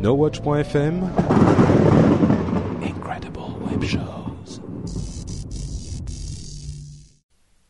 [0.00, 1.10] NoWatch.fm
[2.84, 4.60] Incredible Web Shows.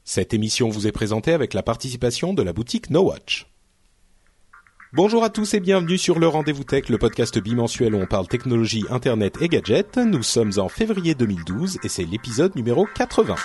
[0.04, 3.46] Cette émission vous est présentée avec la participation de la boutique NoWatch.
[4.92, 8.28] Bonjour à tous et bienvenue sur le Rendez-vous Tech, le podcast bimensuel où on parle
[8.28, 9.96] technologie, internet et gadgets.
[9.96, 13.36] Nous sommes en février 2012 et c'est l'épisode numéro 80.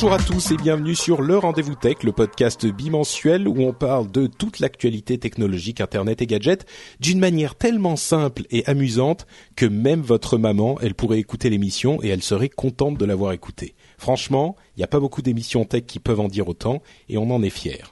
[0.00, 4.08] Bonjour à tous et bienvenue sur le Rendez-vous Tech, le podcast bimensuel où on parle
[4.08, 6.66] de toute l'actualité technologique, internet et gadgets
[7.00, 12.10] d'une manière tellement simple et amusante que même votre maman, elle pourrait écouter l'émission et
[12.10, 13.74] elle serait contente de l'avoir écoutée.
[13.98, 17.28] Franchement, il n'y a pas beaucoup d'émissions tech qui peuvent en dire autant et on
[17.32, 17.82] en est fiers.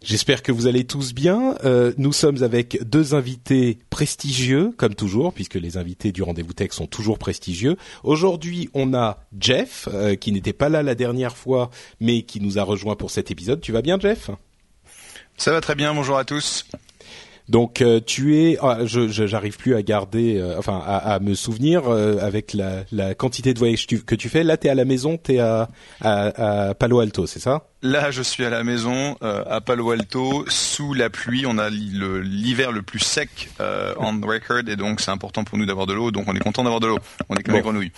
[0.00, 1.56] J'espère que vous allez tous bien.
[1.64, 6.70] Euh, nous sommes avec deux invités prestigieux, comme toujours, puisque les invités du rendez-vous tech
[6.70, 7.76] sont toujours prestigieux.
[8.04, 12.60] Aujourd'hui, on a Jeff, euh, qui n'était pas là la dernière fois, mais qui nous
[12.60, 13.60] a rejoint pour cet épisode.
[13.60, 14.30] Tu vas bien, Jeff?
[15.36, 16.64] Ça va très bien, bonjour à tous.
[17.48, 21.18] Donc euh, tu es, ah, je je- j'arrive plus à garder, euh, enfin à, à
[21.18, 24.44] me souvenir euh, avec la, la quantité de voyages tu- que tu fais.
[24.44, 25.68] Là, t'es à la maison, t'es à,
[26.02, 27.64] à à Palo Alto, c'est ça?
[27.80, 31.44] Là, je suis à la maison, euh, à Palo Alto, sous la pluie.
[31.46, 35.56] On a le- l'hiver le plus sec euh, on record, et donc c'est important pour
[35.58, 36.10] nous d'avoir de l'eau.
[36.10, 36.98] Donc on est content d'avoir de l'eau.
[37.30, 37.58] On est comme Bon.
[37.58, 37.92] les grenouilles.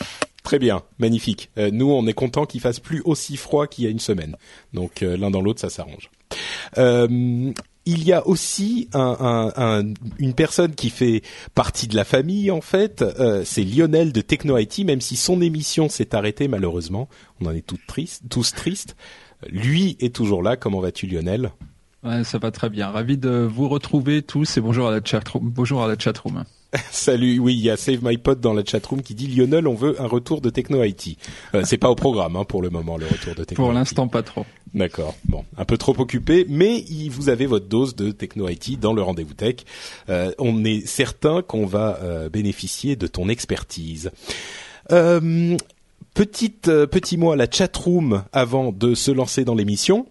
[0.44, 1.50] Très bien, magnifique.
[1.58, 4.36] Euh, nous, on est content qu'il fasse plus aussi froid qu'il y a une semaine.
[4.74, 6.08] Donc euh, l'un dans l'autre, ça s'arrange.
[7.92, 9.16] Il y a aussi un,
[9.56, 11.22] un- un- une personne qui fait
[11.56, 13.02] partie de la famille en fait.
[13.02, 17.08] Euh, c'est Lionel de Techno IT, même si son émission s'est arrêtée malheureusement.
[17.40, 18.94] On en est toutes tristes, tous tristes.
[19.48, 20.56] Lui est toujours là.
[20.56, 21.50] Comment vas-tu, Lionel?
[22.22, 22.90] Ça va très bien.
[22.90, 25.50] Ravi de vous retrouver tous et bonjour à la chatroom.
[25.50, 26.44] Bonjour à la chatroom.
[26.90, 29.74] Salut, oui, il y a Save My Pod dans la chatroom qui dit Lionel, on
[29.74, 31.18] veut un retour de Techno IT.
[31.54, 34.06] Euh, c'est pas au programme hein, pour le moment le retour de Techno Pour l'instant,
[34.06, 34.46] pas trop.
[34.72, 35.16] D'accord.
[35.24, 39.02] Bon, un peu trop occupé, mais vous avez votre dose de techno IT dans le
[39.02, 39.56] rendez-vous tech.
[40.08, 44.12] Euh, on est certain qu'on va euh, bénéficier de ton expertise.
[44.92, 45.56] Euh,
[46.14, 50.06] petite euh, petit mot à la chatroom avant de se lancer dans l'émission.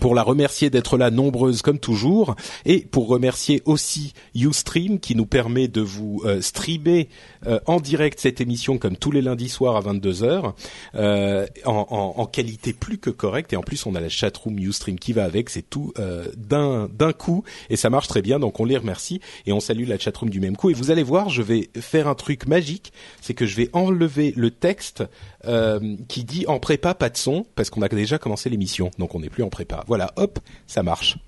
[0.00, 5.26] Pour la remercier d'être là nombreuse comme toujours et pour remercier aussi Ustream qui nous
[5.26, 7.08] permet de vous euh, streamer
[7.46, 10.54] euh, en direct cette émission comme tous les lundis soirs à 22h
[10.94, 13.52] euh, en, en- qualité plus que correcte.
[13.52, 15.50] Et en plus on a la chatroom Ustream qui va avec.
[15.50, 17.44] C'est tout euh, d'un d'un coup.
[17.68, 19.20] Et ça marche très bien donc on les remercie.
[19.46, 20.70] Et on salue la chatroom du même coup.
[20.70, 22.92] Et vous allez voir je vais faire un truc magique.
[23.20, 25.04] C'est que je vais enlever le texte
[25.46, 29.14] euh, qui dit en prépa pas de son parce qu'on a déjà commencé l'émission donc
[29.14, 31.18] on n'est plus en prépa voilà hop ça marche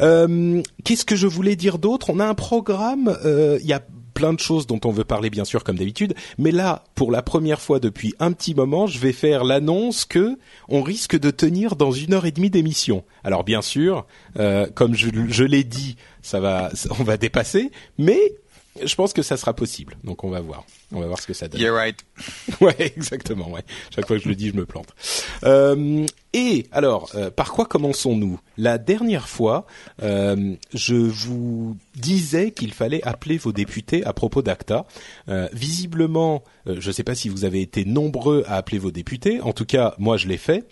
[0.00, 2.10] euh, Qu'est-ce que je voulais dire d'autre?
[2.10, 3.82] On a un programme, euh, il y a
[4.14, 7.20] plein de choses dont on veut parler bien sûr comme d'habitude, mais là, pour la
[7.20, 10.38] première fois depuis un petit moment, je vais faire l'annonce que
[10.68, 13.04] on risque de tenir dans une heure et demie d'émission.
[13.24, 14.06] Alors bien sûr,
[14.38, 18.20] euh, comme je l'ai dit, ça va, on va dépasser, mais
[18.82, 19.96] je pense que ça sera possible.
[20.04, 21.60] Donc on va voir, on va voir ce que ça donne.
[21.60, 21.98] Yeah right.
[22.60, 23.50] Ouais, exactement.
[23.50, 23.62] Ouais.
[23.94, 24.88] Chaque fois que je le dis, je me plante.
[25.44, 28.40] Euh, et alors, euh, par quoi commençons-nous?
[28.56, 29.66] La dernière fois,
[30.02, 34.86] euh, je vous disais qu'il fallait appeler vos députés à propos d'ACTA.
[35.52, 39.40] Visiblement, je ne sais pas si vous avez été nombreux à appeler vos députés.
[39.40, 40.64] En tout cas, moi, je l'ai fait.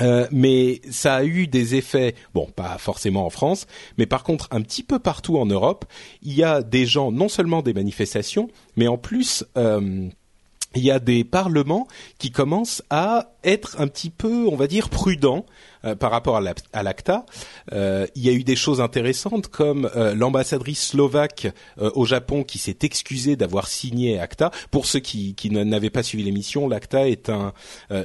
[0.00, 4.48] Euh, mais ça a eu des effets, bon, pas forcément en France, mais par contre
[4.52, 5.84] un petit peu partout en Europe,
[6.22, 10.08] il y a des gens, non seulement des manifestations, mais en plus, euh,
[10.74, 11.88] il y a des parlements
[12.18, 15.46] qui commencent à être un petit peu, on va dire, prudents
[15.86, 17.24] euh, par rapport à la- l'ACTA.
[17.72, 22.58] Euh, il y a eu des choses intéressantes comme euh, l'ambassadrice slovaque au Japon qui
[22.58, 24.50] s'est excusée d'avoir signé ACTA.
[24.70, 27.54] Pour ceux qui, qui n'avaient pas suivi l'émission, l'ACTA est un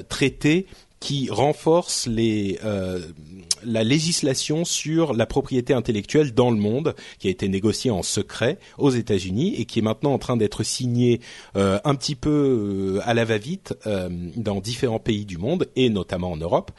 [0.07, 0.65] traité
[1.03, 2.99] qui renforce euh,
[3.65, 8.57] la législation sur la propriété intellectuelle dans le monde, qui a été négociée en secret
[8.77, 11.19] aux États-Unis et qui est maintenant en train d'être signée
[11.57, 13.73] euh, un petit peu euh, à la va-vite
[14.37, 16.71] dans différents pays du monde et notamment en Europe.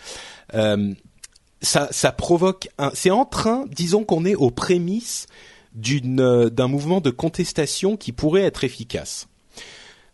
[1.61, 2.69] Ça, provoque.
[2.95, 5.27] C'est en train, disons qu'on est aux prémices
[5.75, 9.29] d'un mouvement de contestation qui pourrait être efficace.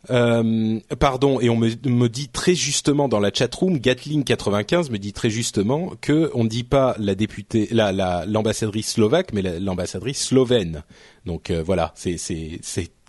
[0.08, 5.28] Euh, pardon, et on me, dit très justement dans la chatroom, Gatling95 me dit très
[5.28, 10.84] justement que on ne dit pas la députée, la l'ambassadrice slovaque, mais l'ambassadrice slovène.
[11.26, 12.16] Donc euh, voilà, c'est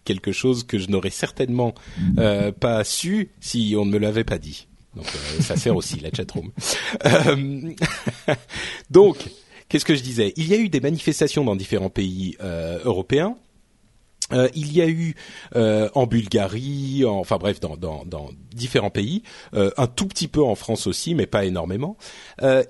[0.04, 1.76] quelque chose que je n'aurais certainement
[2.18, 4.68] euh, pas su si on ne me l'avait pas dit.
[4.96, 5.06] Donc
[5.40, 6.52] ça sert aussi la chatroom.
[8.90, 9.18] Donc
[9.70, 10.34] qu'est-ce que je disais?
[10.36, 12.36] Il y a eu des manifestations dans différents pays
[12.84, 13.38] européens
[14.34, 15.16] euh, il y a eu
[15.56, 19.24] euh, en Bulgarie, enfin bref, dans, dans, dans différents pays,
[19.54, 21.98] euh, un tout petit peu en France aussi, mais pas énormément.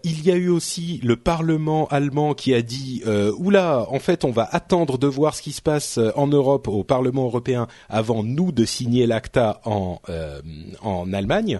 [0.04, 3.04] il y a eu aussi le Parlement allemand qui a dit
[3.38, 6.84] oula, en fait, on va attendre de voir ce qui se passe en Europe au
[6.84, 10.00] Parlement européen avant nous de signer l'ACTA en
[10.81, 11.60] en Allemagne.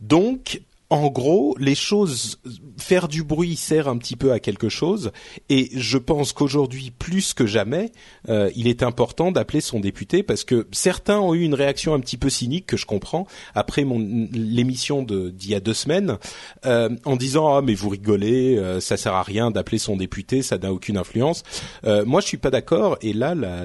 [0.00, 2.40] Donc, en gros, les choses,
[2.78, 5.12] faire du bruit sert un petit peu à quelque chose,
[5.50, 7.92] et je pense qu'aujourd'hui, plus que jamais,
[8.30, 12.00] euh, il est important d'appeler son député parce que certains ont eu une réaction un
[12.00, 13.98] petit peu cynique que je comprends après mon
[14.32, 16.16] l'émission d'il y a deux semaines,
[16.64, 20.40] euh, en disant ah mais vous rigolez, euh, ça sert à rien d'appeler son député,
[20.40, 21.42] ça n'a aucune influence.
[21.84, 23.64] moi, je suis pas d'accord, et là, la,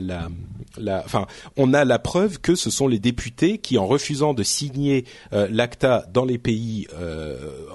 [0.77, 4.43] la, enfin, on a la preuve que ce sont les députés qui, en refusant de
[4.43, 7.12] signer l'ACTA dans les pays euh,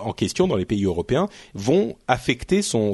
[0.02, 2.93] en question dans les pays européens vont affecter son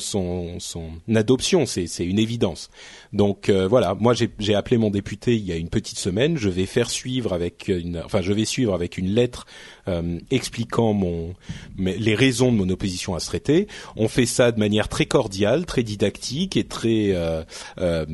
[1.15, 1.67] adoption.
[1.67, 2.71] C'est une évidence.
[3.13, 6.37] Donc euh, voilà, moi j'ai appelé mon député il y a une petite semaine.
[6.37, 9.47] Je vais faire suivre avec une, enfin je vais suivre avec une lettre
[9.89, 11.35] euh, expliquant mon
[11.79, 13.69] les raisons de mon opposition à ce traité.
[13.97, 17.43] On fait ça de manière très cordiale, très didactique et très euh,
[17.79, 18.05] euh,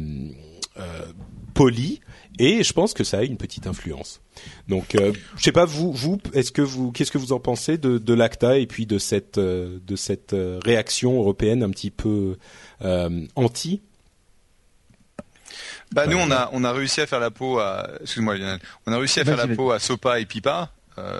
[1.54, 2.00] polie.
[2.42, 4.22] Et je pense que ça a une petite influence.
[4.66, 7.76] Donc, euh, je sais pas vous, vous, est-ce que vous, qu'est-ce que vous en pensez
[7.76, 11.90] de, de l'ACTA et puis de cette, euh, de cette euh, réaction européenne un petit
[11.90, 12.38] peu
[12.80, 13.82] euh, anti?
[15.92, 18.36] Bah nous on a on a réussi à faire la peau à excuse-moi
[18.86, 20.70] on a réussi à faire la peau à Sopa et Pipa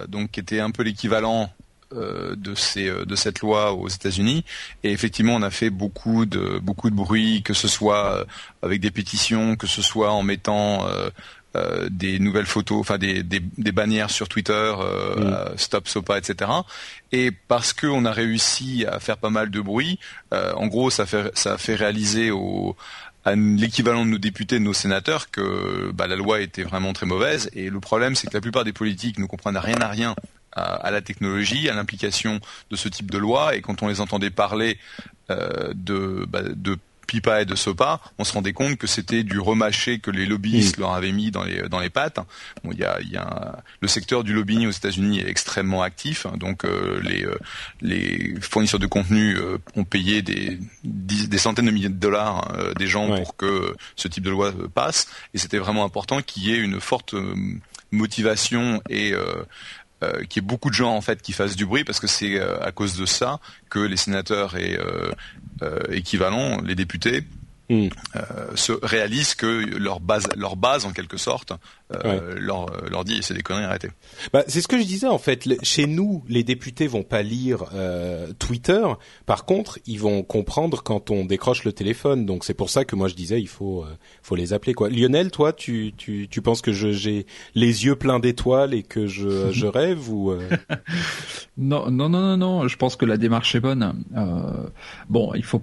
[0.06, 1.50] donc qui était un peu l'équivalent
[1.92, 4.44] de ces de cette loi aux États-Unis
[4.84, 8.26] et effectivement on a fait beaucoup de beaucoup de bruit que ce soit
[8.62, 10.86] avec des pétitions que ce soit en mettant
[11.56, 15.48] euh, des nouvelles photos, enfin des, des, des, bannières sur Twitter, euh.
[15.56, 16.48] Stop Sopa, etc.
[17.10, 19.98] Et parce qu'on a réussi à faire pas mal de bruit,
[20.32, 22.76] euh, en gros, ça fait ça a fait réaliser au
[23.24, 27.06] à l'équivalent de nos députés, de nos sénateurs, que bah, la loi était vraiment très
[27.06, 27.50] mauvaise.
[27.52, 30.14] Et le problème, c'est que la plupart des politiques ne comprennent rien à rien
[30.52, 33.54] à, la technologie, à l'implication de ce type de loi.
[33.56, 34.78] Et quand on les entendait parler
[35.30, 36.78] euh, de, bah, de
[37.10, 40.76] Pipa et de Sopa, on se rendait compte que c'était du remâché que les lobbyistes
[40.76, 42.20] leur avaient mis dans les dans les pattes.
[42.62, 46.28] Bon, il y a, y a le secteur du lobbying aux États-Unis est extrêmement actif,
[46.36, 47.36] donc euh, les euh,
[47.80, 52.86] les fournisseurs de contenu euh, ont payé des des centaines de milliers de dollars des
[52.86, 56.58] gens pour que ce type de loi passe, et c'était vraiment important qu'il y ait
[56.58, 57.16] une forte
[57.92, 59.44] motivation et euh,
[60.28, 62.40] qu'il y ait beaucoup de gens en fait qui fassent du bruit parce que c'est
[62.40, 63.38] à cause de ça
[63.68, 64.78] que les sénateurs et
[65.62, 67.22] euh, équivalents, les députés,
[67.70, 67.88] hmm.
[68.16, 68.20] euh,
[68.54, 71.52] se réalisent que leur base, leur base en quelque sorte,
[72.04, 73.88] euh, leur, leur dit c'est des conneries, arrêtez.
[74.32, 75.48] Bah, c'est ce que je disais en fait.
[75.62, 77.64] Chez nous, les députés vont pas lire
[78.38, 78.82] Twitter.
[79.26, 82.26] Par contre, ils vont comprendre quand on décroche le téléphone.
[82.26, 83.86] Donc c'est pour ça que moi je disais il faut
[84.22, 84.90] faut les appeler quoi.
[84.90, 89.50] Lionel, toi, tu tu, tu penses que j'ai les yeux pleins d'étoiles et que je,
[89.52, 90.34] je rêve ou
[91.56, 92.68] Non non non non non.
[92.68, 94.04] Je pense que la démarche est bonne.
[95.08, 95.62] bon, il faut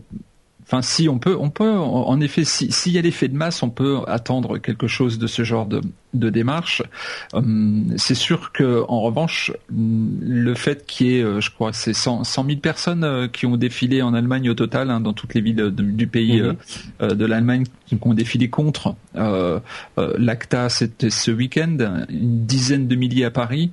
[0.68, 3.70] Enfin, si on peut, on peut, en effet, s'il y a l'effet de masse, on
[3.70, 5.80] peut attendre quelque chose de ce genre de,
[6.14, 6.84] de démarche.
[7.32, 11.94] Hum, c'est sûr que, en revanche, le fait qu'il y ait, euh, je crois, c'est
[11.94, 15.42] 100, 000 personnes euh, qui ont défilé en Allemagne au total, hein, dans toutes les
[15.42, 16.58] villes du pays mhm.
[17.02, 19.60] euh, de l'Allemagne, qui ont défilé contre euh,
[19.96, 21.78] l'ACTA, c'était ce week-end,
[22.10, 23.72] une dizaine de milliers à Paris,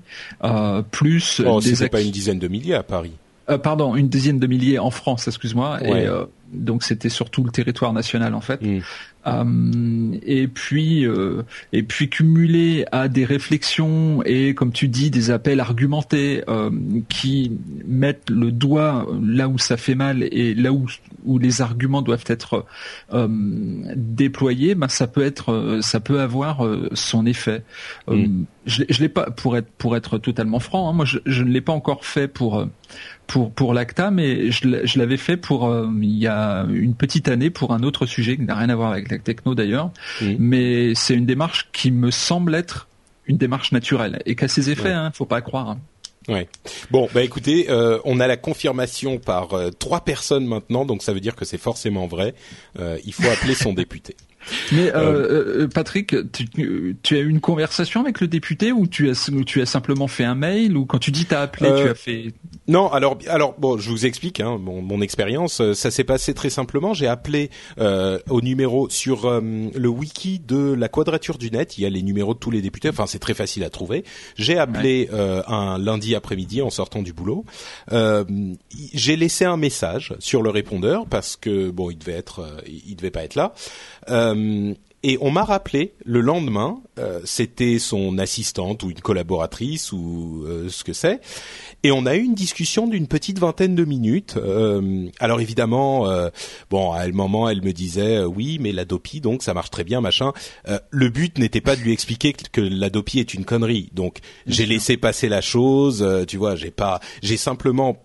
[0.93, 1.43] plus.
[1.45, 3.15] Oh, c'est pas une dizaine de milliers à Paris.
[3.63, 5.79] Pardon, une dizaine de milliers en France, excuse-moi.
[5.83, 6.09] Et,
[6.55, 8.63] donc c'était surtout le territoire national en fait.
[8.63, 8.81] Mm.
[9.27, 15.31] Euh, et puis euh, et puis cumulé à des réflexions et comme tu dis des
[15.31, 16.71] appels argumentés euh,
[17.09, 17.51] qui
[17.87, 20.87] mettent le doigt là où ça fait mal et là où
[21.25, 22.67] où les arguments doivent être
[23.97, 27.63] déployés, ben ça peut être ça peut avoir son effet.
[28.09, 28.43] Mm.
[28.67, 30.91] je, je l'ai pas pour être pour être totalement franc.
[30.91, 32.67] Hein, moi je, je ne l'ai pas encore fait pour
[33.27, 37.51] pour pour l'ACTA, mais je, l'avais fait pour euh, il y a une petite année
[37.51, 39.91] pour un autre sujet qui n'a rien à voir avec la techno d'ailleurs,
[40.39, 42.89] mais c'est une démarche qui me semble être
[43.27, 45.71] une démarche naturelle et qu'à ses effets, hein, faut pas croire.
[45.71, 45.79] Hein.
[46.29, 46.49] Ouais.
[46.91, 51.13] Bon, bah écoutez, euh, on a la confirmation par euh, trois personnes maintenant, donc ça
[51.13, 52.35] veut dire que c'est forcément vrai.
[52.79, 54.17] Euh, il faut appeler son député.
[54.73, 54.93] Mais
[55.73, 59.67] Patrick, tu, tu, as eu une conversation avec le député ou tu as, tu as
[59.67, 62.27] simplement fait un mail ou quand tu dis t'as appelé, tu as fait
[62.67, 65.73] Non, alors alors bon, je vous explique hein, mon, mon expérience.
[65.75, 66.95] Ça s'est passé très simplement.
[66.95, 71.79] J'ai appelé au numéro sur le wiki de la Quadrature du Net.
[71.79, 72.89] Il y a les numéros de tous les députés.
[72.89, 74.05] Enfin, c'est très facile à trouver.
[74.37, 75.09] J'ai appelé
[75.47, 77.45] un lundi après-midi en sortant du boulot.
[77.93, 78.25] Euh,
[78.93, 82.97] j'ai laissé un message sur le répondeur parce que bon, il devait être, euh, il
[82.97, 83.53] devait pas être là.
[85.05, 90.45] Euh, et on m'a rappelé le lendemain, euh, c'était son assistante ou une collaboratrice ou
[90.47, 91.21] euh, ce que c'est,
[91.83, 94.37] et on a eu une discussion d'une petite vingtaine de minutes.
[94.37, 96.09] Euh, alors évidemment,
[96.71, 100.01] bon, à un moment, elle me disait oui, mais l'Adopi, donc ça marche très bien,
[100.01, 100.33] machin.
[100.91, 104.97] le but n'était pas de lui expliquer que l'Adopi est une connerie, donc j'ai laissé
[104.97, 106.07] passer la chose.
[106.27, 108.03] tu vois, j'ai pas, j'ai simplement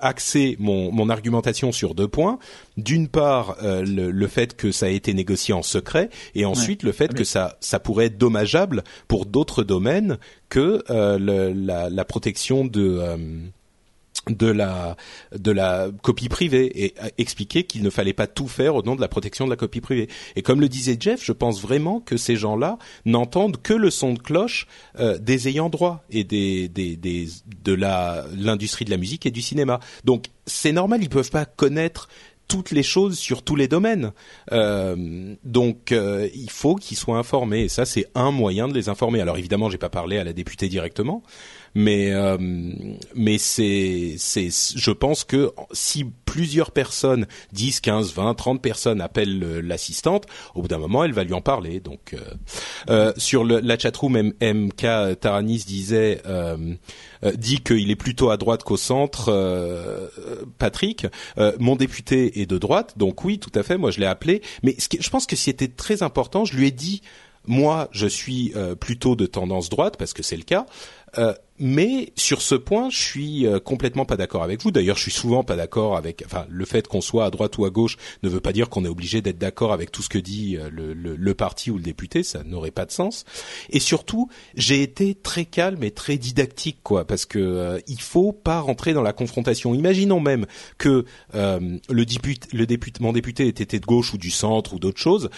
[0.00, 2.38] axer mon, mon, argumentation sur deux points.
[2.76, 6.92] D'une part, euh, le, fait que ça a été négocié en secret, et ensuite le
[6.92, 12.04] fait que ça, ça pourrait être dommageable pour d'autres domaines que euh, le, la, la,
[12.04, 13.16] protection de euh,
[14.28, 14.96] de la
[15.36, 19.00] de la copie privée et expliquer qu'il ne fallait pas tout faire au nom de
[19.00, 20.08] la protection de la copie privée.
[20.36, 24.14] Et comme le disait Jeff, je pense vraiment que ces gens-là n'entendent que le son
[24.14, 24.66] de cloche
[24.98, 27.28] euh, des ayants droit et des, des, des
[27.64, 29.80] de la l'industrie de la musique et du cinéma.
[30.04, 32.08] Donc c'est normal, ils peuvent pas connaître
[32.48, 34.12] toutes les choses sur tous les domaines.
[34.52, 38.88] Euh, donc euh, il faut qu'ils soient informés et ça c'est un moyen de les
[38.88, 39.20] informer.
[39.20, 41.22] Alors évidemment, j'ai pas parlé à la députée directement,
[41.74, 42.36] mais euh,
[43.14, 49.60] mais c'est c'est je pense que si plusieurs personnes 10 15 20 30 personnes appellent
[49.60, 51.80] l'assistante au bout d'un moment elle va lui en parler.
[51.80, 52.18] Donc euh,
[52.90, 56.22] euh, sur le, la chatroom MK Taranis disait
[57.36, 59.32] dit qu'il est plutôt à droite qu'au centre
[60.58, 61.06] Patrick.
[61.58, 62.94] Mon député est de droite.
[62.96, 64.42] Donc oui tout à fait moi je l'ai appelé.
[64.62, 67.02] Mais ce je pense que c'était très important je lui ai dit
[67.46, 70.64] moi, je suis plutôt de tendance droite parce que c'est le cas.
[71.18, 74.72] Euh, mais sur ce point, je suis euh, complètement pas d'accord avec vous.
[74.72, 76.24] D'ailleurs, je suis souvent pas d'accord avec.
[76.26, 78.84] Enfin, le fait qu'on soit à droite ou à gauche ne veut pas dire qu'on
[78.84, 81.76] est obligé d'être d'accord avec tout ce que dit euh, le, le, le, parti ou
[81.76, 82.24] le député.
[82.24, 83.24] Ça n'aurait pas de sens.
[83.70, 88.60] Et surtout, j'ai été très calme et très didactique, quoi, parce que il faut pas
[88.60, 89.74] rentrer dans la confrontation.
[89.74, 90.46] Imaginons même
[90.78, 95.00] que le député, le député, mon député était de gauche ou du centre ou d'autre
[95.00, 95.30] chose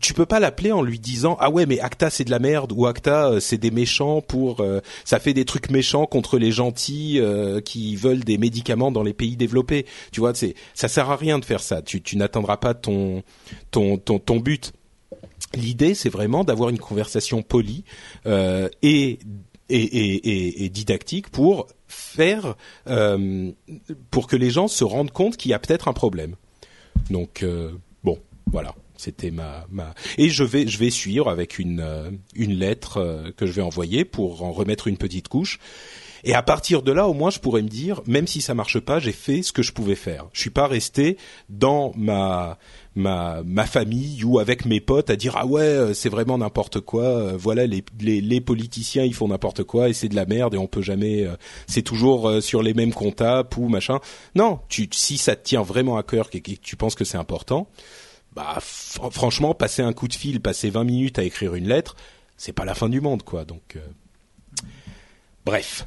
[0.00, 2.72] tu peux pas l'appeler en lui disant ah ouais mais Acta c'est de la merde
[2.72, 6.52] ou Acta euh, c'est des méchants pour euh, ça fait des trucs méchants contre les
[6.52, 9.86] gentils euh, qui veulent des médicaments dans les pays développés.
[10.12, 11.82] Tu vois c'est ça sert à rien de faire ça.
[11.82, 13.22] Tu, tu n'atteindras pas ton
[13.70, 14.72] ton ton, ton but.
[15.54, 17.84] L'idée c'est vraiment d'avoir une conversation polie
[18.26, 19.18] et, et,
[19.68, 22.56] et, et, didactique pour faire
[24.10, 26.34] pour que les gens se rendent compte qu'il y a peut-être un problème.
[27.10, 27.44] Donc
[28.02, 28.18] bon
[28.50, 28.74] voilà
[29.04, 33.30] c'était ma, ma et je vais je vais suivre avec une euh, une lettre euh,
[33.36, 35.58] que je vais envoyer pour en remettre une petite couche.
[36.26, 38.80] Et à partir de là, au moins, je pourrais me dire, même si ça marche
[38.80, 40.24] pas, j'ai fait ce que je pouvais faire.
[40.32, 41.18] Je suis pas resté
[41.50, 42.56] dans ma
[42.96, 46.80] ma ma famille ou avec mes potes à dire ah ouais euh, c'est vraiment n'importe
[46.80, 47.36] quoi.
[47.36, 50.58] Voilà les, les, les politiciens ils font n'importe quoi et c'est de la merde et
[50.58, 51.28] on peut jamais.
[51.66, 53.98] c'est toujours sur les mêmes comptables ou machin.
[54.34, 57.18] Non, tu si ça te tient vraiment à cœur et que tu penses que c'est
[57.18, 57.68] important
[58.34, 61.94] bah franchement, passer un coup de fil, passer 20 minutes à écrire une lettre,
[62.36, 63.44] c'est pas la fin du monde, quoi.
[63.44, 63.80] Donc, euh,
[65.44, 65.86] bref,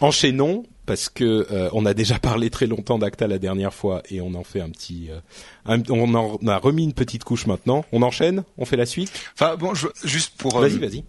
[0.00, 4.20] enchaînons parce que euh, on a déjà parlé très longtemps d'Acta la dernière fois et
[4.20, 7.84] on en fait un petit, euh, on en a remis une petite couche maintenant.
[7.90, 9.12] On enchaîne, on fait la suite?
[9.34, 11.04] Enfin bon, je, juste pour vas-y, vas-y.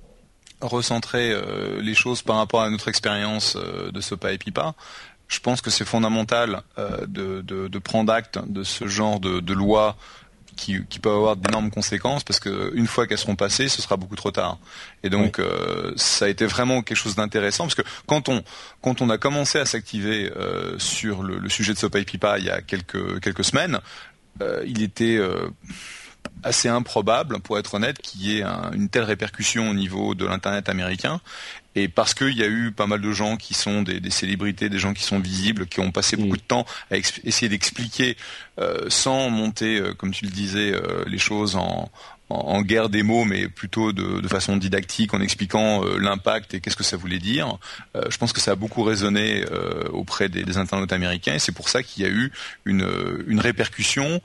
[0.62, 1.36] recentrer
[1.80, 4.76] les choses par rapport à notre expérience de Sopa et Pipa
[5.28, 6.62] je pense que c'est fondamental
[7.08, 9.96] de, de, de, prendre acte de ce genre de, de loi
[10.62, 13.98] qui, qui peuvent avoir d'énormes conséquences parce que une fois qu'elles seront passées, ce sera
[13.98, 14.60] beaucoup trop tard.
[15.02, 18.44] Et donc euh, ça a été vraiment quelque chose d'intéressant parce que quand on
[18.82, 22.46] quand on a commencé à s'activer euh, sur le, le, sujet de Sopa Pipa il
[22.46, 23.80] y a quelques quelques semaines,
[24.42, 25.20] euh, il était
[26.44, 30.70] assez improbable, pour être honnête, qu'il y ait une telle répercussion au niveau de l'internet
[30.70, 31.20] américain.
[31.76, 34.80] Et parce qu'il y a eu pas mal de gens qui sont des, célébrités, des
[34.80, 38.18] gens qui sont visibles, qui ont passé beaucoup de temps à essayer d'expliquer
[38.60, 41.90] euh, sans monter, euh, comme tu le disais, euh, les choses en,
[42.30, 46.76] en, guerre des mots, mais plutôt de, de façon didactique, en expliquant l'impact et qu'est-ce
[46.76, 47.58] que ça voulait dire.
[48.10, 49.44] je pense que ça a beaucoup résonné
[49.92, 52.32] auprès des, des, internautes américains, et c'est pour ça qu'il y a eu
[52.64, 52.88] une,
[53.28, 54.22] une répercussion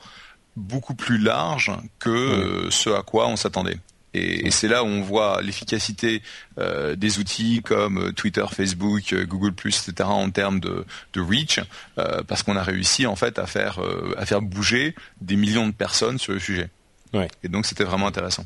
[0.55, 3.79] beaucoup plus large que ce à quoi on s'attendait.
[4.17, 6.23] Et, c'est là où on voit l'efficacité
[6.59, 9.93] des outils comme Twitter, Facebook, Google+, etc.
[10.03, 11.61] en termes de, de reach,
[11.95, 13.79] parce qu'on a réussi en fait à faire
[14.17, 16.71] à faire bouger des millions de personnes sur le sujet.
[17.13, 17.29] Ouais.
[17.43, 18.45] Et donc c'était vraiment intéressant.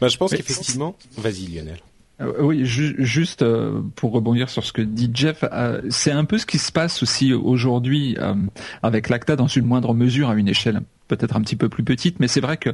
[0.00, 1.80] Bah, je pense qu'effectivement, vas-y Lionel.
[2.20, 6.38] Euh, oui, juste euh, pour rebondir sur ce que dit Jeff, euh, c'est un peu
[6.38, 8.16] ce qui se passe aussi aujourd'hui
[8.82, 10.80] avec l'ACTA dans une moindre mesure à une échelle
[11.16, 12.70] peut-être un petit peu plus petite, mais c'est vrai que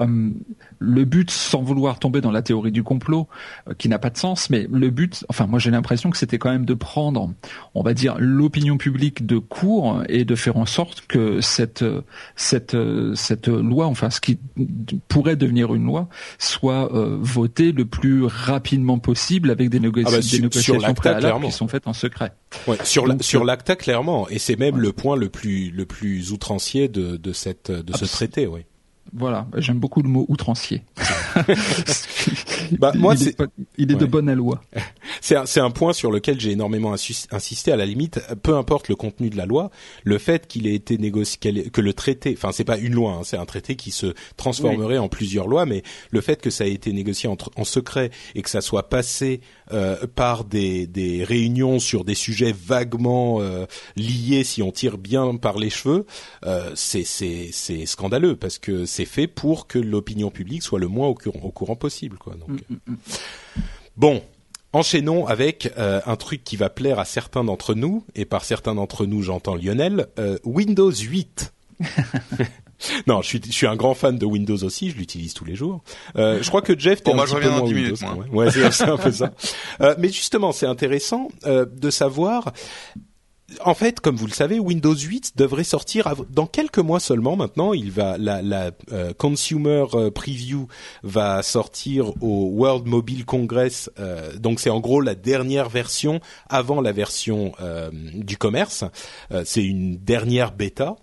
[0.00, 0.30] euh,
[0.78, 3.28] le but, sans vouloir tomber dans la théorie du complot,
[3.68, 6.38] euh, qui n'a pas de sens, mais le but, enfin moi j'ai l'impression que c'était
[6.38, 7.30] quand même de prendre,
[7.74, 11.84] on va dire, l'opinion publique de court et de faire en sorte que cette
[12.36, 12.76] cette
[13.14, 14.38] cette loi, enfin ce qui
[15.08, 20.20] pourrait devenir une loi, soit euh, votée le plus rapidement possible avec des, ah bah,
[20.20, 22.32] des négociations préalables qui sont faites en secret.
[22.66, 26.88] Ouais, sur sur l'ACTA clairement, et c'est même le point le plus le plus outrancier
[26.88, 28.64] de de cette de ce traité, oui.
[29.16, 30.82] Voilà, j'aime beaucoup le mot outrancier.
[32.78, 33.36] bah, moi, il, est,
[33.78, 34.60] il est de bonne loi.
[35.20, 37.72] C'est un, un, point sur lequel j'ai énormément insisté.
[37.72, 39.70] À la limite, peu importe le contenu de la loi,
[40.02, 41.38] le fait qu'il ait été négocié,
[41.70, 44.98] que le traité, enfin c'est pas une loi, hein, c'est un traité qui se transformerait
[44.98, 48.42] en plusieurs lois, mais le fait que ça ait été négocié en, en secret et
[48.42, 49.40] que ça soit passé
[49.72, 53.64] euh, par des, des, réunions sur des sujets vaguement euh,
[53.96, 56.04] liés, si on tire bien par les cheveux,
[56.44, 61.16] euh, c'est scandaleux parce que c'est fait pour que l'opinion publique soit le moins au,
[61.42, 62.16] au courant possible.
[62.18, 62.34] Quoi.
[62.34, 62.96] Donc, mm, mm, mm.
[63.96, 64.22] Bon,
[64.74, 68.74] Enchaînons avec euh, un truc qui va plaire à certains d'entre nous, et par certains
[68.74, 71.52] d'entre nous j'entends Lionel, euh, Windows 8.
[73.06, 75.54] non, je suis, je suis un grand fan de Windows aussi, je l'utilise tous les
[75.54, 75.84] jours.
[76.16, 77.96] Euh, je crois que Jeff, t'es un petit peu moins Windows.
[78.32, 79.32] Ouais, c'est un peu ça.
[79.96, 82.52] mais justement, c'est intéressant de savoir
[83.60, 87.36] en fait, comme vous le savez, Windows 8 devrait sortir dans quelques mois seulement.
[87.36, 90.66] Maintenant, il va la, la euh, consumer euh, preview
[91.02, 93.90] va sortir au World Mobile Congress.
[93.98, 97.52] Euh, donc, c'est en gros la dernière version avant la version
[98.14, 98.84] du commerce.
[99.44, 100.96] c'est une dernière bêta.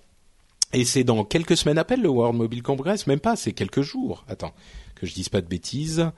[0.73, 3.81] Et c'est dans quelques semaines à peine le World Mobile Congress, même pas, c'est quelques
[3.81, 4.23] jours.
[4.27, 4.53] Attends,
[4.95, 6.09] que je dise pas de bêtises.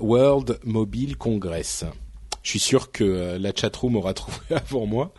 [0.00, 1.84] World Mobile Congress.
[2.46, 5.12] Je suis sûr que euh, la chatroom aura trouvé avant moi.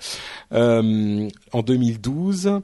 [0.53, 2.61] Euh, en 2012,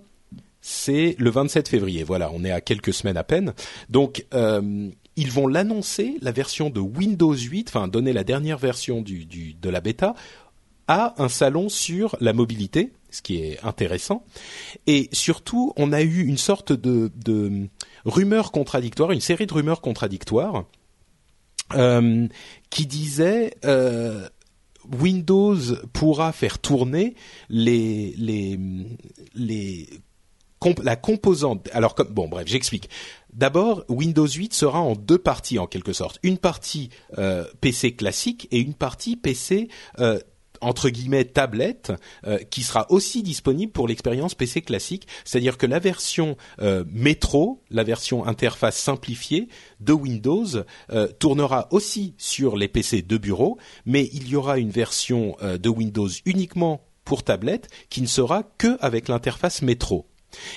[0.61, 2.05] c'est le 27 février.
[2.05, 3.53] Voilà, on est à quelques semaines à peine.
[3.89, 9.01] Donc, euh, ils vont l'annoncer, la version de Windows 8, enfin donner la dernière version
[9.01, 10.15] de la bêta
[10.87, 14.23] à un salon sur la mobilité, ce qui est intéressant.
[14.87, 17.67] Et surtout, on a eu une sorte de, de
[18.05, 20.63] rumeur contradictoire, une série de rumeurs contradictoires.
[22.69, 24.27] Qui disait euh,
[24.99, 25.57] Windows
[25.93, 27.15] pourra faire tourner
[27.49, 28.59] les les
[29.35, 29.87] les
[30.83, 31.69] la composante.
[31.73, 32.89] Alors comme bon bref, j'explique.
[33.33, 36.19] D'abord, Windows 8 sera en deux parties en quelque sorte.
[36.23, 39.69] Une partie euh, PC classique et une partie PC
[39.99, 40.19] euh,
[40.63, 41.91] entre guillemets tablette
[42.25, 47.61] euh, qui sera aussi disponible pour l'expérience PC classique, c'est-à-dire que la version euh, métro,
[47.69, 49.47] la version interface simplifiée
[49.79, 50.45] de Windows
[50.91, 55.69] euh, tournera aussi sur les PC de bureau, mais il y aura une version de
[55.69, 60.07] Windows uniquement pour tablette qui ne sera que avec l'interface métro.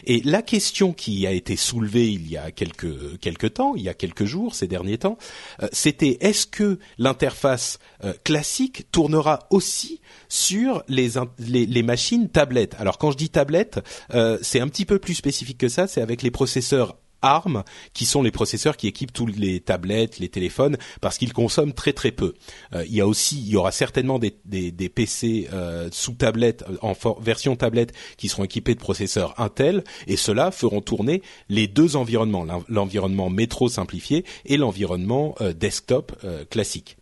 [0.04, 3.88] Et la question qui a été soulevée il y a quelques, quelques temps, il y
[3.88, 5.18] a quelques jours, ces derniers temps,
[5.62, 12.74] euh, c'était est-ce que l'interface euh, classique tournera aussi sur les, les, machines tablettes?
[12.78, 13.80] Alors quand je dis tablette,
[14.14, 18.07] euh, c'est un petit peu plus spécifique que ça, c'est avec les processeurs ARM, qui
[18.07, 22.12] sont les processeurs qui équipent tous les tablettes, les téléphones, parce qu'ils consomment très très
[22.12, 22.35] peu.
[22.74, 26.64] Euh, il y a aussi, il y aura certainement des, des, PC euh, sous tablette,
[26.83, 31.96] en version tablette, qui seront équipés de processeurs Intel, et ceux-là feront tourner les deux
[31.96, 36.12] environnements, l'environnement métro simplifié et l'environnement euh, desktop
[36.50, 36.96] classique.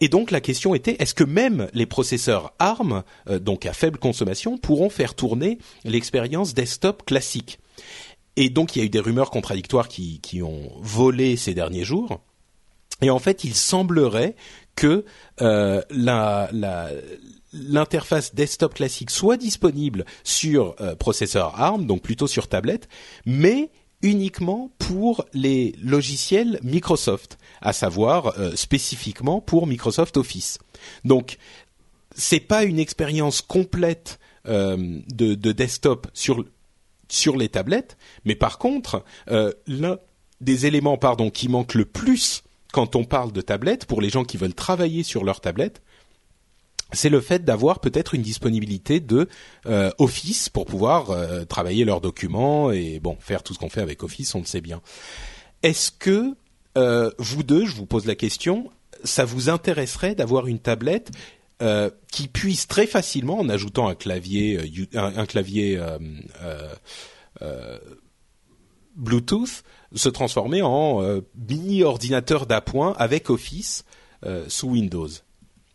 [0.00, 3.02] et donc la question était est-ce que même les processeurs ARM,
[3.40, 7.58] donc à faible consommation, pourront faire tourner l'expérience desktop classique?
[8.36, 11.84] Et donc il y a eu des rumeurs contradictoires qui, qui ont volé ces derniers
[11.84, 12.20] jours.
[13.02, 14.36] Et en fait, il semblerait
[14.76, 15.04] que
[15.40, 15.82] euh,
[17.52, 22.88] l'interface desktop classique soit disponible sur euh, processeur ARM, donc plutôt sur tablette,
[23.26, 23.70] mais
[24.02, 30.58] uniquement pour les logiciels Microsoft, à savoir euh, spécifiquement pour Microsoft Office.
[31.04, 31.38] Donc,
[32.14, 36.44] c'est pas une expérience complète de, de desktop sur
[37.12, 39.98] sur les tablettes, mais par contre, euh, l'un
[40.40, 40.98] des éléments
[41.32, 45.02] qui manque le plus quand on parle de tablettes pour les gens qui veulent travailler
[45.02, 45.82] sur leur tablette,
[46.92, 49.28] c'est le fait d'avoir peut-être une disponibilité de
[49.66, 53.82] euh, Office pour pouvoir euh, travailler leurs documents et bon faire tout ce qu'on fait
[53.82, 54.80] avec Office, on le sait bien.
[55.62, 56.34] Est-ce que
[57.18, 58.70] vous deux, je vous pose la question,
[59.04, 61.10] ça vous intéresserait d'avoir une tablette
[62.10, 64.58] qui puisse très facilement, en ajoutant un clavier,
[64.94, 65.80] un, clavier
[68.96, 69.62] Bluetooth,
[69.94, 73.84] se transformer en mini ordinateur d'appoint avec Office
[74.48, 75.08] sous Windows.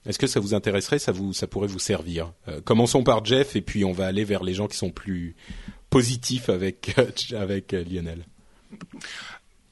[0.08, 2.32] Est-ce que ça vous intéresserait Ça vous, ça pourrait vous servir?
[2.47, 5.36] Euh, commençons par Jeff et puis on va aller vers les gens qui sont plus
[5.89, 6.95] positifs avec
[7.38, 8.23] avec euh, Lionel.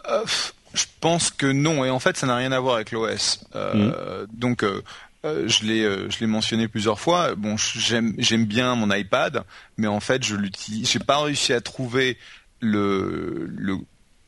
[0.10, 0.26] Euh,
[0.74, 3.40] je pense que non et en fait ça n'a rien à voir avec l'OS.
[3.54, 3.92] Mm.
[4.34, 4.66] Donc
[5.48, 7.36] je l'ai je l'ai mentionné plusieurs fois.
[7.36, 9.44] Bon, j'aime j'aime bien mon iPad,
[9.78, 10.90] mais en fait je l'utilise.
[10.90, 12.18] J'ai pas réussi à trouver
[12.60, 13.78] le le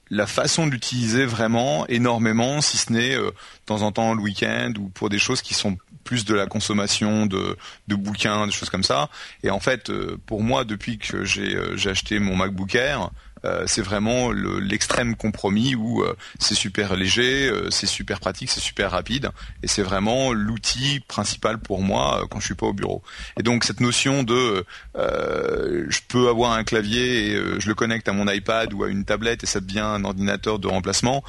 [0.10, 3.34] la façon d'utiliser vraiment énormément, si ce n'est de
[3.66, 7.26] temps en temps le week-end ou pour des choses qui sont plus de la consommation
[7.26, 7.58] de,
[7.90, 9.10] de bouquins, des choses comme ça.
[9.44, 13.12] Et en fait, euh, pour moi, depuis que j'ai euh, acheté mon MacBook Air,
[13.46, 18.60] euh, c'est vraiment l'extrême compromis où euh, c'est super léger, euh, c'est super pratique, c'est
[18.60, 19.30] super rapide,
[19.64, 23.02] et c'est vraiment l'outil principal pour moi quand je suis pas au bureau.
[23.40, 28.14] Et donc cette notion de je peux avoir un clavier et je le connecte à
[28.14, 31.24] mon iPad ou à une tablette et ça devient un ordinateur de remplacement,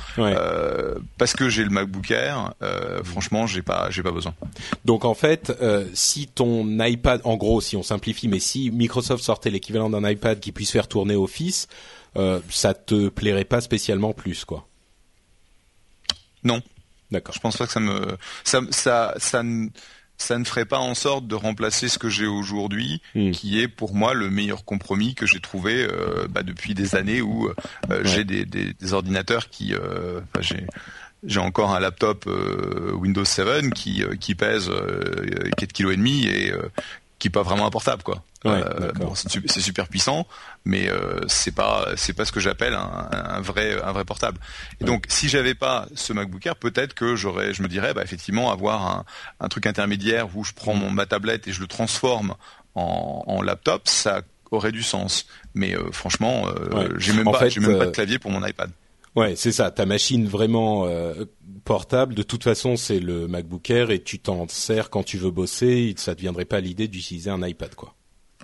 [1.18, 2.54] parce que j'ai le MacBook Air,
[3.04, 4.34] franchement j'ai pas j'ai pas besoin.
[4.84, 5.52] Donc en fait,
[5.92, 10.40] si ton iPad, en gros, si on simplifie, mais si Microsoft sortait l'équivalent d'un iPad
[10.40, 11.68] qui puisse faire tourner Office,
[12.16, 14.66] euh, ça te plairait pas spécialement plus, quoi.
[16.44, 16.62] Non.
[17.10, 17.34] D'accord.
[17.34, 19.68] Je pense pas que ça me ça ça ça ne
[20.18, 23.30] ça ne ferait pas en sorte de remplacer ce que j'ai aujourd'hui, hmm.
[23.30, 27.22] qui est pour moi le meilleur compromis que j'ai trouvé euh, bah, depuis des années
[27.22, 30.66] où euh, j'ai des, des, des, ordinateurs qui, euh, j'ai
[31.24, 32.30] j'ai encore un laptop
[32.94, 34.70] Windows 7 qui qui pèse
[35.56, 36.52] 4 kg et demi et
[37.18, 38.22] qui est pas vraiment un portable quoi.
[38.46, 40.26] Euh, c'est super puissant,
[40.64, 44.38] mais euh, c'est pas c'est pas ce que j'appelle un, vrai un vrai portable.
[44.80, 48.02] Et donc si j'avais pas ce MacBook Air, peut-être que j'aurais je me dirais bah
[48.04, 49.04] effectivement avoir un,
[49.40, 52.36] un truc intermédiaire où je prends mon ma tablette et je le transforme
[52.76, 55.26] en, en laptop, ça aurait du sens.
[55.54, 58.70] Mais euh, franchement, euh, j'ai même pas j'ai même pas de clavier pour mon iPad.
[59.16, 59.70] Ouais, c'est ça.
[59.70, 61.24] Ta machine vraiment euh,
[61.64, 65.30] portable, de toute façon, c'est le MacBook Air et tu t'en sers quand tu veux
[65.30, 65.94] bosser.
[65.96, 67.94] Ça ne deviendrait pas l'idée d'utiliser un iPad, quoi.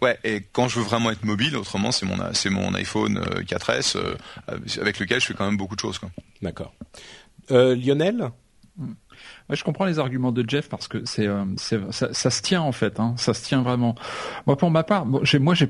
[0.05, 3.97] Ouais, et quand je veux vraiment être mobile, autrement, c'est mon c'est mon iPhone 4S
[3.97, 4.15] euh,
[4.51, 6.11] euh, avec lequel je fais quand même beaucoup de choses, quoi.
[6.43, 6.75] D'accord.
[7.49, 8.31] Lionel?
[8.77, 8.93] Hmm
[9.51, 12.73] je comprends les arguments de Jeff parce que c'est, euh, ça, ça, se tient en
[12.73, 13.95] fait, hein, ça se tient vraiment.
[14.47, 15.67] Moi, pour ma part, bon, j'ai, moi, j'ai,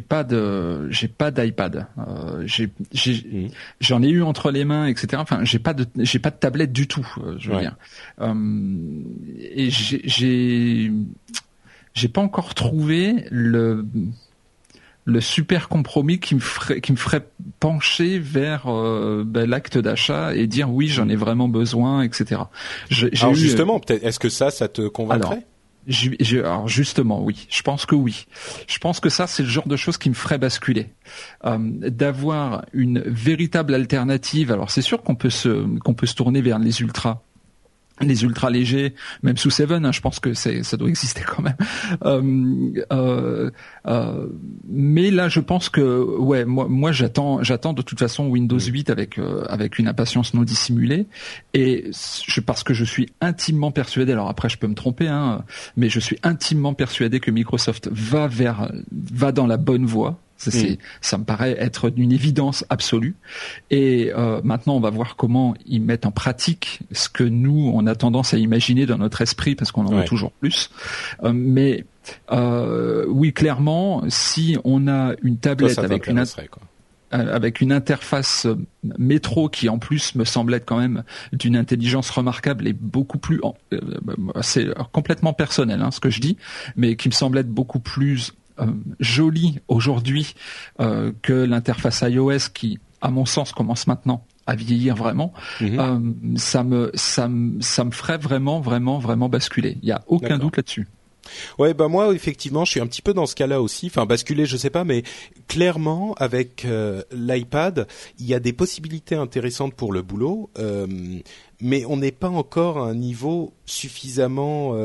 [0.00, 1.86] pas de, j'ai pas d'iPad.
[1.98, 3.48] Euh, j'ai, mmh.
[3.80, 5.16] j'en ai eu entre les mains, etc.
[5.16, 7.06] Enfin, j'ai pas de, j'ai pas de tablette du tout.
[7.18, 7.76] Euh, je veux dire.
[8.20, 8.34] Euh,
[9.38, 10.92] et j'ai,
[11.94, 13.86] j'ai, pas encore trouvé le
[15.06, 17.26] le super compromis qui me ferait qui me ferait
[17.60, 22.40] pencher vers euh, ben, l'acte d'achat et dire oui j'en ai vraiment besoin etc.
[23.20, 25.44] alors justement peut-être est-ce que ça ça te convaincrait?
[26.42, 27.46] Alors, justement, oui.
[27.50, 28.26] Je pense que oui.
[28.66, 30.88] Je pense que ça, c'est le genre de choses qui me ferait basculer.
[31.44, 34.50] Euh, D'avoir une véritable alternative.
[34.50, 37.20] Alors, c'est sûr qu'on peut se qu'on peut se tourner vers les ultras
[38.00, 41.56] les ultra légers, même sous Seven, hein, je pense que ça doit exister quand même.
[42.04, 43.50] Euh, euh,
[43.86, 44.26] euh,
[44.68, 48.90] mais là, je pense que ouais, moi, moi j'attends, j'attends de toute façon Windows 8
[48.90, 51.06] avec avec une impatience non dissimulée,
[51.52, 51.90] et
[52.26, 54.12] je, parce que je suis intimement persuadé.
[54.12, 55.44] Alors après, je peux me tromper, hein,
[55.76, 60.50] mais je suis intimement persuadé que Microsoft va vers va dans la bonne voie ça,
[60.50, 60.76] mm.
[61.00, 63.14] ça me paraît être d'une évidence absolue.
[63.70, 67.86] Et euh, maintenant, on va voir comment ils mettent en pratique ce que nous, on
[67.86, 70.70] a tendance à imaginer dans notre esprit, parce qu'on en veut toujours plus.
[71.22, 71.84] Euh, mais
[72.32, 76.24] euh, oui, clairement, si on a une tablette avec une
[77.10, 78.48] avec une interface
[78.98, 83.40] métro qui en plus me semble être quand même d'une intelligence remarquable et beaucoup plus
[84.40, 86.36] c'est complètement personnel hein, ce que je dis
[86.74, 88.66] mais qui me semble être beaucoup plus euh,
[89.00, 90.34] joli aujourd'hui
[90.78, 95.78] euh, que l'interface iOS qui, à mon sens, commence maintenant à vieillir vraiment, mhm.
[95.80, 99.78] euh, ça me ça me ça me ferait vraiment vraiment vraiment basculer.
[99.82, 100.86] Il y a aucun doute là-dessus.
[101.58, 103.86] Ouais, bah moi effectivement, je suis un petit peu dans ce cas-là aussi.
[103.86, 105.02] Enfin, basculer, je sais pas, mais
[105.48, 106.66] clairement avec
[107.10, 107.88] l'iPad,
[108.18, 110.50] il y a des possibilités intéressantes pour le boulot,
[111.60, 114.76] mais on n'est pas encore à un niveau suffisamment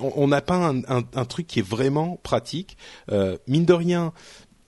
[0.00, 2.76] on n'a pas un, truc qui est vraiment pratique.
[3.10, 4.12] Euh, mine de rien,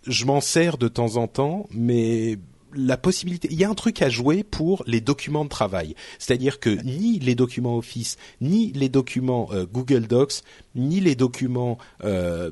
[0.06, 2.38] je m'en sers de temps en temps, mais
[2.74, 5.94] la possibilité, il y a un truc à jouer pour les documents de travail.
[6.18, 10.42] C'est-à-dire que ni les documents Office, ni les documents euh, Google Docs,
[10.74, 12.50] ni les documents euh,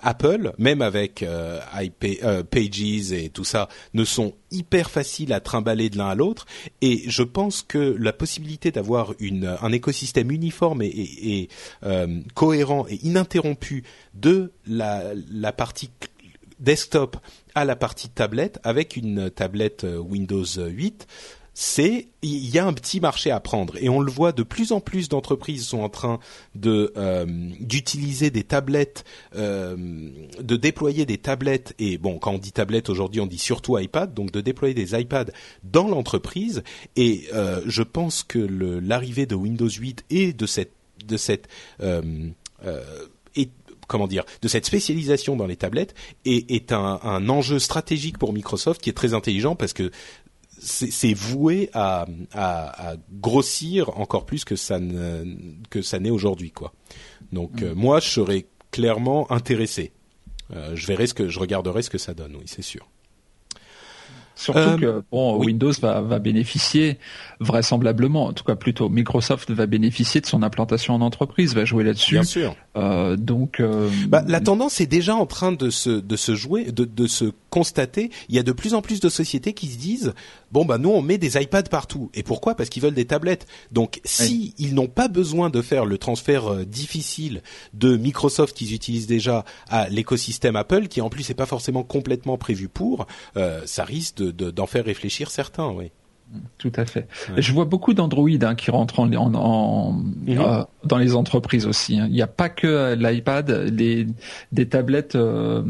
[0.00, 1.24] Apple, même avec
[2.50, 6.46] Pages et tout ça, ne sont hyper faciles à trimballer de l'un à l'autre.
[6.80, 11.48] Et je pense que la possibilité d'avoir un écosystème uniforme et,
[12.34, 15.90] cohérent et ininterrompu de la, la partie
[16.58, 17.16] desktop
[17.54, 21.06] à la partie tablette avec une tablette Windows 8
[21.54, 23.76] c'est il y a un petit marché à prendre.
[23.80, 26.18] Et on le voit de plus en plus d'entreprises sont en train
[26.54, 27.26] de euh,
[27.60, 29.76] d'utiliser des tablettes, euh,
[30.40, 31.74] de déployer des tablettes.
[31.78, 34.14] Et bon quand on dit tablette aujourd'hui on dit surtout iPad.
[34.14, 35.32] Donc de déployer des iPads
[35.64, 36.62] dans l'entreprise.
[36.96, 40.72] Et euh, je pense que l'arrivée de Windows 8 et de cette
[43.34, 43.48] et
[43.88, 48.88] comment dire, de cette spécialisation dans les tablettes est, un, enjeu stratégique pour Microsoft qui
[48.88, 49.90] est très intelligent parce que
[50.62, 55.24] c'est voué à, à, grossir encore plus que ça ne,
[55.70, 56.72] que ça n'est aujourd'hui quoi.
[57.32, 57.64] Donc mm.
[57.64, 59.92] euh, moi je serais clairement intéressé.
[60.54, 62.88] Euh, je verrai ce que je regarderai ce que ça donne, oui c'est sûr.
[64.34, 66.98] Surtout euh, que bon, Windows va, va, bénéficier
[67.38, 71.84] vraisemblablement, en tout cas plutôt Microsoft va bénéficier de son implantation en entreprise, va jouer
[71.84, 72.14] là-dessus.
[72.14, 72.56] Bien sûr.
[72.74, 76.72] Euh, donc euh, bah, la tendance est déjà en train de se de se jouer,
[76.72, 78.10] de, de se constater.
[78.30, 80.14] Il y a de plus en plus de sociétés qui se disent
[80.52, 82.10] bon bah nous on met des iPads partout.
[82.14, 82.54] Et pourquoi?
[82.54, 83.46] Parce qu'ils veulent des tablettes.
[83.72, 87.42] Donc si ils n'ont pas besoin de faire le transfert euh, difficile
[87.74, 92.38] de Microsoft qu'ils utilisent déjà à l'écosystème Apple, qui en plus n'est pas forcément complètement
[92.38, 93.06] prévu pour,
[93.36, 95.70] euh, ça risque d'en de, d'en faire réfléchir certains.
[95.70, 95.90] Oui.
[96.58, 97.08] Tout à fait.
[97.36, 100.38] Je vois beaucoup d'Android hein, qui rentrent en, en, mhm.
[100.38, 101.98] euh, dans les entreprises aussi.
[101.98, 102.06] Hein.
[102.08, 104.06] Il n'y a pas que l'iPad, les
[104.52, 105.62] des tablettes euh,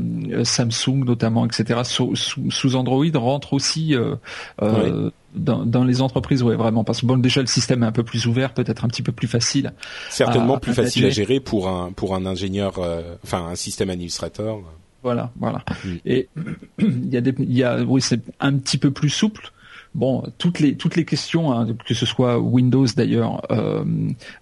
[0.44, 1.80] Samsung notamment, etc.
[1.84, 4.16] Sous, sous, Android rentrent aussi euh,
[4.60, 6.42] euh dans, dans, les entreprises.
[6.42, 6.84] Ouais, vraiment.
[6.84, 9.12] Parce que bon, déjà le système est un peu plus ouvert, peut-être un petit peu
[9.12, 9.72] plus facile.
[10.10, 12.78] Certainement plus facile à gérer pour un pour un ingénieur,
[13.24, 14.58] enfin un système administrateur.
[15.02, 15.64] Voilà, voilà.
[15.84, 15.88] Mm.
[16.04, 16.28] Et
[16.78, 19.52] il y a des, il y a, oui, c'est un petit peu plus souple
[19.94, 23.84] bon, toutes les toutes les questions, hein, que ce soit Windows d'ailleurs, euh,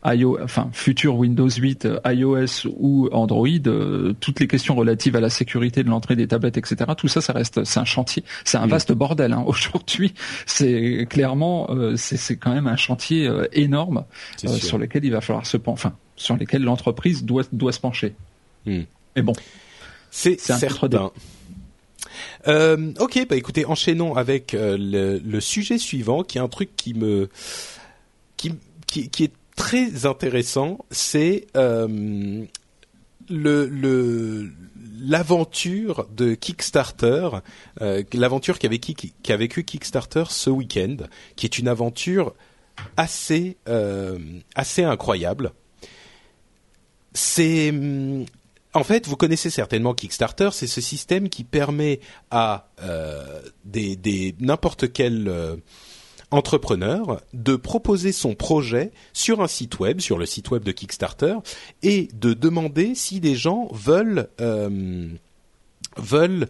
[0.05, 5.21] iOS, enfin futur Windows 8, euh, iOS ou Android, euh, toutes les questions relatives à
[5.21, 6.93] la sécurité de l'entrée des tablettes, etc.
[6.97, 9.33] Tout ça, ça reste, c'est un chantier, c'est un vaste bordel.
[9.33, 9.45] Hein.
[9.47, 10.15] Aujourd'hui,
[10.47, 14.05] c'est clairement, euh, c'est quand même un chantier énorme
[14.37, 18.15] sur lequel il va falloir se, enfin, sur lequel l'entreprise doit doit se pencher.
[18.67, 18.83] Hmm.
[19.17, 19.33] Mais bon,
[20.11, 21.11] c'est certain.
[22.49, 24.77] Euh, ok, bah écoutez, enchaînons avec euh,
[25.23, 27.29] le, sujet suivant, qui est un truc qui me,
[28.37, 28.53] qui,
[28.87, 30.79] qui, est très intéressant.
[30.91, 32.45] C'est euh,
[33.29, 34.51] le,
[35.03, 37.29] l'aventure de Kickstarter,
[37.81, 38.95] euh, l'aventure qu'a vécu,
[39.29, 40.97] vécu Kickstarter ce week-end,
[41.37, 42.35] qui est une aventure
[42.97, 43.59] assez
[44.55, 45.53] assez incroyable.
[47.13, 47.73] C'est
[48.73, 54.93] en fait, vous connaissez certainement Kickstarter, c'est ce système qui permet à euh, des, n'importe
[54.93, 55.57] quel euh,
[56.31, 61.37] entrepreneur de proposer son projet sur un site web, sur le site web de Kickstarter,
[61.83, 65.09] et de demander si des gens veulent euh,
[65.97, 66.47] veulent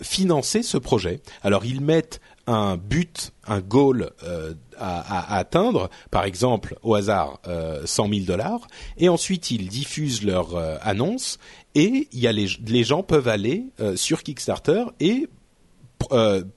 [0.00, 1.20] financer ce projet.
[1.42, 7.82] Alors ils mettent un but, un goal euh, à, atteindre, par exemple au hasard euh,
[7.84, 11.38] 100 000 dollars, et ensuite ils diffusent leur euh, annonce
[11.74, 15.28] et y a les, gens peuvent aller euh, sur Kickstarter et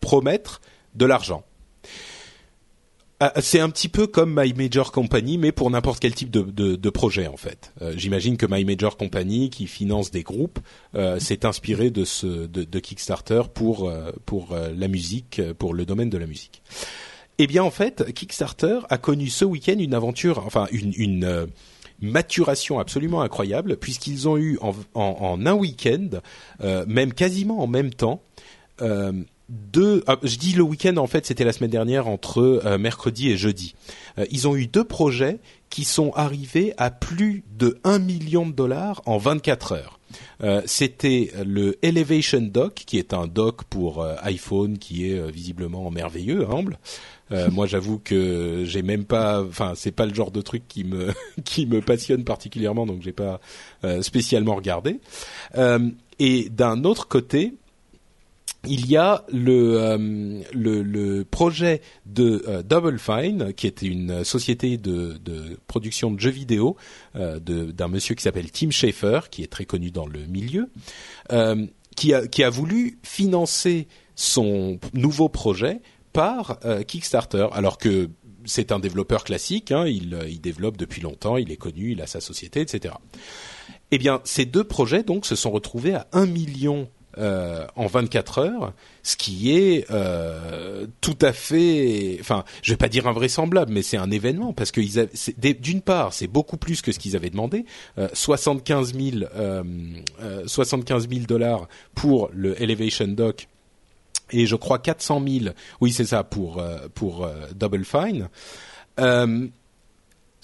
[0.01, 0.59] promettre
[0.95, 1.43] de l'argent.
[3.21, 6.41] Ah, c'est un petit peu comme My Major Company, mais pour n'importe quel type de,
[6.75, 7.71] de, projet en fait.
[7.81, 10.59] Euh, j'imagine que My Major Company, qui finance des groupes,
[10.95, 16.09] euh, s'est inspiré de ce de, Kickstarter pour euh, pour la musique, pour le domaine
[16.09, 16.61] de la musique.
[17.37, 21.47] Eh bien en fait, Kickstarter a connu ce week-end une aventure, enfin une, une
[22.01, 26.09] maturation absolument incroyable, puisqu'ils ont eu en, en un week-end,
[26.87, 28.21] même quasiment en même temps,
[29.49, 30.03] deux.
[30.07, 33.37] Ah, je dis le week-end en fait, c'était la semaine dernière entre euh, mercredi et
[33.37, 33.75] jeudi.
[34.17, 38.53] Euh, ils ont eu deux projets qui sont arrivés à plus de 1 million de
[38.53, 39.99] dollars en 24 heures.
[40.43, 46.47] Euh, c'était le Elevation Dock, qui est un dock pour iPhone, qui est visiblement merveilleux,
[46.49, 46.79] humble.
[47.51, 51.11] moi, j'avoue que j'ai même pas, enfin, c'est pas le genre de truc qui me
[51.43, 53.41] qui me passionne particulièrement, donc j'ai pas
[54.01, 54.99] spécialement regardé.
[56.19, 57.55] et d'un autre côté,
[58.67, 65.19] il y a le, euh, projet de euh, Double Fine, qui était une société de,
[65.67, 66.75] production de jeux vidéo
[67.15, 70.69] euh, d'un monsieur qui s'appelle Tim Schafer, qui est très connu dans le milieu,
[71.95, 75.81] qui, a, voulu financer son nouveau projet
[76.13, 78.09] par Kickstarter, alors que
[78.45, 82.07] c'est un développeur classique, hein, il, il développe depuis longtemps, il est connu, il a
[82.07, 82.93] sa société, etc.
[83.91, 88.39] eh bien, ces deux projets donc se sont retrouvés à 1 million euh, en 24
[88.39, 88.73] heures,
[89.03, 93.97] ce qui est euh, tout à fait, enfin, je vais pas dire invraisemblable, mais c'est
[93.97, 94.81] un événement parce que
[95.61, 97.65] d'une part, c'est beaucoup plus que ce qu'ils avaient demandé,
[97.97, 99.25] euh, 75 000
[100.45, 103.47] 75 000 dollars pour le Elevation Dock
[104.31, 108.27] et je crois 400 000, oui c'est ça pour euh, pour Double Fine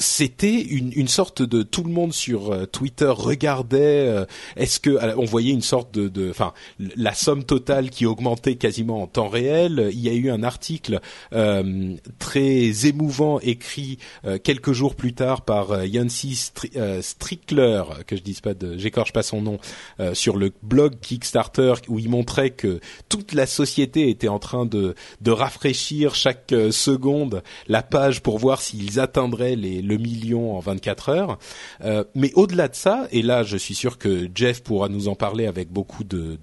[0.01, 5.15] c'était une, une, sorte de tout le monde sur euh, Twitter regardait euh, est-ce que
[5.17, 6.53] on voyait une sorte de enfin
[6.95, 9.89] la somme totale qui augmentait quasiment en temps réel.
[9.93, 10.99] Il y a eu un article
[11.33, 13.99] euh, très émouvant écrit
[14.43, 16.35] quelques jours plus tard par Yancy
[17.01, 19.59] Strickler que je dise pas de j'écorche pas son nom
[20.13, 24.95] sur le blog Kickstarter où il montrait que toute la société était en train de
[25.21, 31.09] de rafraîchir chaque seconde la page pour voir s'ils atteindraient les le million en 24
[31.09, 31.37] heures.
[31.83, 35.15] Euh, mais au-delà de ça, et là je suis sûr que Jeff pourra nous en
[35.15, 36.39] parler avec beaucoup de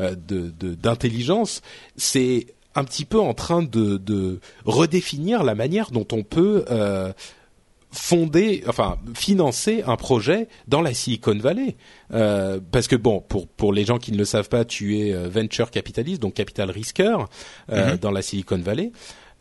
[0.00, 0.14] euh,
[0.82, 1.62] d'intelligence,
[1.96, 7.12] c'est un petit peu en train de, redéfinir la manière dont on peut euh,
[7.90, 11.76] fonder, enfin financer un projet dans la Silicon Valley.
[12.08, 15.72] parce que bon, pour pour les gens qui ne le savent pas, tu es venture
[15.72, 17.28] capitaliste, donc capital risqueur
[17.68, 17.98] mm-hmm.
[17.98, 18.92] dans la Silicon Valley.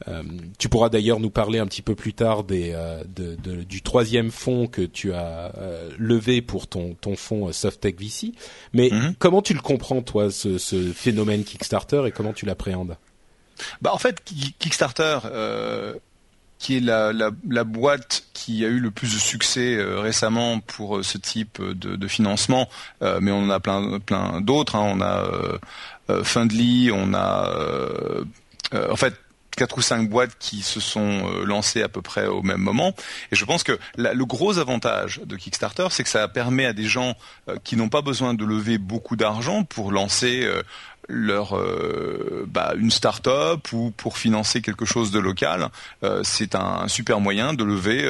[0.08, 0.24] Euh,
[0.58, 3.82] tu pourras d'ailleurs nous parler un petit peu plus tard des, euh, de, de, du
[3.82, 8.34] troisième fonds que tu as euh, levé pour ton, ton fonds SoftTech VC.
[8.74, 9.16] Mais mhm.
[9.20, 12.96] comment tu le comprends, toi, ce, ce phénomène Kickstarter et comment tu l'appréhendes?
[13.82, 14.24] Bah, En fait,
[14.60, 15.20] Kickstarter,
[16.60, 21.04] qui est la, la, la, boîte qui a eu le plus de succès récemment pour
[21.04, 22.70] ce type de, de financement,
[23.02, 24.76] mais on en a plein, plein d'autres.
[24.76, 24.94] Hein.
[24.96, 27.54] On a Fundly, on a...
[28.74, 29.14] en fait,
[29.60, 32.96] quatre ou cinq boîtes qui se sont euh, lancées à peu près au même moment.
[33.34, 36.86] Et je pense que le gros avantage de Kickstarter, c'est que ça permet à des
[36.86, 37.18] gens
[37.50, 40.64] euh, qui n'ont pas besoin de lever beaucoup d'argent pour lancer euh,
[41.10, 41.60] leur
[42.46, 45.70] bah, une start-up ou pour financer quelque chose de local,
[46.22, 48.08] c'est un, super moyen de lever,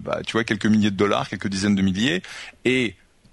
[0.00, 2.24] bah, tu vois, quelques milliers de dollars, quelques dizaines de milliers,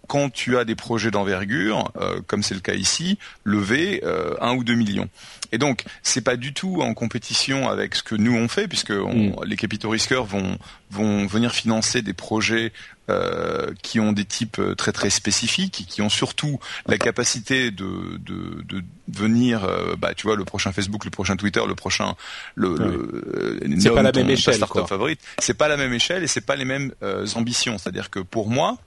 [0.07, 4.55] quand tu as des projets d'envergure, euh, comme c'est le cas ici, lever euh, un
[4.55, 5.09] ou deux millions.
[5.51, 8.91] Et donc, c'est pas du tout en compétition avec ce que nous on fait, puisque
[8.91, 9.35] mm.
[9.45, 10.57] les capitaux risqueurs vont
[10.89, 12.71] vont venir financer des projets
[13.09, 18.63] euh, qui ont des types très très spécifiques, qui ont surtout la capacité de de,
[18.63, 19.67] de venir,
[19.97, 22.15] bah tu vois, le prochain Facebook, le prochain Twitter, le prochain
[22.55, 26.27] le, le c'est pas la même échelle, startup favorite, c'est pas la même échelle et
[26.27, 26.93] c'est pas les mêmes
[27.35, 27.77] ambitions.
[27.77, 28.77] C'est-à-dire que pour moi,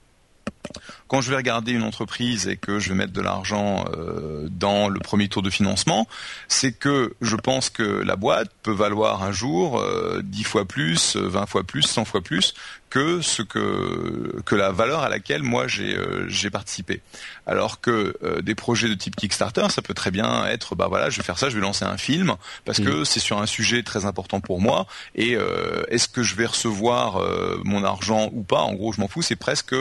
[1.11, 4.87] quand je vais regarder une entreprise et que je vais mettre de l'argent euh, dans
[4.87, 6.07] le premier tour de financement,
[6.47, 11.17] c'est que je pense que la boîte peut valoir un jour euh, 10 fois plus,
[11.17, 12.53] 20 fois plus, 100 fois plus
[12.91, 17.01] que ce que que la valeur à laquelle moi j'ai euh, j'ai participé.
[17.47, 21.09] Alors que euh, des projets de type Kickstarter, ça peut très bien être bah voilà,
[21.09, 23.81] je vais faire ça, je vais lancer un film parce que c'est sur un sujet
[23.81, 27.21] très important pour moi et euh, est-ce que je vais recevoir
[27.63, 28.61] mon argent ou pas?
[28.61, 29.75] En gros, je m'en fous, c'est presque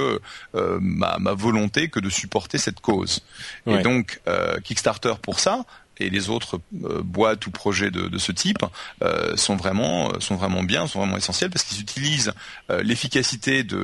[0.55, 3.23] ma ma volonté que de supporter cette cause.
[3.67, 4.21] Et donc
[4.65, 5.65] Kickstarter pour ça,
[6.01, 8.65] et les autres euh, boîtes ou projets de, ce type
[9.03, 12.33] euh, sont vraiment sont vraiment bien, sont vraiment essentiels parce qu'ils utilisent
[12.71, 13.77] euh, l'efficacité de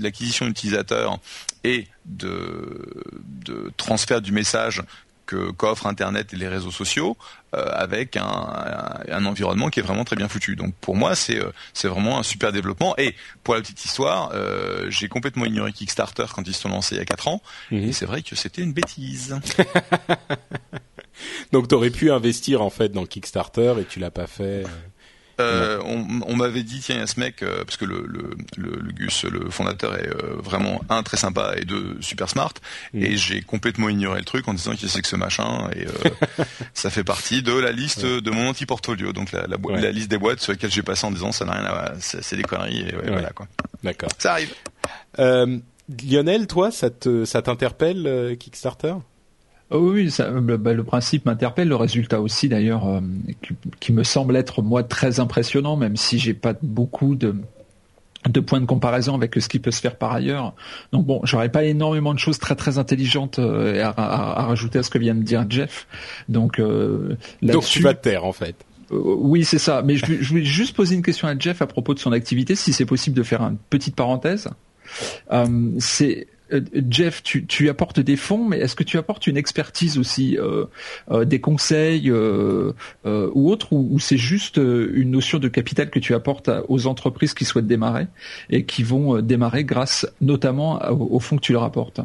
[0.00, 1.18] l'acquisition d'utilisateurs
[1.62, 3.04] et de,
[3.44, 4.82] de transfert du message
[5.26, 7.16] que qu'offrent Internet et les réseaux sociaux
[7.52, 10.56] avec un, un, environnement qui est vraiment très bien foutu.
[10.56, 11.40] Donc pour moi, c'est
[11.72, 12.96] c'est vraiment un super développement.
[12.98, 14.32] Et pour la petite histoire,
[14.88, 17.42] j'ai complètement ignoré Kickstarter quand ils se sont lancés il y a 4 ans.
[17.70, 17.84] Mhm.
[17.84, 19.38] Et c'est vrai que c'était une bêtise.
[21.52, 24.64] Donc tu aurais pu investir en fait dans Kickstarter et tu l'as pas fait.
[25.40, 28.30] Euh, on, m'avait dit tiens il y a ce mec euh, parce que le, le,
[28.56, 32.52] le, Gus le fondateur est euh, vraiment un très sympa et deux super smart
[32.92, 33.02] mm.
[33.02, 35.86] et j'ai complètement ignoré le truc en disant qu'il c'est que ce machin et
[36.74, 40.18] ça fait partie de la liste de mon anti-portfolio donc la, la, la, liste des
[40.18, 42.88] boîtes sur lesquelles j'ai passé en disant ça n'a rien à voir c'est des conneries
[42.88, 43.48] et voilà quoi.
[43.82, 44.10] D'accord.
[44.18, 44.54] Ça arrive.
[45.18, 48.94] Lionel toi ça te ça t'interpelle Kickstarter?
[49.70, 53.00] Oh oui, ça, bah, le principe m'interpelle, le résultat aussi d'ailleurs, euh,
[53.80, 57.34] qui, me semble être moi très impressionnant, même si j'ai pas beaucoup de
[58.28, 60.54] de points de comparaison avec ce qui peut se faire par ailleurs.
[60.92, 64.88] Donc bon, j'aurais pas énormément de choses très très intelligentes euh, à, rajouter à ce
[64.88, 65.86] que vient de dire Jeff.
[66.30, 68.56] Donc euh, donc tu vas te taire en fait.
[68.90, 69.82] oui, c'est ça.
[69.82, 72.54] Mais je, je voulais juste poser une question à Jeff à propos de son activité,
[72.54, 74.48] si c'est possible de faire une petite parenthèse.
[74.88, 76.24] c'est euh,
[76.90, 80.66] Jeff, tu, apportes des fonds, mais est-ce que tu apportes une expertise aussi, euh,
[81.10, 86.50] euh, des conseils ou autre, ou, c'est juste une notion de capital que tu apportes
[86.68, 88.06] aux entreprises qui souhaitent démarrer
[88.50, 92.00] et qui vont démarrer grâce notamment aux fonds que tu leur apportes?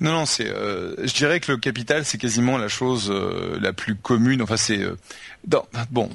[0.00, 0.46] Non, non, c'est.
[0.46, 3.10] je dirais que le capital, c'est quasiment la chose
[3.60, 4.42] la plus commune.
[4.42, 4.80] Enfin, c'est
[5.90, 6.10] bon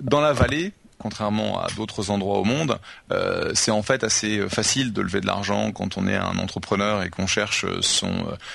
[0.00, 0.72] dans la vallée
[1.08, 2.78] contrairement à d'autres endroits au monde,
[3.12, 7.02] euh, c'est en fait assez facile de lever de l'argent quand on est un entrepreneur
[7.02, 8.12] et qu'on cherche son,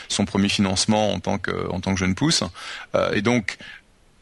[0.08, 1.52] son premier financement en tant que,
[1.96, 2.44] jeune pousse.
[2.94, 3.58] Euh, et donc,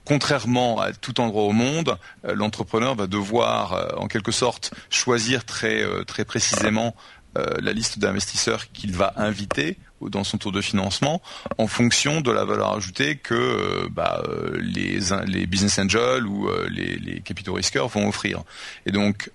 [0.06, 6.26] contrairement à tout endroit au monde, euh, l'entrepreneur va devoir, en quelque sorte, choisir très
[6.26, 6.96] précisément
[7.36, 9.78] la liste d'investisseurs qu'il va inviter
[10.10, 11.22] dans son tour de financement
[11.58, 16.48] en fonction de la valeur ajoutée que euh, bah, euh, les, les business angels ou
[16.48, 18.44] euh, les, les capitaux risqueurs vont offrir.
[18.86, 19.30] Et donc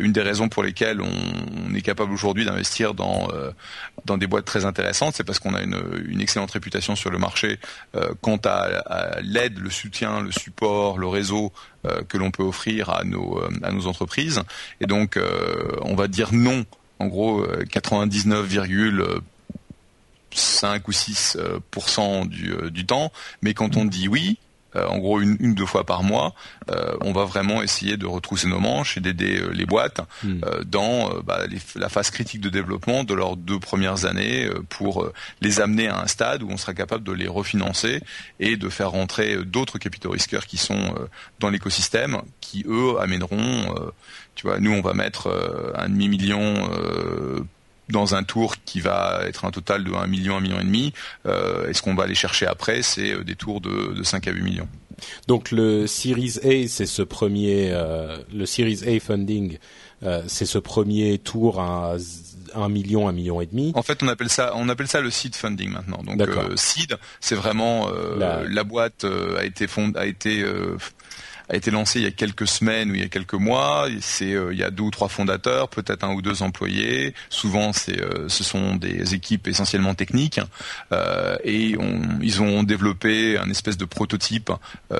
[0.00, 3.28] une des raisons pour lesquelles on, est capable aujourd'hui d'investir dans
[4.04, 7.18] dans des boîtes très intéressantes, c'est parce qu'on a une, une, excellente réputation sur le
[7.18, 7.60] marché
[8.22, 11.52] quant à, à l'aide, le soutien, le support, le réseau
[12.08, 14.42] que l'on peut offrir à nos à nos entreprises.
[14.80, 15.16] Et donc
[15.82, 16.64] on va dire non
[16.98, 18.48] en gros 99,
[20.34, 23.12] 5 ou 6% euh, du, euh, du temps,
[23.42, 24.38] mais quand on dit oui,
[24.74, 26.34] euh, en gros une, une deux fois par mois,
[27.02, 30.40] on va vraiment essayer de retrousser nos manches et d'aider les boîtes hmm.
[30.64, 31.40] dans bah,
[31.74, 35.10] la phase critique de développement de leurs deux premières années pour
[35.42, 38.00] les amener à un stade où on sera capable de les refinancer
[38.40, 40.94] et de faire rentrer d'autres capitaux risqueurs qui sont
[41.40, 43.74] dans l'écosystème, qui eux amèneront,
[44.34, 45.28] tu vois, nous on va mettre
[45.76, 46.70] un demi million
[47.88, 50.92] dans un tour qui va être un total de 1 million, 1 million et demi.
[51.26, 54.28] Euh, et ce qu'on va aller chercher après, c'est euh, des tours de, de 5
[54.28, 54.68] à 8 millions.
[55.28, 59.58] Donc le Series A, c'est ce premier, euh, le Series A funding,
[60.02, 61.96] euh, c'est ce premier tour à
[62.54, 63.72] 1 million, 1 million et demi.
[63.74, 66.02] En fait, on appelle ça, on appelle ça le seed funding maintenant.
[66.02, 68.44] Donc euh, seed, c'est vraiment la...
[68.44, 68.64] la...
[68.64, 70.44] boîte a été fond, a été
[71.52, 73.86] a été lancé il y a quelques semaines ou il y a quelques mois.
[74.00, 77.14] C'est euh, il y a deux ou trois fondateurs, peut-être un ou deux employés.
[77.28, 80.40] Souvent, c'est euh, ce sont des équipes essentiellement techniques
[80.92, 81.76] euh, et
[82.22, 84.50] ils ont développé un espèce de prototype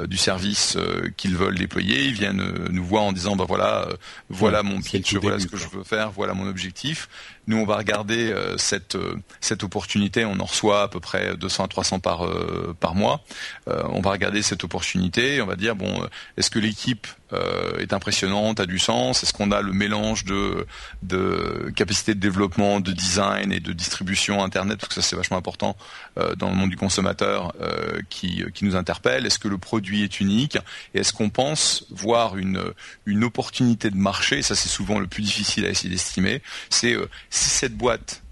[0.06, 0.76] du service
[1.16, 2.04] qu'ils veulent déployer.
[2.04, 3.88] Ils viennent nous voir en disant bah voilà
[4.28, 7.08] voilà mon pitch, voilà ce que je veux faire, voilà mon objectif.
[7.48, 10.24] Nous, on va regarder euh, cette euh, cette opportunité.
[10.24, 13.20] On en reçoit à peu près 200 à 300 par euh, par mois.
[13.66, 15.36] on va regarder cette opportunité.
[15.36, 19.32] Et on va dire bon, est-ce que l'équipe euh, est impressionnante, a du sens Est-ce
[19.32, 20.66] qu'on a le mélange de,
[21.02, 25.38] de capacité de développement, de design et de distribution internet Parce que ça c'est vachement
[25.38, 25.76] important
[26.18, 29.26] euh, dans le monde du consommateur euh, qui, nous interpelle.
[29.26, 30.58] Est-ce que le produit est unique
[30.94, 34.42] Et est-ce qu'on pense voir une opportunité de marché?
[34.42, 36.42] Ça c'est souvent le plus difficile à essayer d'estimer.
[36.70, 36.96] C'est
[37.30, 38.22] si cette boîte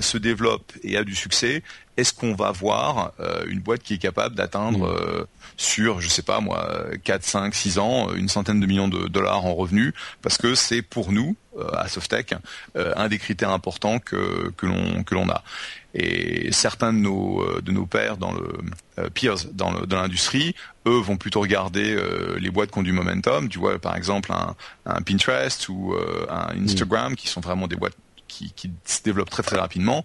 [0.00, 1.62] se développe et a du succès,
[2.00, 3.12] est-ce qu'on va voir
[3.48, 5.26] une boîte qui est capable d'atteindre mmh
[5.60, 9.44] sur, je sais pas moi, 4, 5, 6 ans, une centaine de millions de dollars
[9.44, 9.92] en revenus,
[10.22, 12.34] parce que c'est pour nous, euh, à Softec,
[12.76, 15.42] euh, un des critères importants que, que l'on a.
[15.92, 20.54] Et certains de nos euh, de nos pairs dans le peers dans l'industrie,
[20.86, 21.96] eux vont plutôt regarder
[22.38, 23.48] les boîtes qui ont du momentum.
[23.48, 25.94] Tu vois par exemple un, un Pinterest ou
[26.28, 27.96] un Instagram qui sont vraiment des boîtes
[28.30, 30.04] qui, qui, se développent très très rapidement,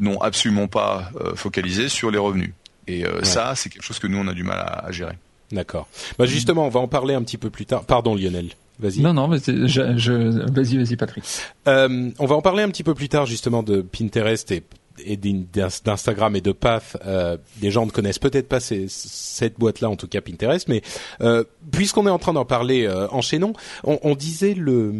[0.00, 2.52] n'ont absolument pas focalisé sur les revenus.
[2.90, 5.14] Et euh, ça, c'est quelque chose que nous, on a du mal à, gérer.
[5.52, 5.88] D'accord.
[6.18, 7.84] Bah justement, on va en parler un petit peu plus tard.
[7.84, 8.50] Pardon, Lionel.
[8.78, 9.00] Vas-y.
[9.00, 10.12] Non, non, mais je, je...
[10.50, 11.24] vas-y, vas-y, Patrick.
[11.68, 14.62] Euh, on va en parler un petit peu plus tard, justement, de Pinterest et
[15.04, 19.96] et d'Instagram et de Path, euh, des gens ne connaissent peut-être pas cette boîte-là, en
[19.96, 20.82] tout cas Pinterest, mais
[21.20, 23.52] euh, puisqu'on est en train d'en parler, euh, enchaînons.
[23.84, 24.92] On, on, disait le,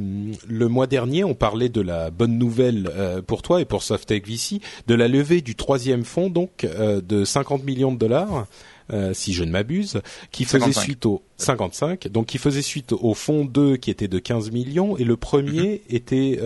[0.49, 4.27] le mois dernier, on parlait de la bonne nouvelle euh, pour toi et pour Softec
[4.27, 8.47] VC, de la levée du troisième fonds, donc euh, de 50 millions de dollars.
[8.93, 10.01] Euh, si je ne m'abuse,
[10.33, 14.19] qui faisait suite au 55, donc qui faisait suite au fonds 2 qui était de
[14.19, 15.95] 15 millions et le premier mhm.
[15.97, 16.41] était,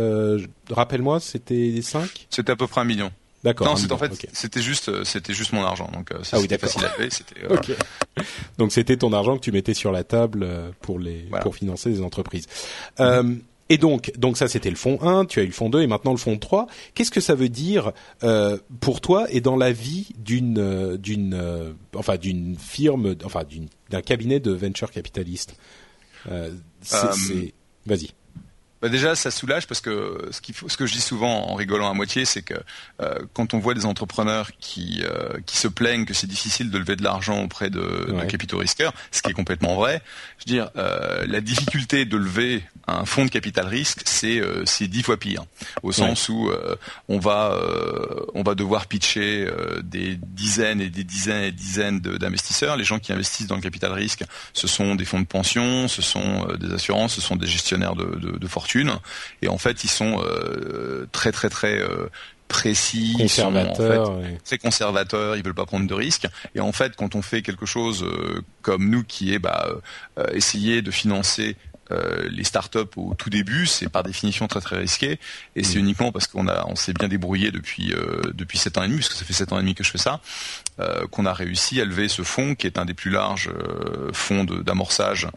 [0.69, 3.11] rappelle-moi, c'était 5 C'était à peu près un million.
[3.45, 3.67] D'accord.
[3.67, 6.49] Non, c'est en fait, c'était juste, euh, c'était juste mon argent, donc euh, ah oui,
[6.49, 7.11] facile à payer.
[7.11, 7.45] C'était.
[7.45, 8.23] Euh,
[8.59, 10.49] donc c'était ton argent que tu mettais sur la table
[10.81, 12.47] pour les, pour financer les entreprises.
[13.01, 13.35] Euh,
[13.69, 15.87] et donc, donc ça c'était le fonds 1, tu as eu le fonds 2 et
[15.87, 16.67] maintenant le fonds 3.
[16.95, 17.93] Qu'est-ce que ça veut dire
[18.23, 23.43] euh, pour toi et dans la vie d'une d'une enfin d'une firme enfin
[23.91, 25.55] d'un cabinet de venture capitaliste?
[26.31, 27.53] Euh, c'est,
[27.87, 28.09] Vas-y.
[28.85, 31.55] Bah déjà, ça soulage parce que ce, qu'il faut, ce que je dis souvent en
[31.55, 32.53] rigolant à moitié, c'est que
[33.01, 36.77] euh, quand on voit des entrepreneurs qui euh, qui se plaignent que c'est difficile de
[36.77, 40.03] lever de l'argent auprès de, de, capitaux risqueurs, ce qui est complètement vrai.
[40.37, 44.87] Je veux dire, euh, la difficulté de lever un fonds de capital risque, c'est c'est
[44.87, 45.47] dix fois pire,
[45.83, 46.51] au sens où
[47.09, 47.59] on va
[48.35, 49.49] on va devoir pitcher
[49.83, 52.77] des dizaines et des dizaines et des dizaines d'investisseurs.
[52.77, 56.03] Les gens qui investissent dans le capital risque, ce sont des fonds de pension, ce
[56.03, 58.74] sont des assurances, ce sont des gestionnaires de, de, de fortune
[59.43, 62.09] et en fait, ils sont euh, très très très euh,
[62.49, 66.27] précis, conservateurs, en fait, très conservateurs, ils veulent pas prendre de risques.
[66.55, 69.67] Et en fait, quand on fait quelque chose euh, comme nous, qui est bah,
[70.33, 71.57] essayer de financer
[72.29, 75.21] les startups au tout début, c'est par définition très très risqué,
[75.55, 75.83] et c'est mm.
[75.83, 77.93] uniquement parce qu'on a, on s'est bien débrouillé depuis
[78.33, 79.99] depuis sept ans et demi, puisque ça fait sept ans et demi que je fais
[79.99, 80.21] ça,
[81.13, 83.51] qu'on a réussi à lever ce fonds, qui est un des plus larges
[84.13, 85.29] fonds d'amorçage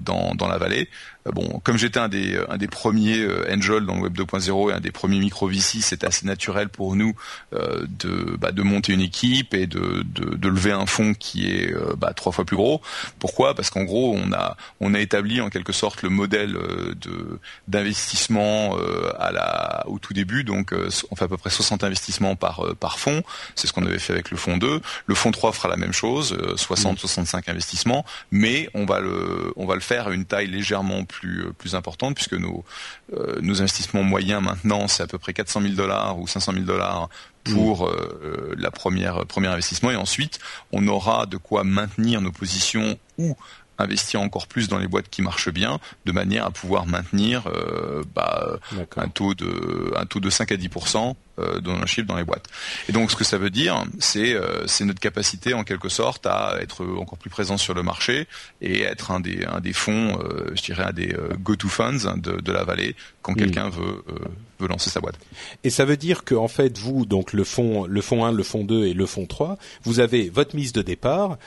[0.00, 3.86] dans, dans la vallée, euh, bon, comme j'étais un des, un des premiers euh, Angel
[3.86, 7.14] dans le Web 2.0 et un des premiers micro VC, c'était assez naturel pour nous
[7.54, 11.48] euh, de, bah, de monter une équipe et de, de, de lever un fonds qui
[11.50, 12.80] est bah, trois fois plus gros.
[13.18, 13.54] Pourquoi?
[13.54, 18.76] Parce qu'en gros, on a, on a établi en quelque sorte le modèle de d'investissement
[19.18, 20.44] à la, au tout début.
[20.44, 20.74] Donc,
[21.10, 23.22] on fait à peu près 60 investissements par, par fonds.
[23.54, 24.80] C'est ce qu'on avait fait avec le fonds 2.
[25.06, 29.74] Le fonds 3 fera la même chose, 60-65 investissements, mais on va le, on va
[29.74, 32.64] le faire à une taille légèrement plus euh, plus importante puisque nos
[33.12, 36.64] euh, nos investissements moyens maintenant c'est à peu près 400 000 dollars ou 500 000
[36.64, 37.08] dollars
[37.44, 37.90] pour mmh.
[38.24, 40.40] euh, la première premier investissement et ensuite
[40.72, 43.36] on aura de quoi maintenir nos positions ou
[43.78, 47.48] investir encore plus dans les boîtes qui marchent bien, de manière à pouvoir maintenir
[48.14, 48.58] bah,
[48.96, 51.08] un taux de un taux de 5 à 10 euh,
[51.60, 52.48] d'ownership dans les boîtes.
[52.88, 56.26] Et donc ce que ça veut dire, c'est euh, c'est notre capacité en quelque sorte
[56.26, 58.26] à être encore plus présent sur le marché
[58.60, 62.40] et être un des un des fonds, euh, je dirais un des go-to funds de,
[62.40, 64.04] de la vallée quand quelqu'un veut
[64.66, 65.18] lancer sa boîte.
[65.64, 68.42] Et ça veut dire que en fait vous donc le fonds le fonds 1, le
[68.42, 71.38] fonds 2 et le fonds 3, vous avez votre mise de départ.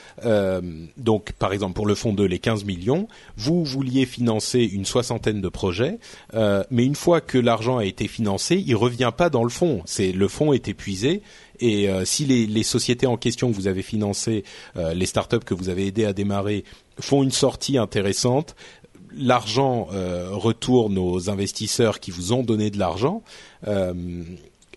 [0.97, 3.07] donc par exemple pour le fonds 2 les 15 millions,
[3.37, 5.99] vous vouliez financer une soixantaine de projets,
[6.33, 10.11] mais une fois que l'argent a été financé, il revient pas dans le fonds c'est
[10.11, 11.21] le fonds est épuisé
[11.59, 14.43] et euh, si les, sociétés en question que vous avez financées,
[14.77, 16.63] euh, les startups que vous avez aidé à démarrer,
[16.99, 18.55] font une sortie intéressante,
[19.17, 23.23] l'argent euh, retourne aux investisseurs qui vous ont donné de l'argent.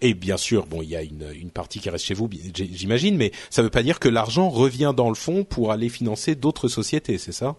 [0.00, 3.32] et bien sûr, bon, il y a une, partie qui reste chez vous, j'imagine, mais
[3.50, 6.68] ça ne veut pas dire que l'argent revient dans le fonds pour aller financer d'autres
[6.68, 7.56] sociétés, c'est ça?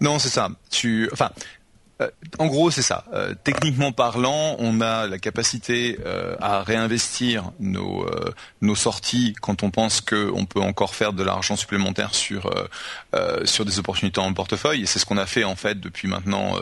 [0.00, 0.50] Non, c'est ça.
[0.70, 1.30] Tu, enfin,
[2.00, 3.04] euh, en gros, c'est ça.
[3.12, 10.00] Euh, techniquement parlant, on a la capacité euh, à réinvestir nos sorties quand on pense
[10.00, 12.50] qu'on peut encore faire de l'argent supplémentaire sur
[13.44, 14.82] sur des opportunités en portefeuille.
[14.82, 16.56] Et c'est ce qu'on a fait en fait depuis maintenant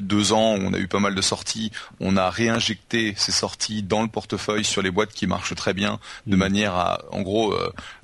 [0.00, 0.56] deux ans.
[0.56, 1.70] Où on a eu pas mal de sorties.
[2.00, 6.00] On a réinjecté ces sorties dans le portefeuille sur les boîtes qui marchent très bien,
[6.26, 6.38] de mmh.
[6.38, 7.54] manière à, en gros,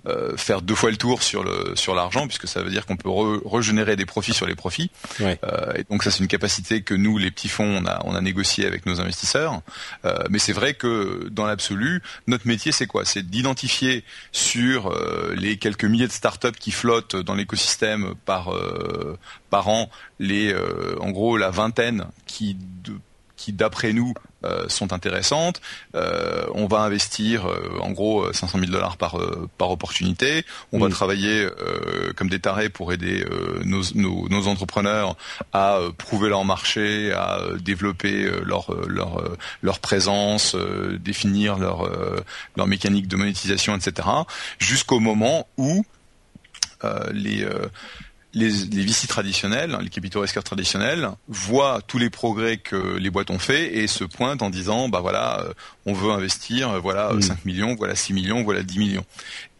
[0.06, 2.96] euh, faire deux fois le tour sur le sur l'argent puisque ça veut dire qu'on
[2.96, 3.10] peut
[3.44, 4.90] régénérer des profits sur les profits.
[5.20, 5.34] Euh,
[5.74, 8.22] et donc ça c'est une capacité que nous les petits fonds on a on a
[8.22, 9.60] négocié avec nos investisseurs.
[10.06, 13.04] Euh, mais c'est vrai que dans l'absolu notre métier c'est quoi?
[13.04, 14.90] C'est d'identifier sur
[15.36, 18.54] les quelques milliers de startups qui flottent dans l'écosystème par
[19.50, 20.54] par an les
[21.00, 22.56] en gros la vingtaine qui
[23.40, 24.12] qui d'après nous
[24.44, 25.62] euh, sont intéressantes.
[25.94, 29.16] Euh, on va investir euh, en gros 500 000 dollars par
[29.56, 30.44] par opportunité.
[30.72, 31.48] On va travailler
[32.16, 33.24] comme des tarés pour aider
[33.64, 35.16] nos, nos, nos, entrepreneurs
[35.52, 39.22] à prouver leur marché, à développer leur leur
[39.62, 40.54] leur présence,
[40.98, 41.88] définir leur
[42.56, 44.08] leur mécanique de monétisation, etc.
[44.58, 45.84] Jusqu'au moment où
[47.12, 47.46] les
[48.32, 53.30] les, les VC traditionnels, les capitaux risqueurs traditionnels, voient tous les progrès que les boîtes
[53.30, 55.52] ont fait et se pointent en disant, bah voilà, euh,
[55.86, 57.38] on veut investir, euh, voilà 5 mm.
[57.44, 59.04] millions, voilà 6 millions, voilà 10 millions.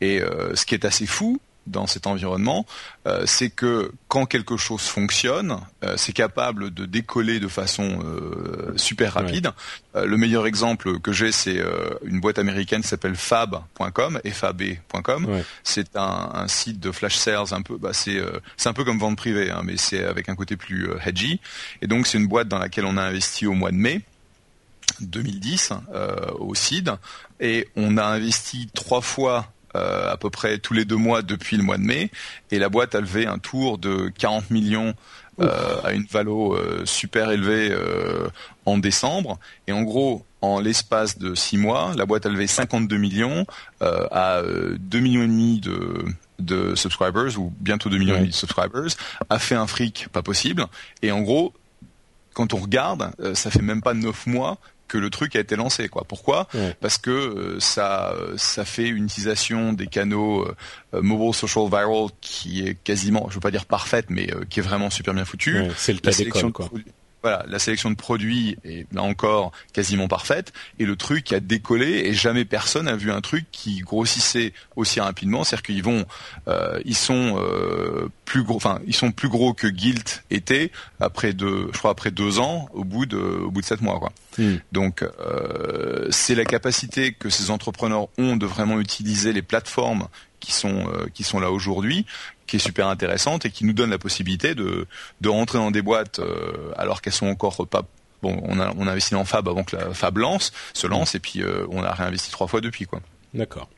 [0.01, 2.66] Et euh, ce qui est assez fou, dans cet environnement,
[3.06, 8.72] euh, c'est que quand quelque chose fonctionne, euh, c'est capable de décoller de façon euh,
[8.76, 9.52] super rapide.
[9.94, 11.61] le meilleur exemple que j'ai, c'est
[12.04, 15.42] une boîte américaine qui s'appelle fab.com, fab.com.
[15.64, 18.22] C'est un, site de flash sales un peu, bah, c'est
[18.64, 21.40] un peu comme vente privée, hein, mais c'est avec un côté plus hedgy.
[21.82, 24.00] Et donc c'est une boîte dans laquelle on a investi au mois de mai.
[25.00, 25.72] 2010
[26.38, 26.90] au CID
[27.40, 31.62] et on a investi trois fois à peu près tous les deux mois depuis le
[31.62, 32.11] mois de mai.
[32.51, 34.95] Et la boîte a levé un tour de 40 millions
[35.41, 37.75] euh, à une valo euh, super élevée
[38.66, 39.39] en décembre.
[39.66, 43.47] Et en gros, en l'espace de six mois, la boîte a levé 52 millions
[43.81, 46.05] à 2 millions et demi de
[46.41, 48.97] de subscribers ou bientôt 2 millions de subscribers,
[49.29, 50.66] a fait un fric pas possible.
[51.03, 51.53] Et en gros,
[52.33, 54.59] quand on regarde, ça fait même pas 9 mois
[54.91, 56.05] que le truc a été lancé quoi.
[56.07, 56.49] Pourquoi?
[56.80, 62.66] Parce que euh, ça ça fait une utilisation des canaux euh, mobile social viral qui
[62.66, 65.57] est quasiment, je veux pas dire parfaite, mais euh, qui est vraiment super bien foutue.
[65.76, 65.93] c'est
[66.24, 66.70] le cas quoi
[67.23, 72.03] voilà, la sélection de produits est là encore quasiment parfaite et le truc a décollé
[72.05, 75.45] et jamais personne n'a vu un truc qui grossissait aussi rapidement.
[75.45, 76.07] C'est-à-dire qu'ils vont,
[76.49, 81.33] euh, ils sont euh, plus gros, enfin ils sont plus gros que Guilt était après
[81.33, 84.12] deux, je crois après deux ans au bout de, au bout de sept mois quoi.
[84.39, 84.57] Hmm.
[84.73, 90.09] Donc euh, c'est la capacité que ces entrepreneurs ont de vraiment utiliser les plateformes
[90.41, 92.07] qui sont qui sont là aujourd'hui
[92.51, 94.86] qui est super intéressante et qui nous donne la possibilité de,
[95.20, 97.84] de rentrer dans des boîtes euh, alors qu'elles sont encore pas
[98.22, 101.14] bon on a on a investi en Fab avant que la Fab lance se lance
[101.14, 103.01] et puis euh, on a réinvesti trois fois depuis quoi.
[103.32, 103.68] D'accord.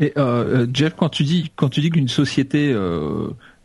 [0.00, 2.74] Et euh, Jeff, quand tu dis quand tu dis qu'une société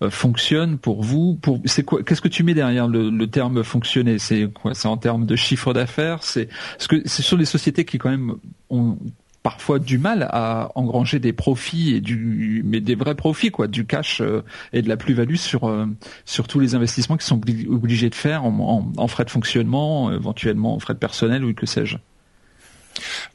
[0.10, 4.20] fonctionne pour vous, pour c'est quoi Qu'est-ce que tu mets derrière le, terme fonctionner?
[4.20, 4.74] C'est quoi?
[4.74, 6.24] C'est en termes de chiffre d'affaires?
[6.24, 8.36] C'est ce que ce sont des sociétés qui quand même
[8.70, 8.97] ont
[9.44, 13.86] parfois du mal à engranger des profits et du mais des vrais profits quoi du
[13.86, 15.86] cash euh, et de la plus-value sur euh,
[16.26, 20.80] sur tous les investissements qu'ils sont obligés de faire en, frais de fonctionnement éventuellement en
[20.80, 21.98] frais de personnel ou que sais-je.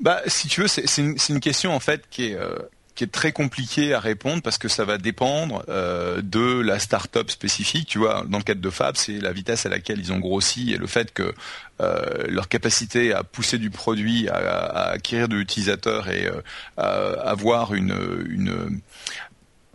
[0.00, 2.58] Bah si tu veux c'est une, une, question en fait qui est euh,
[2.94, 7.30] qui est très compliqué à répondre parce que ça va dépendre euh, de la start-up
[7.30, 7.88] spécifique.
[7.88, 10.72] Tu vois, dans le cadre de Fab, c'est la vitesse à laquelle ils ont grossi
[10.72, 11.34] et le fait que
[11.80, 16.40] euh, leur capacité à pousser du produit, à, acquérir de l'utilisateur et euh,
[16.76, 17.96] à avoir une,
[18.28, 18.80] une,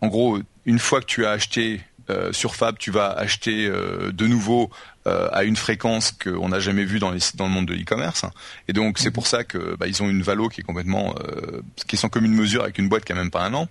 [0.01, 1.81] en gros, une fois que tu as acheté
[2.31, 4.71] sur Fab, tu vas acheter de nouveau
[5.09, 8.25] euh, à une fréquence qu'on n'a jamais vue dans, dans le monde de l'e-commerce.
[8.67, 11.61] Et donc c'est pour ça que bah, ils ont une valo qui est complètement, euh,
[11.87, 13.67] qui est sans commune mesure avec une boîte qui a même pas un an.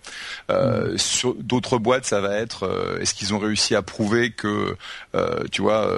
[0.50, 0.98] Euh, mm.
[0.98, 4.76] Sur d'autres boîtes, ça va être, est-ce qu'ils ont réussi à prouver que,
[5.50, 5.88] tu vois,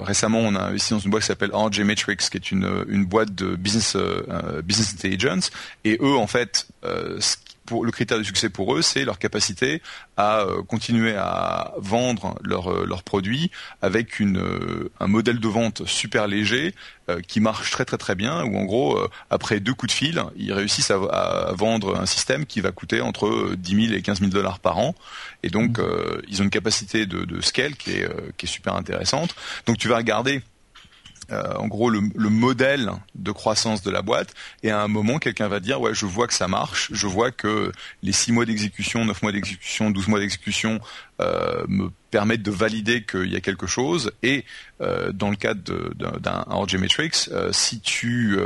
[0.00, 3.04] récemment on a investi dans une boîte qui s'appelle RJ Matrix, qui est une, une
[3.04, 3.96] boîte de business
[4.64, 5.50] business intelligence.
[5.84, 7.36] Et eux, en fait, ce
[7.66, 9.82] pour le critère de succès pour eux, c'est leur capacité
[10.16, 13.50] à euh, continuer à vendre euh, leurs produits
[13.82, 16.74] avec une, euh, un modèle de vente super léger
[17.28, 18.42] qui marche très très très bien.
[18.44, 18.98] Où en gros,
[19.28, 23.54] après deux coups de fil, ils réussissent à, vendre un système qui va coûter entre
[23.58, 24.94] 10 000 et 15 000 dollars par an.
[25.42, 26.22] Et donc, mmh.
[26.28, 28.08] ils ont une capacité de, de scale qui est,
[28.38, 29.36] qui est super intéressante.
[29.66, 30.40] Donc, tu vas regarder
[31.34, 34.34] euh, en gros le, modèle de croissance de la boîte.
[34.62, 36.90] Et à un moment quelqu'un va dire ouais je vois que ça marche.
[36.92, 37.72] Je vois que
[38.02, 40.80] les 6 mois d'exécution 9 mois d'exécution 12 mois d'exécution
[41.20, 44.12] euh, me permettent de valider qu'il y a quelque chose.
[44.22, 44.44] Et
[44.80, 45.62] euh, dans le cadre
[45.94, 48.38] d'un RG Matrix si tu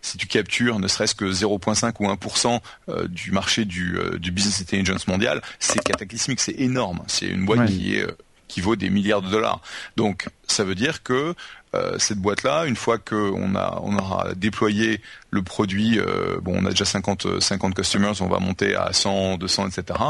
[0.00, 2.60] si tu captures ne serait-ce que 0.5 ou 1%
[3.08, 6.40] du marché du, du business intelligence mondial c'est cataclysmique.
[6.40, 7.02] C'est énorme.
[7.06, 8.06] C'est une boîte qui est
[8.48, 9.60] qui vaut des milliards de dollars.
[9.96, 11.34] Donc ça veut dire que
[11.74, 16.64] euh, cette boîte-là, une fois qu'on a, on aura déployé le produit, euh, bon, on
[16.64, 20.00] a déjà 50, 50 customers, on va monter à 100, 200, etc.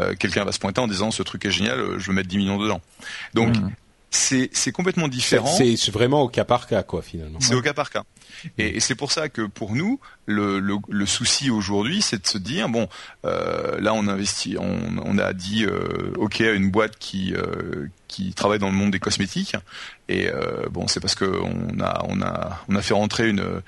[0.00, 2.38] Euh, quelqu'un va se pointer en disant ce truc est génial, je veux mettre 10
[2.38, 2.80] millions dedans.
[3.34, 3.70] Donc mmh.
[4.10, 5.54] c'est complètement différent.
[5.54, 7.40] C'est vraiment au cas par cas, quoi, finalement.
[7.40, 8.04] C'est au cas par cas.
[8.58, 12.88] Et, c'est pour ça que pour nous, le, souci aujourd'hui, c'est de se dire bon,
[13.24, 18.32] euh, là on investit, on, a dit euh, ok à une boîte qui euh, qui
[18.34, 19.56] travaille dans le monde des cosmétiques.
[20.08, 20.28] Et
[20.70, 23.62] bon, c'est parce que on a on a on a fait rentrer une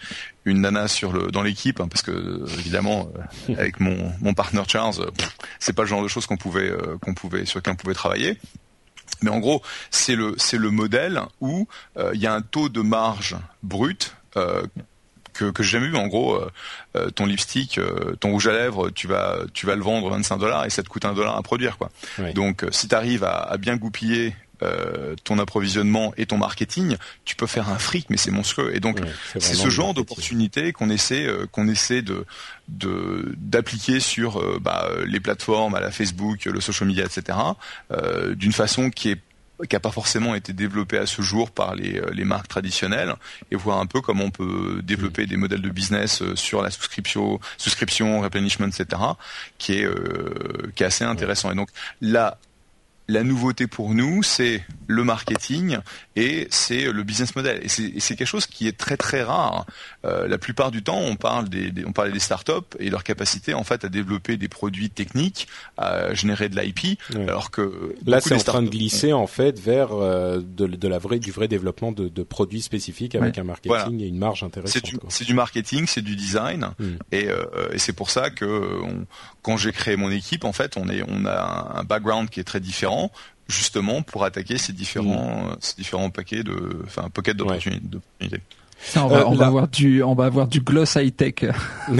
[0.45, 3.11] une nana sur le dans l'équipe hein, parce que évidemment
[3.49, 5.11] avec mon mon partenaire Charles,
[5.59, 6.73] c'est pas le genre de choses qu'on pouvait
[7.17, 8.39] pouvait sur lequel on pouvait travailler.
[9.23, 11.67] Mais en gros, c'est le le modèle où
[12.13, 14.24] il y a un taux de marge brut euh,
[15.35, 15.97] que, que j'ai jamais vu.
[15.97, 16.51] En gros, euh,
[16.97, 17.79] euh, ton lipstick,
[18.21, 20.89] ton rouge à lèvres, tu vas tu vas le vendre 25 dollars et ça te
[20.89, 21.91] coûte un dollar à produire quoi.
[22.35, 24.35] Donc si tu arrives à, bien goupiller
[25.25, 28.75] ton approvisionnement et ton marketing, tu peux faire un fric, mais c'est monstrueux.
[28.75, 28.99] Et donc,
[29.35, 32.25] c'est ce genre d'opportunité qu'on essaie, qu'on essaie de
[32.69, 37.37] d'appliquer sur bah, les plateformes, à la Facebook, le social media, etc.
[38.37, 39.21] d'une façon qui est
[39.69, 43.15] qui n'a pas forcément été développé à ce jour par les, euh, les, marques traditionnelles
[43.51, 46.71] et voir un peu comment on peut développer des modèles de business euh, sur la
[46.71, 49.01] souscription, souscription, replenishment, etc.
[49.59, 51.53] qui est euh, qui est assez intéressant.
[51.53, 52.39] Et donc là,
[53.09, 55.79] la nouveauté pour nous, c'est le marketing
[56.17, 57.61] et c'est le business model.
[57.63, 59.67] Et c'est quelque chose qui est très très rare.
[60.05, 63.55] Euh, la plupart du temps, on parle des, on parlait des startups et leur capacité
[63.55, 68.35] en fait à développer des produits techniques, à générer de l'IP, alors que là c'est
[68.35, 72.23] en train de glisser en fait vers euh, de, la vraie du vrai développement de,
[72.23, 74.83] produits spécifiques avec un marketing et une marge intéressante.
[75.09, 76.93] C'est du, marketing, c'est du design hmm.
[77.13, 78.81] et, euh, et c'est pour ça que
[79.45, 82.45] quand j'ai créé mon équipe, en fait, on est on a un background qui est
[82.45, 83.13] très différent
[83.47, 85.57] justement pour attaquer ces différents, mm.
[85.61, 87.99] ces différents paquets de, enfin, pockets d'opportunités.
[88.97, 91.45] on, va, euh, avoir du, on va avoir du gloss high tech.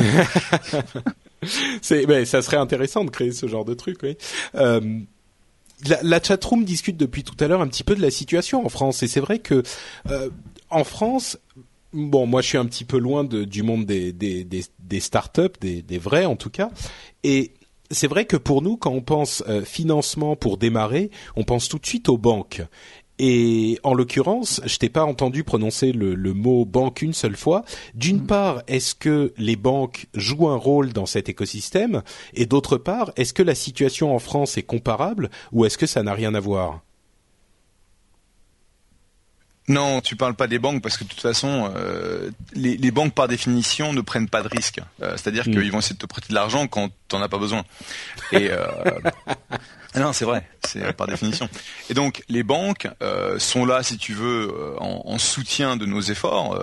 [1.83, 4.17] c'est, mais ça serait intéressant de créer ce genre de truc, oui.
[4.55, 4.81] Euh,
[5.87, 8.71] la, la chatroom discute depuis tout à l'heure un petit peu de la situation en
[8.71, 9.63] France et c'est vrai que
[10.11, 10.31] euh,
[10.71, 11.39] en France,
[11.95, 15.01] bon, moi je suis un petit peu loin de, du monde des, des, des, des
[15.01, 16.71] startups, des, des vrais en tout cas,
[17.23, 17.53] et
[17.91, 21.79] c'est vrai que pour nous, quand on pense euh, financement pour démarrer, on pense tout
[21.79, 22.63] de suite aux banques.
[23.19, 27.65] Et en l'occurrence, je t'ai pas entendu prononcer le, mot banque une seule fois.
[27.95, 28.27] D'une mm.
[28.27, 32.03] part, est-ce que les banques jouent un rôle dans cet écosystème?
[32.35, 36.03] Et d'autre part, est-ce que la situation en France est comparable ou est-ce que ça
[36.03, 36.83] n'a rien à voir?
[39.67, 43.29] Non, tu parles pas des banques parce que de toute façon, euh, les, banques par
[43.29, 44.81] définition ne prennent pas de risques.
[45.03, 45.53] Euh, c'est-à-dire mm.
[45.53, 47.65] qu'ils vont essayer de te prêter de l'argent quand t'en as pas besoin.
[48.33, 48.67] Et euh,
[50.01, 51.49] non, c'est vrai, c'est par définition.
[51.91, 52.89] Et donc les banques
[53.39, 56.59] sont là, si tu veux, en, soutien de nos efforts.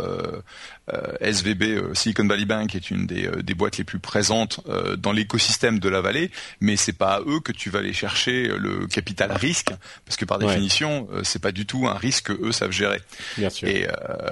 [1.22, 4.60] SVB, Silicon Valley Bank, est une des, des boîtes les plus présentes
[4.98, 8.48] dans l'écosystème de la vallée, mais c'est pas à eux que tu vas aller chercher
[8.48, 9.72] le capital risque,
[10.06, 13.02] parce que par définition, c'est pas du tout un risque que eux savent gérer
[13.38, 13.68] Bien sûr.
[13.68, 14.32] Et euh,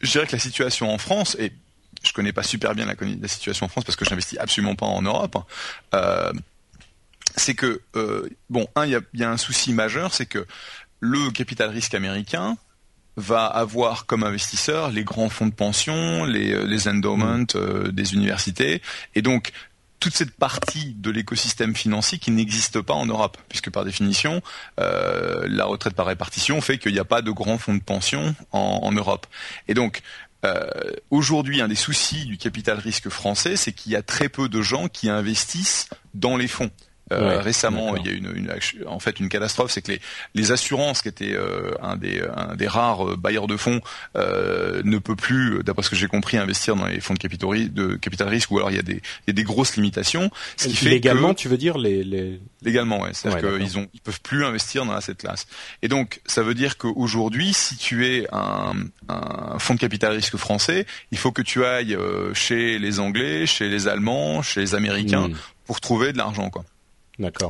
[0.00, 1.52] je dirais que la situation en France et
[2.02, 4.86] je connais pas super bien la, situation en France parce que je n'investis absolument pas
[4.86, 5.36] en Europe.
[5.36, 5.44] Hein,
[5.94, 6.32] euh,
[7.36, 10.46] c'est que euh, bon, un, il y a, un souci majeur, c'est que
[11.00, 12.56] le capital risque américain
[13.16, 17.90] va avoir comme investisseurs les grands fonds de pension, les, les endowments mmh.
[17.90, 18.82] des universités,
[19.14, 19.52] et donc
[20.00, 24.42] toute cette partie de l'écosystème financier qui n'existe pas en Europe, puisque par définition,
[24.80, 28.34] euh, la retraite par répartition fait qu'il n'y a pas de grands fonds de pension
[28.50, 29.26] en, Europe.
[29.68, 30.00] Et donc,
[30.46, 30.64] euh,
[31.10, 34.62] aujourd'hui, un des soucis du capital risque français, c'est qu'il y a très peu de
[34.62, 36.70] gens qui investissent dans les fonds.
[37.12, 38.52] Euh, récemment, il y a une, une,
[38.86, 40.00] en fait une catastrophe, c'est que les,
[40.34, 43.80] les assurances, qui étaient euh, un, des, un des rares euh, bailleurs de fonds,
[44.14, 47.94] ne peut plus, d'après ce que j'ai compris, investir dans les fonds de, capitaux, de
[47.96, 50.30] capital risque, ou alors il y a des, il y a des grosses limitations.
[50.56, 52.40] Ce qui fait légalement, tu veux dire les, les...
[52.62, 55.46] légalement, ouais, c'est-à-dire qu'ils ont, ils peuvent plus investir dans cette classe.
[55.82, 58.74] Et donc, ça veut dire qu'aujourd'hui, si tu es un,
[59.08, 61.96] un fonds de capital risque français, il faut que tu ailles
[62.34, 65.36] chez les Anglais, chez les Allemands, chez les Américains hmm.
[65.66, 66.64] pour trouver de l'argent, quoi.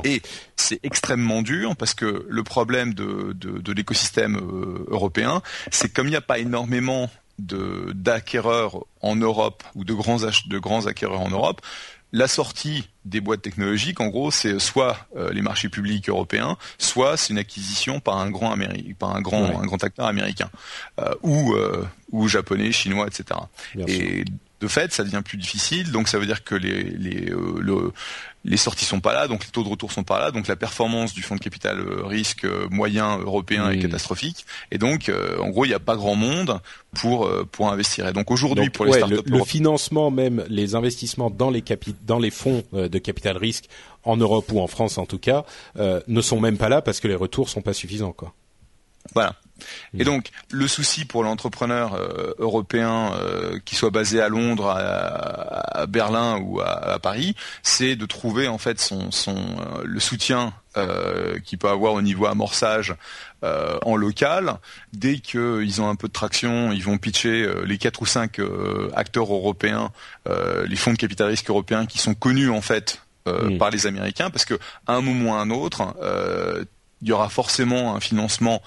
[0.03, 0.21] Et
[0.55, 5.41] c'est extrêmement dur parce que le problème de, de, l'écosystème euh, européen,
[5.71, 7.09] c'est comme il n'y a pas énormément
[7.39, 11.61] de d'acquéreurs en Europe ou de grands de grands acquéreurs en Europe,
[12.11, 17.15] la sortie des boîtes technologiques, en gros, c'est soit euh, les marchés publics européens, soit
[17.15, 18.53] c'est une acquisition par un grand
[18.99, 20.49] par un grand, un grand acteur américain
[20.99, 21.55] euh, ou
[22.11, 23.39] ou japonais, chinois, etc.
[23.87, 24.25] et
[24.61, 25.91] de fait, ça devient plus difficile.
[25.91, 27.25] Donc, ça veut dire que les les
[27.59, 27.91] le,
[28.43, 30.55] les sorties sont pas là, donc les taux de retour sont pas là, donc la
[30.55, 34.45] performance du fonds de capital euh, risque euh, moyen européen est catastrophique.
[34.71, 36.59] Et donc, euh, en gros, il n'y a pas grand monde
[36.93, 38.07] pour pour investir.
[38.07, 41.95] Et donc aujourd'hui, pour les startups, le, le, financement même, les investissements dans les capi
[42.05, 43.65] dans les fonds de capital risque
[44.03, 45.45] en Europe ou en France en tout cas,
[45.75, 48.33] ne sont même pas là parce que les retours sont pas suffisants, quoi.
[49.13, 49.35] Voilà.
[49.97, 55.85] Et donc le souci pour l'entrepreneur euh, européen euh, qui soit basé à Londres, à,
[55.87, 60.53] Berlin ou à, Paris, c'est de trouver en fait son, son euh, le soutien
[61.43, 62.95] qu'il peut avoir au niveau amorçage
[63.41, 64.55] en local.
[64.93, 68.39] Dès qu'ils ont un peu de traction, ils vont pitcher les quatre ou cinq
[68.95, 69.91] acteurs européens,
[70.65, 73.01] les fonds de capital risque européens qui sont connus en fait
[73.59, 74.57] par les Américains, parce que
[74.87, 75.93] à un moment ou à un autre,
[77.01, 78.61] il y aura forcément un financement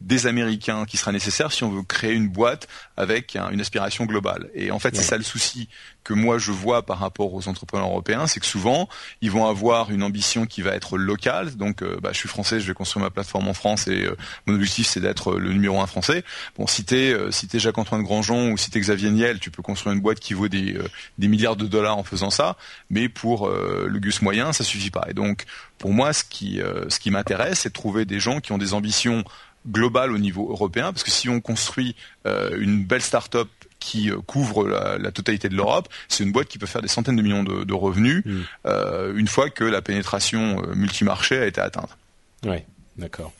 [0.00, 4.48] des Américains qui sera nécessaire si on veut créer une boîte avec une aspiration globale.
[4.54, 5.68] Et en fait, c'est ça le souci
[6.04, 8.88] que moi je vois par rapport aux entrepreneurs européens, c'est que souvent
[9.20, 11.56] ils vont avoir une ambition qui va être locale.
[11.56, 14.16] Donc, euh, bah, je suis français, je vais construire ma plateforme en France et euh,
[14.46, 16.24] mon objectif c'est d'être le numéro un français.
[16.56, 19.62] Bon, si t'es euh, si t'es Jacques-Antoine Grandjean ou si t'es Xavier Niel, tu peux
[19.62, 20.78] construire une boîte qui vaut des
[21.18, 22.56] des milliards de dollars en faisant ça,
[22.88, 25.06] mais pour le gus moyen, ça suffit pas.
[25.08, 25.44] Et donc,
[25.78, 28.74] pour moi, ce qui ce qui m'intéresse, c'est de trouver des gens qui ont des
[28.74, 29.24] ambitions
[29.68, 31.94] global au niveau européen, parce que si on construit
[32.26, 33.48] euh, une belle start-up
[33.78, 37.16] qui euh, couvre la, totalité de l'Europe, c'est une boîte qui peut faire des centaines
[37.16, 38.40] de millions de, revenus mm.
[38.66, 41.96] euh, une fois que la pénétration multimarché a été atteinte.
[42.44, 43.32] Ouais, d'accord.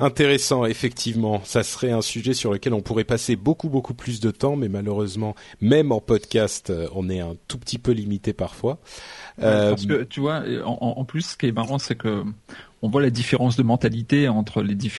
[0.00, 1.42] Intéressant, effectivement.
[1.44, 4.68] Ça serait un sujet sur lequel on pourrait passer beaucoup beaucoup plus de temps, mais
[4.68, 8.78] malheureusement, même en podcast, on est un tout petit peu limité parfois.
[9.42, 9.70] Euh...
[9.70, 12.22] Parce que tu vois, en, en, plus, ce qui est marrant, c'est que
[12.80, 14.98] on voit la différence de mentalité entre les différents.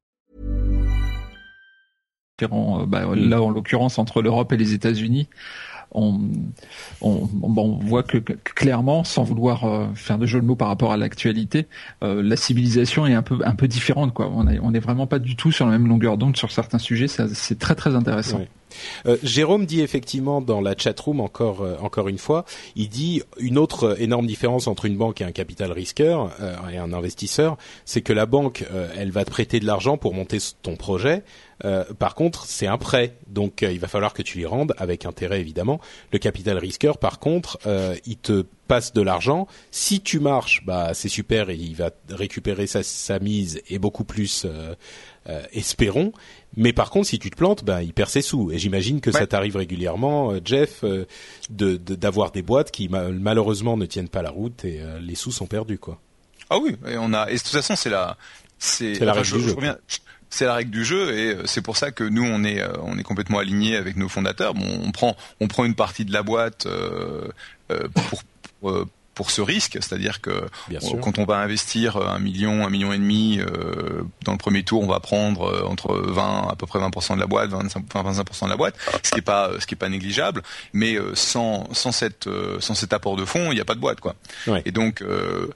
[2.47, 5.27] Bah, là, en l'occurrence, entre l'Europe et les États-Unis,
[5.93, 6.19] on,
[7.01, 10.91] on, on, voit que clairement, sans vouloir euh, faire de jeu de mots par rapport
[10.91, 11.67] à l'actualité,
[12.03, 14.13] euh, la civilisation est un peu un peu différente.
[14.13, 14.31] Quoi.
[14.31, 17.07] On n'est vraiment pas du tout sur la même longueur d'onde sur certains sujets.
[17.07, 18.41] C'est très très intéressant.
[19.05, 23.57] Euh, Jérôme dit effectivement dans la chatroom encore euh, encore une fois, il dit une
[23.57, 28.01] autre énorme différence entre une banque et un capital risqueur euh, et un investisseur, c'est
[28.01, 28.65] que la banque
[28.97, 31.23] elle va te prêter de l'argent pour monter ton projet.
[31.99, 35.39] Par contre, c'est un prêt, donc il va falloir que tu les rendes avec intérêt
[35.39, 35.79] évidemment.
[36.11, 37.59] Le capital risqueur, par contre,
[38.05, 39.47] il te passe de l'argent.
[39.69, 44.03] Si tu marches, bah c'est super et il va récupérer sa, sa mise et beaucoup
[44.03, 44.47] plus,
[45.53, 46.13] espérons.
[46.57, 48.51] Mais par contre, si tu te plantes, ben il perd ses sous.
[48.51, 51.05] Et j'imagine que ça t'arrive régulièrement, euh, Jeff, euh,
[51.49, 55.31] de d'avoir des boîtes qui malheureusement ne tiennent pas la route et euh, les sous
[55.31, 55.99] sont perdus, quoi.
[56.49, 57.29] Ah oui, et on a.
[57.29, 58.17] Et de toute façon, c'est la,
[58.59, 59.55] c'est la règle du jeu.
[60.31, 63.03] C'est la règle du jeu et c'est pour ça que nous on est on est
[63.03, 64.53] complètement alignés avec nos fondateurs.
[64.53, 67.27] Bon, on prend on prend une partie de la boîte euh,
[67.69, 68.23] pour,
[68.61, 70.47] pour pour ce risque, c'est-à-dire que
[71.01, 74.81] quand on va investir un million, un million et demi euh, dans le premier tour,
[74.81, 78.45] on va prendre euh, entre 20 à peu près 20% de la boîte, 25, 25%
[78.45, 80.41] de la boîte, ce qui est pas ce qui est pas négligeable,
[80.73, 82.29] mais euh, sans sans cette
[82.59, 84.15] sans cet apport de fonds, il n'y a pas de boîte quoi.
[84.65, 85.49] Et donc euh,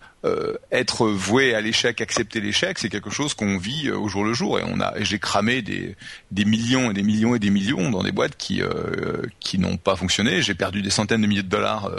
[0.71, 4.33] être voué à l'échec, accepter l'échec, c'est quelque chose qu'on vit euh, au jour le
[4.33, 4.59] jour.
[4.59, 5.95] Et on a, j'ai cramé des,
[6.31, 9.77] des millions et des millions et des millions dans des boîtes qui euh, qui n'ont
[9.77, 10.41] pas fonctionné.
[10.41, 11.91] J'ai perdu des centaines de milliers de dollars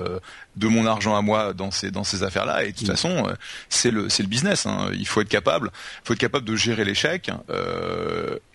[0.56, 2.64] de mon argent à moi dans ces dans ces affaires-là.
[2.64, 2.90] Et de toute mm.
[2.90, 3.32] façon,
[3.68, 4.66] c'est le c'est le business.
[4.66, 4.90] Hein.
[4.94, 5.70] Il faut être capable,
[6.04, 7.30] faut être capable de gérer l'échec.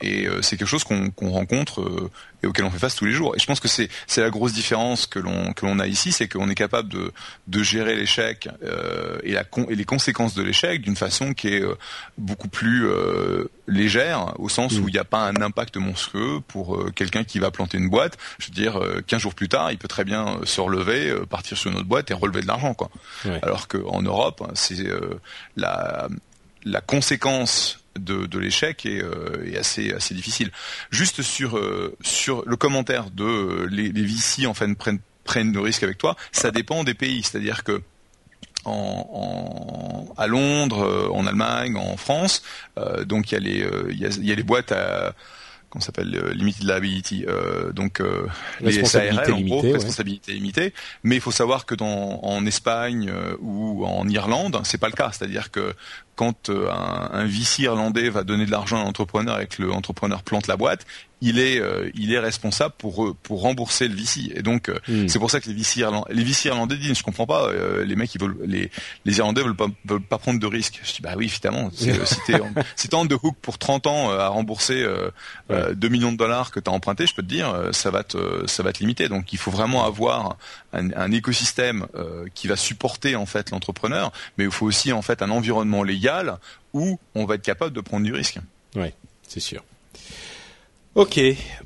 [0.01, 2.09] et c'est quelque chose qu'on qu'on rencontre
[2.43, 3.35] et auquel on fait face tous les jours.
[3.35, 6.11] Et je pense que c'est c'est la grosse différence que l'on que l'on a ici,
[6.11, 7.11] c'est qu'on est capable de
[7.47, 11.61] de gérer l'échec euh, et la et les conséquences de l'échec d'une façon qui est
[11.61, 11.75] euh,
[12.17, 14.89] beaucoup plus euh, légère, au sens où mm.
[14.89, 18.17] il n'y a pas un impact monstrueux pour euh, quelqu'un qui va planter une boîte.
[18.39, 21.71] Je veux dire, 15 jours plus tard, il peut très bien se relever, partir sur
[21.71, 22.89] une autre boîte et relever de l'argent, quoi.
[23.41, 24.85] Alors qu'en Europe, c'est
[25.55, 26.07] la
[26.63, 29.03] la conséquence de, de l'échec est,
[29.45, 30.51] est, assez assez difficile.
[30.91, 31.59] Juste sur
[32.01, 36.15] sur le commentaire de les, les VC en fait prennent prennent de risques avec toi,
[36.31, 37.23] ça dépend des pays.
[37.23, 37.81] C'est-à-dire que
[38.65, 42.43] en, à Londres, euh, en Allemagne, en France.
[42.77, 45.13] Euh, donc il y euh, y a, il y a les boîtes à
[45.71, 48.27] qu'on s'appelle limited liability, euh, donc euh,
[48.59, 50.73] les SARL, en gros, responsabilité limitée.
[51.03, 55.11] Mais il faut savoir que dans en Espagne ou en Irlande, c'est pas le cas.
[55.11, 55.73] C'est-à-dire que
[56.15, 60.47] quand un, un VC irlandais va donner de l'argent à l'entrepreneur et que l'entrepreneur plante
[60.47, 60.85] la boîte,
[61.21, 64.79] il est euh, il est responsable pour euh, pour rembourser le VC et donc euh,
[64.87, 65.07] hmm.
[65.07, 67.51] c'est pour ça que les VC irlandais les VC irlandais disent je comprends pas
[67.85, 68.71] les mecs ils veulent les
[69.05, 70.81] les irlandais veulent pas veulent pas prendre de risques.
[70.83, 71.99] Je dis bah oui évidemment si t'es
[72.75, 76.51] si t'es en de hook pour 30 ans à rembourser euh, 2 millions de dollars
[76.51, 79.07] que t'as emprunté je peux te dire ça va te ça va te limiter.
[79.07, 80.37] Donc il faut vraiment avoir
[80.73, 81.85] un, un écosystème
[82.33, 84.11] qui va supporter en fait l'entrepreneur.
[84.37, 86.37] Mais il faut aussi en fait un environnement légal
[86.73, 88.39] où on va être capable de prendre du risque.
[88.75, 88.93] Oui
[89.27, 89.63] c'est sûr
[90.93, 91.21] Ok,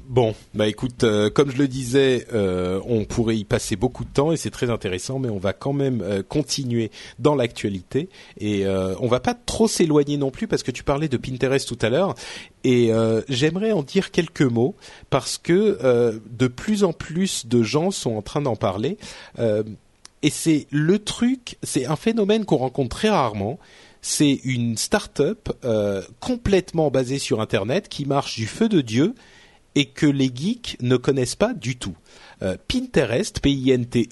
[0.08, 4.10] bon, bah écoute, euh, comme je le disais, euh, on pourrait y passer beaucoup de
[4.12, 8.08] temps et c'est très intéressant, mais on va quand même euh, continuer dans l'actualité
[8.40, 11.80] et on va pas trop s'éloigner non plus parce que tu parlais de Pinterest tout
[11.84, 12.14] à l'heure
[12.64, 12.92] et
[13.28, 14.76] j'aimerais en dire quelques mots
[15.10, 18.98] parce que de plus en plus de gens sont en train d'en parler
[19.38, 23.60] et c'est le truc, c'est un phénomène qu'on rencontre très rarement
[24.08, 29.16] c'est une start-up euh, complètement basée sur Internet qui marche du feu de Dieu
[29.74, 31.98] et que les geeks ne connaissent pas du tout.
[32.42, 34.10] Euh, Pinterest, P-I-N-T-E-R-E-S-T,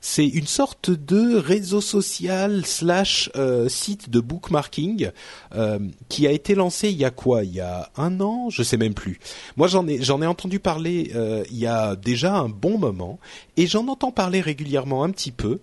[0.00, 5.10] c'est une sorte de réseau social slash euh, site de bookmarking
[5.54, 5.78] euh,
[6.08, 7.44] qui a été lancé il y a quoi?
[7.44, 9.18] Il y a un an, je sais même plus.
[9.56, 11.12] Moi, j'en ai j'en ai entendu parler
[11.50, 13.18] il y a déjà un bon moment
[13.56, 15.60] et j'en entends parler régulièrement un petit peu.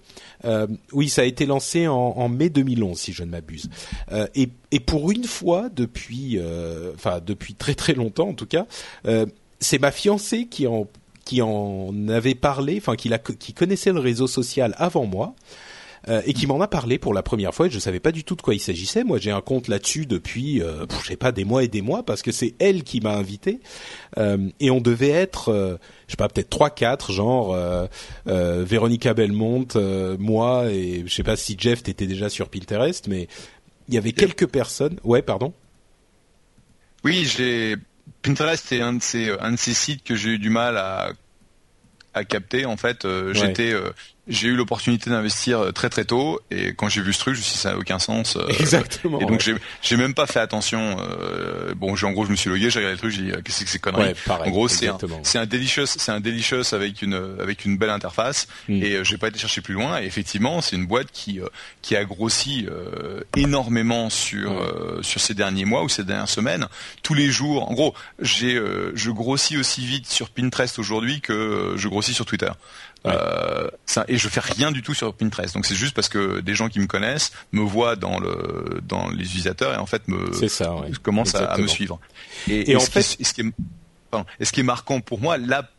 [0.91, 3.69] oui, ça a été lancé en, en mai 2011, si je ne m'abuse.
[4.35, 6.39] et, et pour une fois depuis,
[6.93, 8.65] enfin depuis très très longtemps en tout cas
[9.59, 10.87] c'est ma fiancée qui en
[11.23, 15.35] qui en avait parlé, enfin qui, qui connaissait le réseau social avant moi.
[16.07, 17.65] Euh, et qui m'en a parlé pour la première fois.
[17.65, 19.03] Et je savais pas du tout de quoi il s'agissait.
[19.03, 22.03] Moi, j'ai un compte là-dessus depuis, euh, je sais pas, des mois et des mois,
[22.03, 23.59] parce que c'est elle qui m'a invité.
[24.19, 27.57] Euh, et on devait être, euh, je sais pas, peut-être trois, quatre, genre
[28.27, 29.65] Véronica Belmont,
[30.19, 33.27] moi et je sais pas si Jeff t'étais déjà sur Pinterest, mais
[33.87, 34.99] il y avait quelques personnes.
[35.03, 35.53] Ouais, pardon?
[37.03, 37.77] Oui, j'ai
[38.25, 41.11] Pinterest est un de ces un de ces sites que j'ai eu du mal à
[42.13, 42.65] à capter.
[42.65, 43.91] En fait euh, j'étais euh,
[44.27, 46.39] j'ai eu l'opportunité d'investir euh, très très tôt.
[46.51, 48.47] Et quand j'ai vu ce truc je me suis dit ça n'a aucun sens euh,
[48.59, 52.35] exactement et donc j'ai j'ai même pas fait attention euh, bon en gros je me
[52.35, 54.51] suis logué j'ai regardé le truc j'ai dit qu'est-ce que c'est connerie ouais, pareil, en
[54.51, 58.47] gros c'est un c'est un delicious c'est un delicious avec une avec une belle interface.
[58.67, 58.83] Mm.
[58.83, 60.01] et j'ai pas été chercher plus loin.
[60.01, 61.39] Et effectivement c'est une boîte qui
[61.81, 62.67] qui a grossi
[63.35, 64.51] énormément sur
[65.01, 66.67] sur ces derniers mois ou ces dernières semaines.
[67.03, 67.69] Tous les jours.
[67.69, 68.59] En gros j'ai
[68.93, 72.51] je grossis aussi vite sur Pinterest aujourd'hui que je grossis sur Twitter
[73.05, 75.53] euh, ça, et je fais rien du tout sur Pinterest.
[75.53, 79.09] Donc c'est juste parce que des gens qui me connaissent me voient dans le dans
[79.09, 81.99] les utilisateurs et en fait me ça, commencent à, me suivre.
[82.47, 83.53] Et, et, en fait, ce qui est,
[84.11, 85.69] pardon, et ce qui est marquant pour moi, la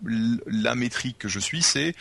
[0.47, 1.95] la métrique que je suis, c'est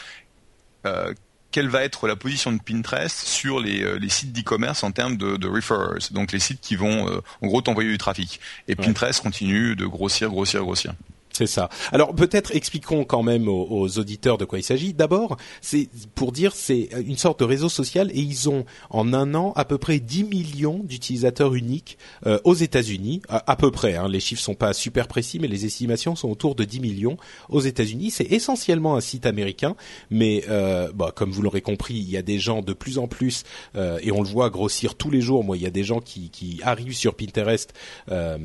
[0.86, 1.13] euh,
[1.55, 5.15] quelle va être la position de Pinterest sur les, euh, les sites d'e-commerce en termes
[5.15, 8.41] de, de referrers, donc les sites qui vont euh, en gros t'envoyer du trafic.
[8.67, 10.93] Et Pinterest continue de grossir, grossir, grossir.
[11.36, 11.67] C'est ça.
[11.91, 14.93] Alors peut-être expliquons quand même aux, auditeurs de quoi il s'agit.
[14.93, 19.36] D'abord, c'est pour dire c'est une sorte de réseau social et ils ont en un
[19.36, 23.97] an à peu près 10 millions d'utilisateurs uniques euh, aux États-Unis, à, peu près.
[23.97, 24.07] Hein.
[24.07, 27.17] Les chiffres sont pas super précis, mais les estimations sont autour de 10 millions
[27.49, 28.11] aux États-Unis.
[28.11, 29.75] C'est essentiellement un site américain,
[30.09, 33.09] mais euh, bah, comme vous l'aurez compris, il y a des gens de plus en
[33.09, 33.43] plus
[33.75, 35.43] euh, et on le voit grossir tous les jours.
[35.43, 37.73] Moi, il y a des gens qui, qui arrivent sur Pinterest
[38.09, 38.38] euh,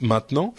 [0.00, 0.54] maintenant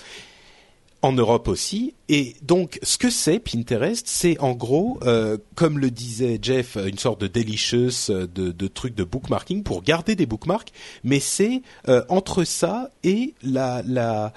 [1.02, 1.94] en Europe aussi.
[2.10, 6.98] Et donc, ce que c'est Pinterest, c'est en gros, euh, comme le disait Jeff, une
[6.98, 10.72] sorte de delicious, euh, de, de truc de bookmarking pour garder des bookmarks.
[11.04, 14.34] Mais c'est euh, entre ça et la, la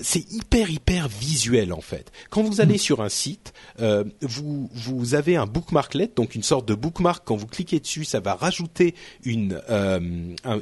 [0.00, 2.12] c'est hyper hyper visuel en fait.
[2.30, 6.68] Quand vous allez sur un site, euh, vous vous avez un bookmarklet, donc une sorte
[6.68, 7.22] de bookmark.
[7.24, 8.94] Quand vous cliquez dessus, ça va rajouter
[9.24, 10.00] une euh,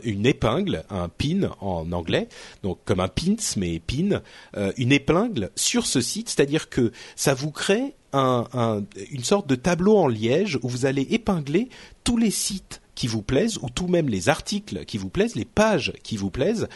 [0.04, 2.28] une épingle, un pin en anglais,
[2.62, 4.22] donc comme un pins mais pin,
[4.56, 6.28] euh, une épingle sur ce site.
[6.28, 10.86] C'est-à-dire que ça vous crée un, un, une sorte de tableau en liège où vous
[10.86, 11.68] allez épingler
[12.04, 15.44] tous les sites qui vous plaisent ou tout même les articles qui vous plaisent, les
[15.44, 16.68] pages qui vous plaisent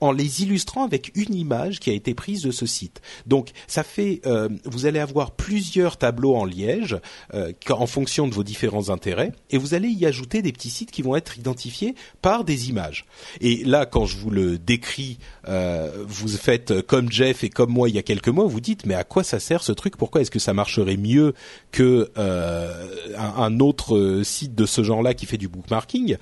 [0.00, 3.00] en les illustrant avec une image qui a été prise de ce site.
[3.26, 6.98] Donc ça fait, euh, vous allez avoir plusieurs tableaux en liège
[7.32, 10.90] euh, en fonction de vos différents intérêts, et vous allez y ajouter des petits sites
[10.90, 13.06] qui vont être identifiés par des images.
[13.40, 15.18] Et là, quand je vous le décris,
[15.48, 18.86] euh, vous faites comme Jeff et comme moi il y a quelques mois, vous dites
[18.86, 19.96] mais à quoi ça sert ce truc?
[19.96, 21.34] Pourquoi est-ce que ça marcherait mieux
[21.72, 26.16] que un, un autre site de ce genre-là qui fait du bookmarking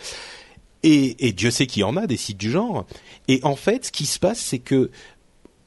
[0.82, 2.86] et, Dieu sait qu'il y en a des sites du genre.
[3.28, 4.90] Et en fait, ce qui se passe, c'est que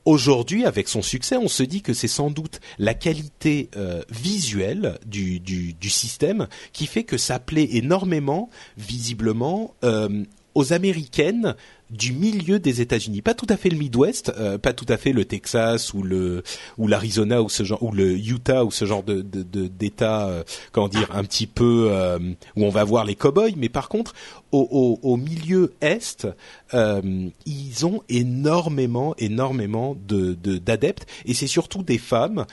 [0.03, 4.99] aujourd'hui, avec son succès, on se dit que c'est sans doute la qualité euh, visuelle
[5.05, 5.41] du,
[5.89, 11.55] système qui fait que ça plaît énormément, visiblement, euh, aux Américaines
[11.91, 15.11] du milieu des États-Unis, pas tout à fait le Midwest, euh, pas tout à fait
[15.11, 16.43] le Texas ou le
[16.77, 20.87] ou l'Arizona ou ce genre ou le Utah ou ce genre de d'État, euh, comment
[20.87, 22.17] dire, un petit peu euh,
[22.55, 24.13] où on va voir les cowboys, mais par contre
[24.51, 26.25] au, au, milieu est,
[26.73, 31.05] ils ont énormément énormément de d'adeptes.
[31.25, 32.45] Et c'est surtout des femmes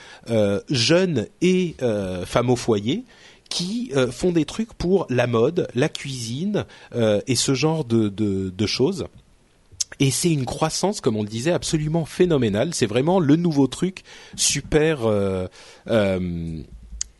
[0.69, 1.75] jeunes et
[2.25, 3.05] femmes au foyer
[3.47, 8.65] qui font des trucs pour la mode, la cuisine et ce genre de, de, de
[8.65, 9.05] choses.
[9.99, 12.73] Et c'est une croissance, comme on le disait, absolument phénoménale.
[12.73, 14.03] C'est vraiment le nouveau truc
[14.35, 15.47] super, euh,
[15.87, 16.61] euh,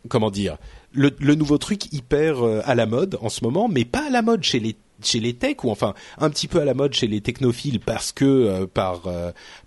[0.09, 0.57] comment dire,
[0.91, 4.21] le, nouveau truc hyper euh, à la mode en ce moment, mais pas à la
[4.21, 7.07] mode chez les chez les techs ou enfin un petit peu à la mode chez
[7.07, 9.01] les technophiles parce que par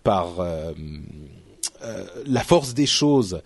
[0.02, 0.36] par
[2.24, 3.42] la force des choses,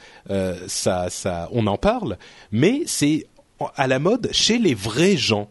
[0.69, 2.17] ça, ça, on en parle,
[2.53, 3.27] mais c'est
[3.75, 5.51] à la mode chez les vrais gens.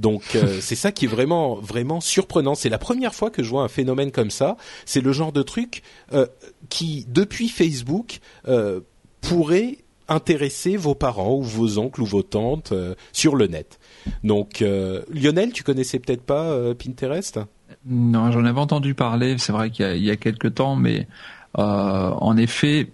[0.00, 2.54] Donc euh, c'est ça qui est vraiment vraiment surprenant.
[2.54, 4.56] C'est la première fois que je vois un phénomène comme ça.
[4.86, 5.82] C'est le genre de truc
[6.12, 6.26] euh,
[6.70, 8.80] qui depuis Facebook euh,
[9.20, 9.78] pourrait
[10.08, 12.72] intéresser vos parents ou vos oncles ou vos tantes
[13.12, 13.78] sur le net.
[14.24, 17.38] Donc Lionel, tu connaissais peut-être pas Pinterest?
[17.86, 19.36] Non, j'en avais entendu parler.
[19.38, 21.06] C'est vrai qu'il y, y, a quelques temps, mais
[21.54, 22.88] en effet,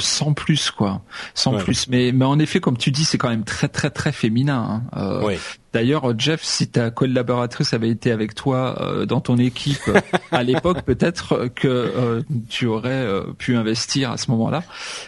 [0.00, 1.02] sans plus quoi,
[1.34, 1.88] sans plus.
[1.88, 4.82] Mais mais en effet, comme tu dis, c'est quand même très très très féminin.
[4.92, 5.00] Hein.
[5.00, 5.36] Euh,
[5.72, 9.90] D'ailleurs, Jeff, si ta collaboratrice avait été avec toi euh, dans ton équipe
[10.30, 14.62] à l'époque, peut-être que euh, tu aurais euh, pu investir à ce moment-là.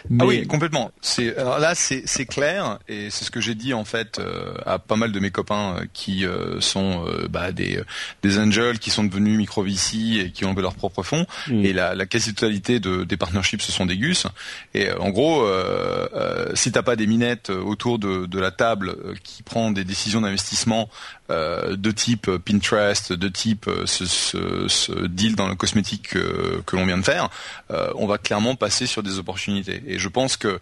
[0.09, 0.23] Mais...
[0.23, 0.91] Ah oui, complètement.
[1.01, 4.19] C'est alors là, c'est c'est clair et c'est ce que j'ai dit en fait
[4.65, 6.25] à pas mal de mes copains qui
[6.59, 7.79] sont bah, des
[8.23, 11.25] des angels qui sont devenus micro VC et qui ont leur propre fonds.
[11.47, 11.65] Mm.
[11.65, 14.25] Et la, la quasi-totalité de, des partnerships ce sont des gus.
[14.73, 19.43] Et en gros, euh, si t'as pas des minettes autour de, de la table qui
[19.43, 20.54] prend des décisions d'investissement
[21.29, 26.97] euh, de type Pinterest, de type euh, ce, deal dans le cosmétique que, l'on vient
[26.97, 27.29] de faire,
[27.71, 29.81] euh, on va clairement passer sur des opportunités.
[29.87, 30.59] Et je pense que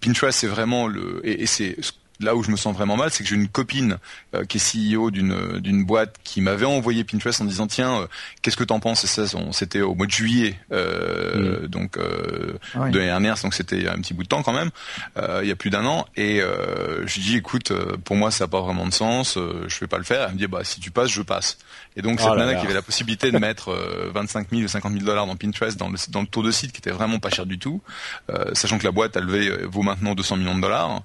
[0.00, 1.76] Pinterest c'est vraiment le et c'est
[2.20, 3.98] là où je me sens vraiment mal, c'est que j'ai une copine
[4.34, 8.06] euh, qui est CEO d'une d'une boîte qui m'avait envoyé Pinterest en disant tiens, euh,
[8.42, 9.04] qu'est-ce que t'en penses?
[9.04, 11.66] Et ça, c'était au mois de juillet, euh, mm.
[11.68, 14.70] donc ah de l'année dernière, donc c'était un petit bout de temps quand même,
[15.42, 16.06] il y a plus d'un an.
[16.16, 17.72] Et je lui dis écoute,
[18.04, 20.28] pour moi ça n'a pas vraiment de sens, je vais pas le faire.
[20.28, 21.58] Elle me dit bah si tu passes, je passe.
[22.00, 23.72] Et donc cette oh nana qui avait la possibilité de mettre
[24.14, 26.72] 25 000 ou 50 000 dollars dans Pinterest dans le dans le tour de site
[26.72, 27.82] qui était vraiment pas cher du tout,
[28.54, 31.02] sachant que la boîte a levé vaut maintenant 200 millions de dollars.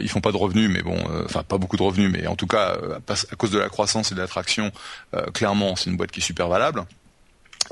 [0.00, 2.36] ils font pas de revenus, mais bon, euh, enfin pas beaucoup de revenus, mais en
[2.36, 4.70] tout cas euh, à cause de la croissance et de l'attraction,
[5.14, 6.84] euh, clairement c'est une boîte qui est super valable.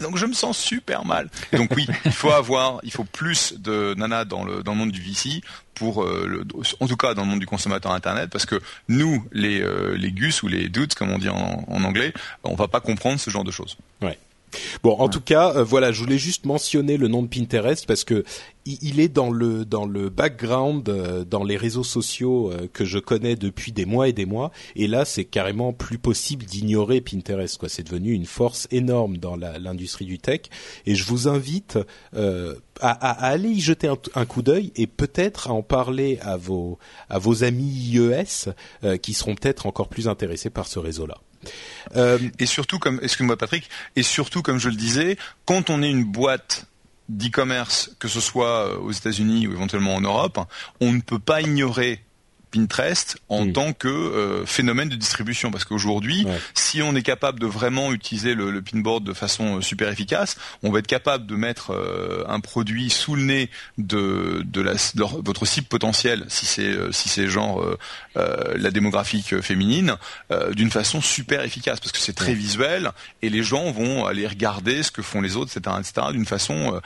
[0.00, 1.28] Donc je me sens super mal.
[1.52, 4.92] donc oui, il faut avoir, il faut plus de nana dans le dans le monde
[4.92, 5.42] du VC
[5.74, 6.44] pour, le,
[6.80, 9.64] en tout cas dans le monde du consommateur internet, parce que nous, les
[9.96, 12.12] les gus ou les dudes comme on dit en, en anglais,
[12.44, 13.76] on va pas comprendre ce genre de choses.
[14.00, 14.18] Ouais.
[14.82, 18.04] Bon, en tout cas, euh, voilà, je voulais juste mentionner le nom de Pinterest parce
[18.04, 18.24] que
[18.68, 22.98] il est dans le dans le background euh, dans les réseaux sociaux euh, que je
[22.98, 24.50] connais depuis des mois et des mois.
[24.74, 27.68] Et là c'est carrément plus possible d'ignorer Pinterest quoi.
[27.68, 30.42] C'est devenu une force énorme dans l'industrie du tech.
[30.84, 31.78] Et je vous invite
[32.12, 32.90] à,
[33.26, 36.78] aller y jeter un, coup d'œil et peut-être à en parler à vos
[37.08, 38.50] à vos amis IES
[39.00, 41.18] qui seront peut-être encore plus intéressés par ce réseau là.
[41.96, 43.00] Euh, et surtout, comme,
[44.58, 46.66] je le disais, quand on est une boîte
[47.08, 50.40] d'e-commerce, que ce soit euh, aux États-Unis ou éventuellement en Europe,
[50.80, 52.05] on ne peut pas ignorer
[52.56, 53.52] Pinterest en mm.
[53.52, 55.50] tant que euh, phénomène de distribution.
[55.50, 59.88] Parce qu'aujourd'hui si on est capable de vraiment utiliser le, pinboard de façon euh, super
[59.88, 64.60] efficace on va être capable de mettre euh, un produit sous le nez de, de,
[64.60, 67.62] la, votre cible potentielle si c'est si c'est genre
[68.14, 69.96] la démographique féminine
[70.52, 71.80] d'une façon super efficace.
[71.80, 72.90] Parce que c'est très visuel
[73.22, 75.76] et les gens vont aller regarder ce que font les autres etc.
[75.78, 76.08] etc.
[76.12, 76.80] d'une façon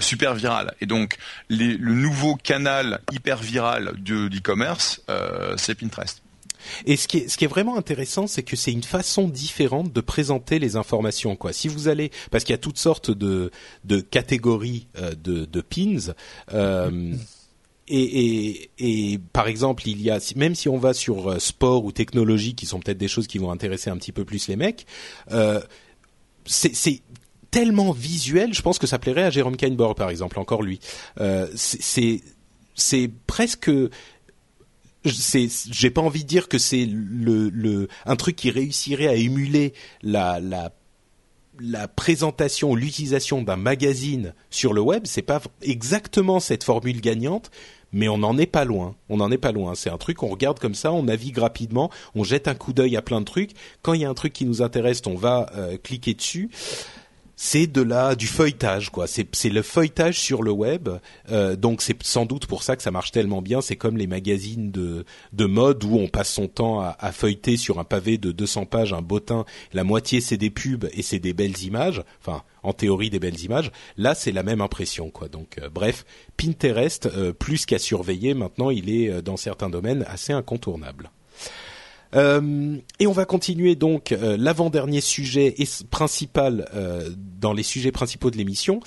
[0.00, 0.74] super virale.
[0.80, 1.16] Et donc
[1.48, 5.00] le nouveau canal hyper viral de l'e-commerce
[5.56, 6.22] c'est Pinterest.
[6.84, 10.76] Et ce qui est, vraiment intéressant, c'est que c'est une façon différente de présenter les
[10.76, 11.36] informations.
[11.52, 13.50] Si vous allez, parce qu'il y a toutes sortes de,
[14.10, 16.12] catégories euh, de, pins.
[16.52, 17.14] Euh,
[17.88, 22.66] et, par exemple, il y a même si on va sur sport ou technologie, qui
[22.66, 24.86] sont peut-être des choses qui vont intéresser un petit peu plus les mecs,
[25.30, 25.60] euh,
[26.44, 27.02] c'est
[27.50, 28.54] tellement visuel.
[28.54, 30.80] Je pense que ça plairait à Jérôme Kainborg, par exemple, encore lui.
[31.20, 33.70] Euh, c'est presque
[35.12, 36.88] c'est j'ai pas envie de dire que c'est
[38.06, 40.72] un truc qui réussirait à émuler la la
[41.60, 47.50] la présentation ou l'utilisation d'un magazine sur le web, c'est pas exactement cette formule gagnante,
[47.92, 48.94] mais on n'en est pas loin.
[49.08, 49.74] On n'en est pas loin.
[49.74, 52.96] C'est un truc qu'on regarde comme ça, on navigue rapidement, on jette un coup d'œil
[52.96, 53.52] à plein de trucs.
[53.82, 56.50] Quand il y a un truc qui nous intéresse, on va euh, cliquer dessus
[57.36, 59.06] c'est de la du feuilletage quoi.
[59.06, 60.88] C'est c'est le feuilletage sur le web.
[61.30, 63.60] Euh, donc c'est sans doute pour ça que ça marche tellement bien.
[63.60, 67.56] C'est comme les magazines de de mode où on passe son temps à, à, feuilleter
[67.56, 69.44] sur un pavé de 200 pages un bottin.
[69.72, 72.02] La moitié c'est des pubs et c'est des belles images.
[72.20, 73.70] Enfin en théorie des belles images.
[73.96, 75.28] Là c'est la même impression quoi.
[75.28, 76.04] Donc euh, bref,
[76.36, 81.10] Pinterest euh, plus qu'à surveiller maintenant, il est euh, dans certains domaines assez incontournable.
[82.14, 87.92] Euh, et on va continuer donc euh, l'avant-dernier sujet et principal euh, dans les sujets
[87.92, 88.80] principaux de l'émission,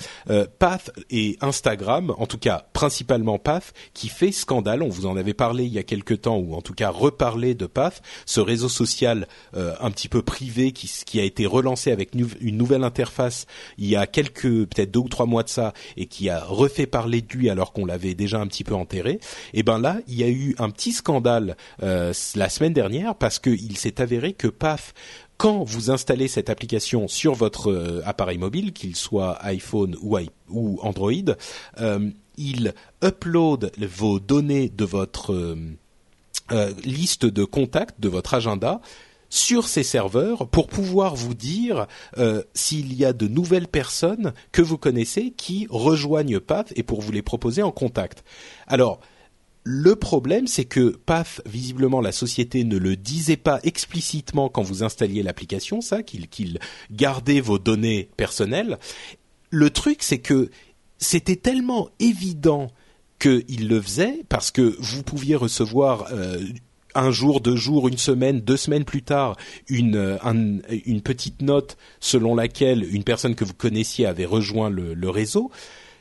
[0.58, 4.82] Path et Instagram, en tout cas principalement Path, qui fait scandale.
[4.82, 7.54] On vous en avait parlé il y a quelque temps, ou en tout cas reparlé
[7.54, 12.14] de Path, ce réseau social un petit peu privé qui, qui a été relancé avec
[12.14, 13.46] une nouvelle interface
[13.78, 16.86] il y a quelques peut-être deux ou trois mois de ça et qui a refait
[16.86, 19.20] parler de lui alors qu'on l'avait déjà un petit peu enterré.
[19.54, 23.76] Et ben là, il y a eu un petit scandale la semaine dernière parce qu'il
[23.76, 24.94] s'est avéré que PAF
[25.40, 30.18] quand vous installez cette application sur votre euh, appareil mobile, qu'il soit iPhone ou,
[30.50, 31.14] ou Android,
[31.80, 38.82] euh, il upload vos données de votre euh, liste de contacts, de votre agenda,
[39.30, 41.86] sur ces serveurs pour pouvoir vous dire
[42.52, 47.12] s'il y a de nouvelles personnes que vous connaissez qui rejoignent PAF et pour vous
[47.12, 48.24] les proposer en contact.
[48.66, 49.00] Alors,
[49.62, 54.82] le problème, c'est que PAF, visiblement, la société ne le disait pas explicitement quand vous
[54.82, 56.58] installiez l'application, ça, qu'il
[56.90, 58.78] gardait vos données personnelles.
[59.50, 60.50] Le truc, c'est que
[60.96, 62.68] c'était tellement évident
[63.18, 66.40] qu'il le faisait, parce que vous pouviez recevoir euh,
[66.94, 69.36] un jour, deux jours, une semaine, deux semaines plus tard,
[69.68, 70.18] une,
[70.86, 75.50] une petite note selon laquelle une personne que vous connaissiez avait rejoint le réseau,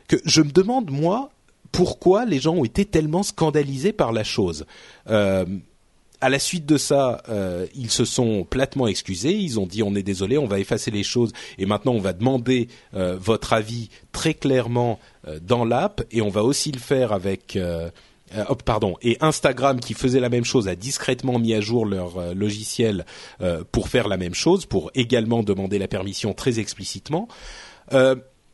[0.08, 1.30] que je me demande, moi,
[1.72, 4.66] pourquoi les gens ont été tellement scandalisés par la chose.
[5.10, 5.46] Euh,
[6.22, 9.34] à la suite de ça, euh, ils se sont platement excusés.
[9.34, 12.12] Ils ont dit on est désolé, on va effacer les choses et maintenant on va
[12.12, 15.00] demander euh, votre avis très clairement
[15.42, 17.58] dans l'app et on va aussi le faire avec.
[18.48, 22.36] Oh, pardon, et Instagram qui faisait la même chose a discrètement mis à jour leur
[22.36, 23.06] logiciel
[23.72, 27.28] pour faire la même chose, pour également demander la permission très explicitement.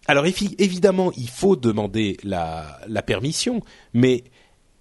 [0.08, 3.62] Alors évidemment, il faut demander la, permission,
[3.94, 4.24] mais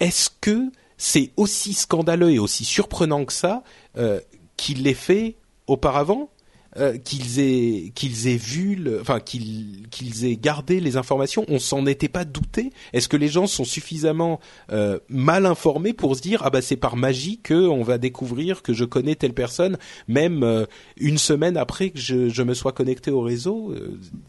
[0.01, 3.63] est-ce que c'est aussi scandaleux et aussi surprenant que ça
[3.97, 4.21] euh,
[4.57, 5.37] qu'il l'ait fait
[5.67, 6.31] auparavant?
[6.77, 11.45] Euh, qu'ils aient qu'ils aient vu, enfin qu'ils qu'ils aient gardé les informations.
[11.49, 12.71] On s'en était pas douté.
[12.93, 14.41] Est-ce que les gens sont suffisamment
[14.73, 18.63] euh, mal informés pour se dire ah bah c'est par magie que on va découvrir
[18.63, 19.79] que je connais telle personne,
[20.09, 23.75] même euh, une semaine après que je, je, me sois connecté au réseau?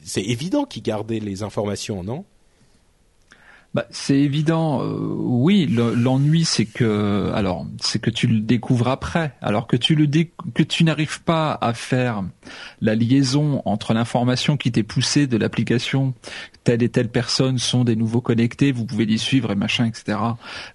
[0.04, 2.26] C'est évident qu'ils gardaient les informations, non?
[3.76, 4.82] Bah, c'est évident.
[4.82, 9.96] Euh, oui, l'ennui c'est que alors c'est que tu le découvres après, alors que tu
[9.96, 10.08] le
[10.54, 12.24] que tu n'arrives pas à faire
[12.80, 16.14] la liaison entre l'information qui t'est poussée de l'application,
[16.64, 20.20] telle et telle personne sont des nouveaux connectés, vous pouvez les suivre et machin, etc.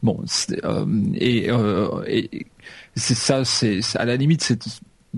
[0.03, 0.23] Bon,
[0.63, 2.49] euh, et, euh, et
[2.97, 4.63] c'est ça, c'est à la limite c'est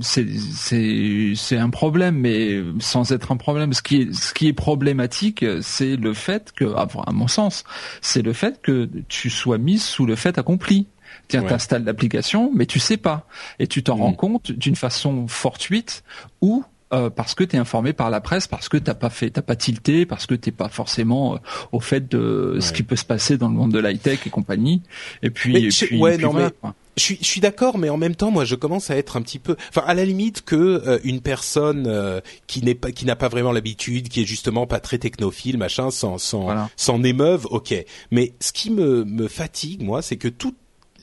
[0.01, 3.73] c'est un problème, mais sans être un problème.
[3.73, 7.64] Ce qui est, ce qui est problématique, c'est le fait que, à mon sens,
[8.01, 10.86] c'est le fait que tu sois mis sous le fait accompli.
[11.28, 13.27] Tiens, tu installes l'application, mais tu sais pas,
[13.59, 16.05] et tu t'en rends compte d'une façon fortuite
[16.40, 19.31] ou euh, parce que tu es informé par la presse, parce que t'as pas fait,
[19.31, 21.39] t'as pas tilté, parce que t'es pas forcément euh,
[21.73, 24.31] au fait de ce qui peut se passer dans le monde de l'high tech et
[24.31, 24.82] compagnie.
[25.23, 26.48] Et puis, et puis, ouais, non, mais
[26.97, 29.23] je suis, je suis d'accord, mais en même temps, moi, je commence à être un
[29.23, 33.06] petit peu, enfin, à la limite que euh, une personne euh, qui n'est pas, qui
[33.06, 37.74] n'a pas vraiment l'habitude, qui est justement pas très technophile, machin, s'en, s'en, émeuve, ok.
[38.10, 40.55] Mais ce qui me, me fatigue, moi, c'est que tout,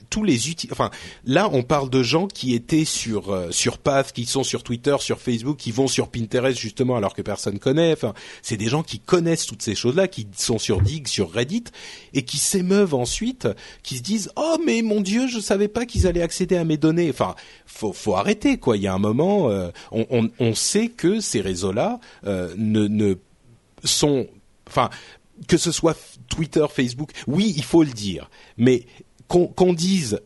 [0.09, 0.67] tous les outils.
[0.71, 0.89] Enfin,
[1.25, 4.95] là, on parle de gens qui étaient sur euh, sur Path, qui sont sur Twitter,
[4.99, 7.93] sur Facebook, qui vont sur Pinterest justement alors que personne connaît.
[7.93, 11.65] Enfin, c'est des gens qui connaissent toutes ces choses-là, qui sont sur Dig, sur Reddit,
[12.13, 13.47] et qui s'émeuvent ensuite,
[13.83, 16.77] qui se disent oh mais mon Dieu, je savais pas qu'ils allaient accéder à mes
[16.77, 17.09] données.
[17.09, 18.77] Enfin, faut faut arrêter quoi.
[18.77, 22.87] Il y a un moment, euh, on, on, on, sait que ces réseaux-là euh, ne
[22.87, 23.15] ne
[23.83, 24.27] sont
[24.67, 24.89] enfin
[25.47, 28.85] que ce soit Twitter, Facebook, oui, il faut le dire, mais
[29.29, 30.19] qu'on dise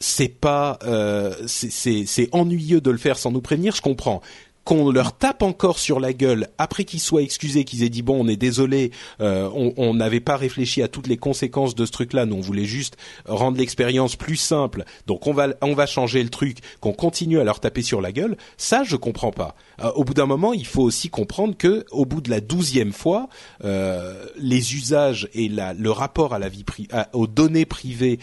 [0.00, 4.22] c'est pas euh, c'est ennuyeux de le faire sans nous prévenir, je comprends
[4.70, 8.24] qu'on leur tape encore sur la gueule après qu'ils soient excusés, qu'ils aient dit bon
[8.24, 12.24] on est désolé, euh, on n'avait pas réfléchi à toutes les conséquences de ce truc-là,
[12.24, 16.28] nous on voulait juste rendre l'expérience plus simple, donc on va on va changer le
[16.28, 19.56] truc, qu'on continue à leur taper sur la gueule, ça je comprends pas.
[19.82, 22.92] Euh, au bout d'un moment, il faut aussi comprendre que au bout de la douzième
[22.92, 23.28] fois,
[23.64, 26.64] euh, les usages et la, le rapport à la vie
[27.12, 28.20] aux données privées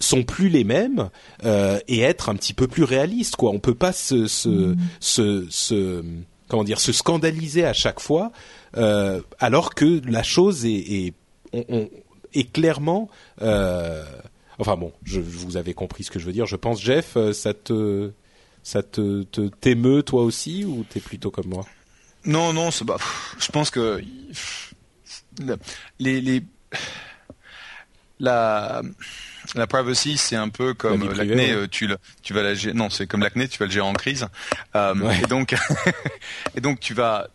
[0.00, 1.10] sont plus les mêmes
[1.44, 3.50] euh, et être un petit peu plus réaliste quoi.
[3.50, 4.76] On peut pas se se, mm.
[5.00, 6.04] se, se
[6.48, 8.32] comment dire se scandaliser à chaque fois
[8.76, 11.14] euh, alors que la chose est est,
[11.52, 11.88] on,
[12.34, 13.08] est clairement
[13.42, 14.04] euh,
[14.58, 16.46] enfin bon je, vous avez compris ce que je veux dire.
[16.46, 18.12] Je pense Jeff euh, ça te
[18.62, 19.22] ça te
[19.60, 21.64] t'émeut toi aussi ou t'es plutôt comme moi?
[22.24, 22.98] Non non c'est bah,
[23.38, 24.02] je pense que
[25.98, 26.42] les les
[28.20, 28.82] la
[29.54, 31.54] la privacy, c'est un peu comme l'acné.
[31.70, 31.88] Tu,
[32.22, 34.26] tu vas la non, c'est comme l'acné, tu vas le gérer en crise.
[34.76, 35.54] Euh, Et donc,
[36.54, 37.28] et donc tu vas,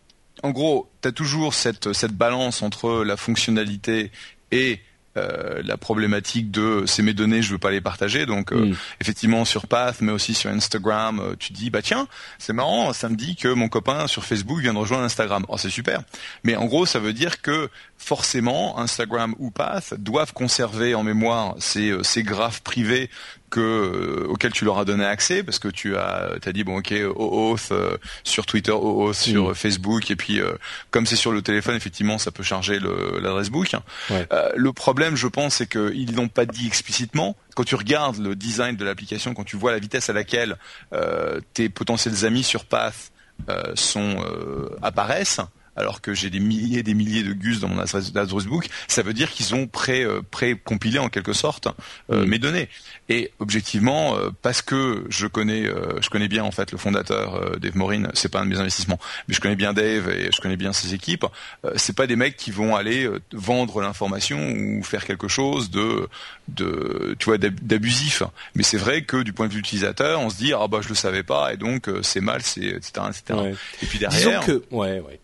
[0.44, 4.12] en gros, tu as toujours cette cette balance entre la fonctionnalité
[4.52, 4.80] et
[5.16, 8.26] euh, la problématique de c'est mes données, je veux pas les partager.
[8.26, 8.76] Donc euh, mm.
[9.00, 12.08] effectivement sur Path, mais aussi sur Instagram, euh, tu dis bah tiens,
[12.40, 15.46] c'est marrant, ça me dit que mon copain sur Facebook vient de rejoindre Instagram.
[15.50, 16.02] Oh c'est super.
[16.44, 21.56] Mais en gros, ça veut dire que forcément Instagram ou Path doivent conserver en mémoire
[21.60, 23.10] ces, ces graphes privés
[23.54, 26.80] que euh, auquel tu leur as donné accès parce que tu as as dit bon
[26.80, 29.56] ok OAuth euh, sur Twitter, OAuth sur mm.
[29.56, 30.54] Facebook et puis euh,
[30.90, 33.76] comme c'est sur le téléphone effectivement ça peut charger l'adresse book.
[34.10, 38.76] le problème je pense c'est qu'ils n'ont pas dit explicitement quand tu regardes le design
[38.76, 40.58] de l'application, quand tu vois la vitesse à laquelle
[41.54, 43.12] tes potentiels amis sur Path
[43.76, 44.18] sont
[44.82, 45.42] apparaissent,
[45.76, 48.12] alors que j'ai des milliers et des milliers de gus dans mon adresse,
[48.46, 50.22] book, ça veut dire qu'ils ont pré, euh,
[50.64, 51.68] compilé en quelque sorte
[52.12, 52.70] euh, mes données.
[53.10, 55.64] Et objectivement, euh, parce que je connais,
[56.02, 59.00] je connais bien en fait le fondateur Dave Morin, c'est pas un de mes investissements,
[59.28, 61.26] mais je connais bien Dave et je connais bien ses équipes.
[61.76, 66.08] c'est pas des mecs qui vont aller vendre l'information ou faire quelque chose de,
[66.48, 68.24] de, tu vois, d'abusif.
[68.56, 70.90] Mais c'est vrai que du point de vue utilisateur, on se dit ah bah je
[70.90, 73.56] le savais pas et donc c'est mal, c'est etc etc.
[73.82, 75.20] Et puis derrière, Disons que ouais ouais.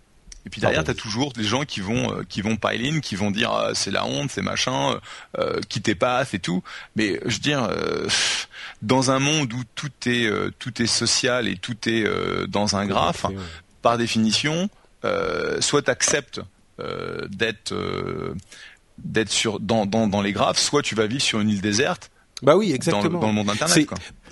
[0.45, 2.99] Et puis derrière, tu as toujours des gens qui vont euh, qui vont pile in,
[3.01, 4.99] qui vont dire ah, c'est la honte, c'est machin, euh,
[5.39, 6.63] euh quittez pas, c'est tout.
[6.95, 8.07] Mais je veux dire, euh,
[8.81, 12.05] dans un monde où tout est tout est social et tout est
[12.47, 13.25] dans un graphe,
[13.81, 14.69] par définition,
[15.59, 16.41] soit tu acceptes
[17.29, 17.73] d'être
[18.97, 22.11] d'être sur dans, dans dans les graphes, soit tu vas vivre sur une île déserte
[22.41, 23.19] bah oui, exactement.
[23.19, 23.89] Dans, le monde internet.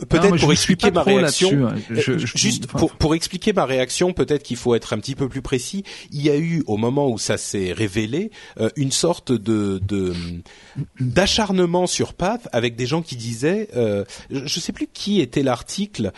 [0.10, 1.76] Peut-être pour expliquer ma réaction, hein.
[1.92, 5.42] euh, juste pour, pour expliquer ma réaction, peut-être qu'il faut être un petit peu plus
[5.42, 5.84] précis.
[6.12, 9.82] Il y a eu au moment où ça s'est révélé euh, une sorte de
[11.00, 15.44] d'acharnement sur Path avec des gens qui disaient, euh, je ne sais plus qui était
[15.44, 16.12] l'article,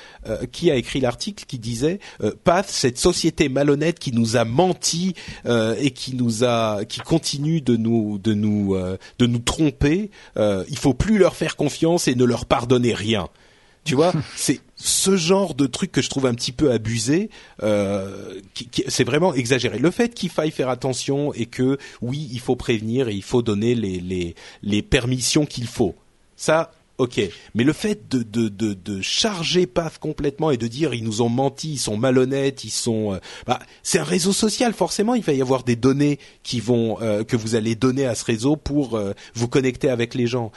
[0.52, 2.00] qui a écrit l'article qui disait
[2.44, 5.14] Path, cette société malhonnête qui nous a menti
[5.48, 8.78] et qui nous a, qui continue de nous de nous
[9.18, 10.12] de nous tromper.
[10.38, 13.30] il faut plus leur faire confiance et ne leur pardonner rien.
[13.86, 17.30] Tu vois, c'est ce genre de truc que je trouve un petit peu abusé.
[17.64, 18.40] Euh,
[18.88, 19.80] c'est vraiment exagéré.
[19.80, 23.42] Le fait qu'il faille faire attention et que oui, il faut prévenir et il faut
[23.42, 25.96] donner les les, les permissions qu'il faut.
[26.36, 27.22] Ça, ok.
[27.56, 31.22] Mais le fait de, de, de, de, charger Path complètement et de dire ils nous
[31.22, 33.18] ont menti, ils sont malhonnêtes, ils sont, euh,
[33.48, 34.74] bah, c'est un réseau social.
[34.74, 38.16] Forcément, il va y avoir des données qui vont euh, que vous allez donner à
[38.16, 40.52] ce réseau pour euh, vous connecter avec les gens.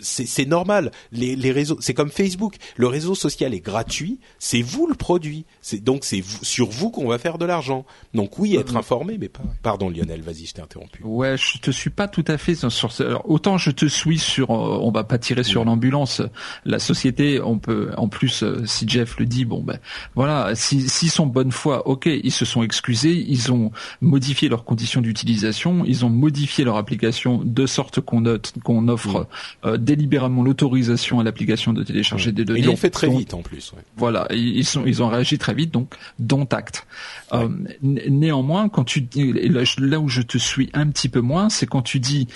[0.00, 0.90] c'est normal.
[1.12, 2.56] Les, les réseaux, c'est comme Facebook.
[2.76, 4.18] Le réseau social est gratuit.
[4.38, 5.46] C'est vous le produit.
[5.62, 7.86] C'est donc c'est sur vous qu'on va faire de l'argent.
[8.14, 9.42] Donc oui, être informé, mais pas.
[9.62, 11.02] Pardon, Lionel, vas-y, je t'ai interrompu.
[11.04, 12.90] Ouais, je te suis pas tout à fait sur.
[13.24, 14.50] autant je te suis sur.
[14.50, 16.22] on va pas tirer sur ambulance.
[16.64, 19.78] La société, on peut, en plus, euh, si Jeff le dit, bon ben
[20.14, 23.70] voilà, s'ils si, sont bonne foi, ok, ils se sont excusés, ils ont
[24.00, 29.26] modifié leurs conditions d'utilisation, ils ont modifié leur application de sorte qu'on note qu'on offre
[29.64, 32.60] euh, délibérément l'autorisation à l'application de télécharger des données.
[32.60, 33.72] Ils l'ont fait très vite en plus.
[33.96, 36.86] Voilà, ils sont, ils ont réagi très vite, donc dont acte.
[37.32, 37.48] Euh,
[37.82, 41.82] néanmoins, quand tu là, là où je te suis un petit peu moins, c'est quand
[41.82, 42.28] tu dis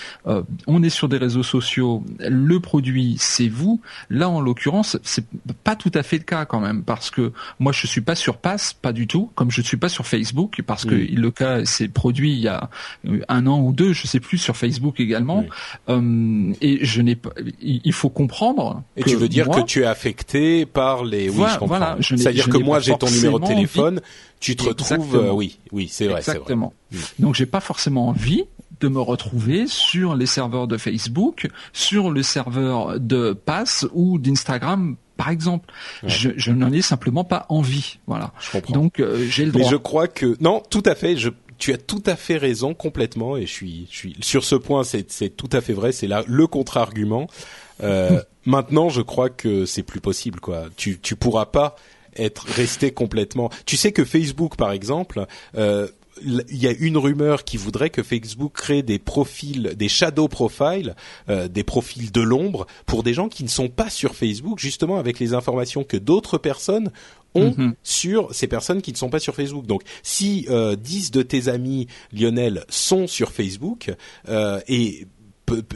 [0.66, 3.80] on est sur des réseaux sociaux, le produit c'est vous.
[4.10, 5.24] Là, en l'occurrence, c'est
[5.64, 8.36] pas tout à fait le cas quand même, parce que moi, je suis pas sur
[8.36, 11.64] Pass, pas du tout, comme je ne suis pas sur Facebook, parce que le cas
[11.64, 12.68] s'est produit il y a
[13.28, 15.44] un an ou deux, je sais plus, sur Facebook également.
[15.88, 17.30] Euh, et je n'ai pas.
[17.60, 18.82] Il faut comprendre.
[18.96, 21.28] Et tu veux dire que tu es affecté par les.
[21.30, 21.96] Oui, je comprends.
[22.00, 24.00] C'est-à-dire que moi, j'ai ton numéro de téléphone.
[24.40, 25.14] Tu te retrouves.
[25.14, 26.18] Euh, oui, oui, c'est vrai.
[26.18, 26.72] Exactement.
[26.90, 27.02] Vrai.
[27.20, 28.44] Donc, j'ai pas forcément envie
[28.82, 34.96] de me retrouver sur les serveurs de Facebook, sur le serveur de Pass ou d'Instagram
[35.16, 35.72] par exemple.
[36.04, 37.98] Je, n'en ai simplement pas envie.
[38.06, 38.32] Voilà.
[38.70, 39.62] Donc euh, j'ai le droit.
[39.62, 41.16] Mais je crois que non, tout à fait.
[41.16, 41.28] Je,
[41.58, 44.82] tu as tout à fait raison complètement et je suis, je suis sur ce point.
[44.84, 45.92] C'est tout à fait vrai.
[45.92, 47.28] C'est là le contre-argument.
[47.82, 50.40] Euh, maintenant, je crois que c'est plus possible.
[50.40, 50.64] Quoi.
[50.76, 51.76] Tu, tu pourras pas
[52.16, 53.50] être resté complètement.
[53.64, 55.26] Tu sais que Facebook, par exemple,
[55.56, 55.88] euh,
[56.22, 60.94] il y a une rumeur qui voudrait que Facebook crée des profils, des shadow profiles,
[61.28, 64.98] euh, des profils de l'ombre pour des gens qui ne sont pas sur Facebook, justement
[64.98, 66.90] avec les informations que d'autres personnes
[67.34, 67.74] ont mhm.
[67.82, 69.66] sur ces personnes qui ne sont pas sur Facebook.
[69.66, 73.92] Donc, si euh, 10 de tes amis, Lionel, sont sur Facebook
[74.28, 75.06] euh, et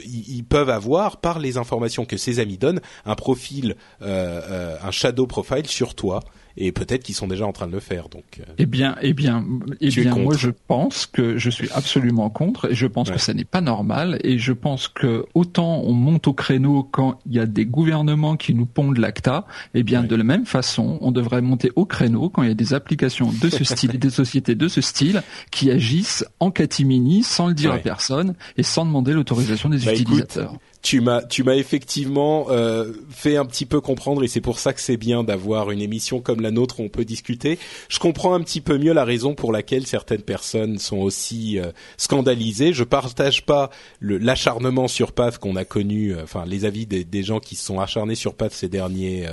[0.05, 4.91] ils peuvent avoir par les informations que ces amis donnent un profil, euh, euh un
[4.91, 6.21] shadow profile sur toi
[6.57, 8.09] et peut-être qu'ils sont déjà en train de le faire.
[8.09, 9.45] Donc, euh, eh bien, eh bien,
[9.81, 13.35] eh bien, moi je pense que je suis absolument contre et je pense que ça
[13.35, 14.19] n'est pas normal.
[14.25, 18.37] Et je pense que autant on monte au créneau quand il y a des gouvernements
[18.37, 22.29] qui nous pondent l'ACTA, eh bien de la même façon, on devrait monter au créneau
[22.29, 25.23] quand il y a des applications de ce style et des sociétés de ce style
[25.51, 29.93] qui agissent en catimini sans le dire à personne et sans demander l'autorisation des bah,
[29.93, 30.55] utilisateurs
[30.87, 34.73] tu m'as tu m'as effectivement euh, fait un petit peu comprendre et c'est pour ça
[34.73, 37.59] que c'est bien d'avoir une émission comme la nôtre où on peut discuter.
[37.89, 41.73] Je comprends un petit peu mieux la raison pour laquelle certaines personnes sont aussi euh,
[41.97, 42.73] scandalisées.
[42.73, 47.25] Je partage pas l'acharnement sur Path qu'on a connu, euh, enfin les avis des, des,
[47.25, 49.27] gens qui se sont acharnés sur Path ces derniers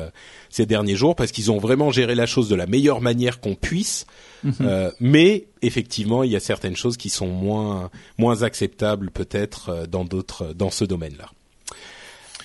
[0.50, 3.54] ces derniers jours parce qu'ils ont vraiment géré la chose de la meilleure manière qu'on
[3.54, 4.08] puisse.
[4.44, 4.92] Mhm.
[5.00, 10.54] mais effectivement, il y a certaines choses qui sont moins moins acceptables peut-être dans d'autres
[10.54, 11.30] dans ce domaine-là.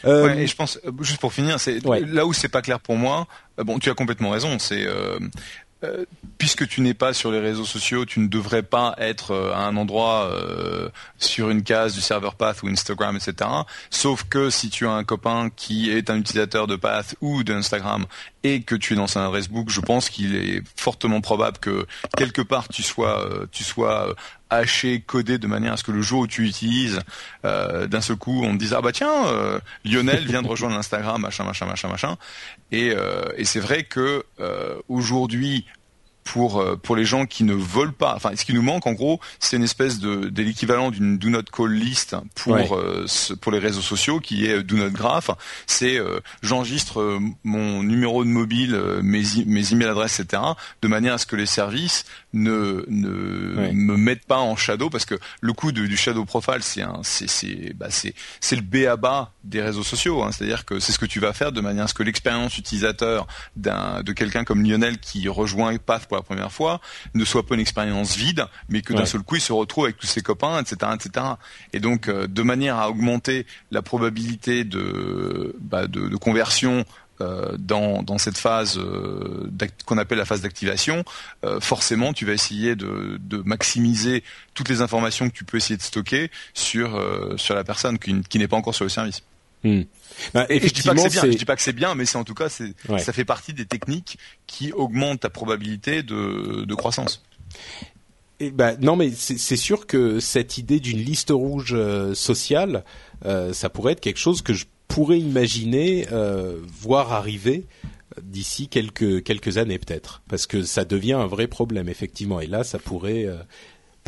[0.04, 2.80] Euh, ouais, et je pense, euh, juste pour finir, c'est là où c'est pas clair
[2.80, 3.26] pour moi.
[3.58, 4.58] Euh, bon, tu as complètement raison.
[4.58, 4.86] C'est
[5.84, 6.04] euh,
[6.38, 9.60] puisque tu n'es pas sur les réseaux sociaux, tu ne devrais pas être euh, à
[9.60, 10.88] un endroit euh,
[11.18, 13.48] sur une case du serveur Path ou Instagram, etc.
[13.88, 18.06] Sauf que si tu as un copain qui est un utilisateur de Path ou d'Instagram
[18.42, 21.86] et que tu es dans son adresse book, je pense qu'il est fortement probable que
[22.16, 24.16] quelque part tu sois, tu sois
[24.50, 27.00] haché, codé de manière à ce que le jour où tu utilises,
[27.44, 31.44] d'un seul coup, on te dise ah bah tiens, Lionel vient de rejoindre Instagram, machin,
[31.44, 32.16] machin, machin, machin.
[32.72, 32.94] Et,
[33.36, 34.24] et c'est vrai que
[34.88, 35.64] aujourd'hui,
[36.32, 38.14] pour euh, pour les gens qui ne veulent pas.
[38.14, 41.30] Enfin, ce qui nous manque en gros, c'est une espèce de, de l'équivalent d'une do
[41.30, 43.06] not call list pour euh,
[43.40, 45.30] pour les réseaux sociaux qui est do not graph.
[45.66, 50.42] C'est euh, j'enregistre mon numéro de mobile, mes mes email adresses, etc.
[50.82, 55.04] de manière à ce que les services ne ne me mettent pas en shadow parce
[55.04, 58.86] que le coup du shadow profile c'est un c'est c'est bah c'est c'est le B
[58.86, 60.22] à bas des réseaux sociaux.
[60.22, 60.30] Hein.
[60.32, 63.26] C'est-à-dire que c'est ce que tu vas faire de manière à ce que l'expérience utilisateur
[63.56, 66.80] d'un de quelqu'un comme Lionel qui rejoint Path pour la première fois
[67.14, 69.96] ne soit pas une expérience vide, mais que d'un seul coup il se retrouve avec
[69.96, 71.26] tous ses copains, etc., etc.
[71.72, 76.84] Et donc euh, de manière à augmenter la probabilité de, bah, de, de conversion
[77.20, 79.50] euh, dans, dans cette phase euh,
[79.86, 81.04] qu'on appelle la phase d'activation,
[81.44, 84.22] euh, forcément tu vas essayer de, de, maximiser
[84.54, 87.00] toutes les informations que tu peux essayer de stocker sur
[87.36, 89.22] sur la personne qui, qui n'est pas encore sur le service.
[89.64, 89.86] Et,
[90.34, 92.24] je dis pas que c'est bien, je dis pas que c'est bien, mais c'est en
[92.24, 97.22] tout cas c'est ça fait partie des techniques qui augmentent ta probabilité de, de croissance.
[98.52, 102.84] Bah, non, mais c'est sûr que cette idée d'une liste rouge euh, sociale,
[103.24, 107.66] euh, ça pourrait être quelque chose que je pourrais imaginer euh, voir arriver
[108.22, 112.40] d'ici quelques quelques années peut-être, parce que ça devient un vrai problème effectivement.
[112.40, 113.28] Et là, ça pourrait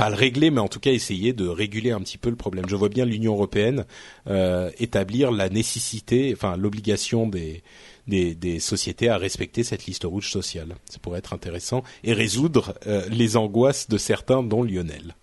[0.00, 2.64] pas le régler, mais en tout cas essayer de réguler un petit peu le problème.
[2.68, 3.84] Je vois bien l'Union européenne
[4.28, 7.62] euh, établir la nécessité, enfin l'obligation des,
[8.06, 10.76] des, des, sociétés à respecter cette liste rouge sociale.
[10.88, 15.16] Ça pourrait être intéressant et résoudre euh, les angoisses de certains, dont Lionel.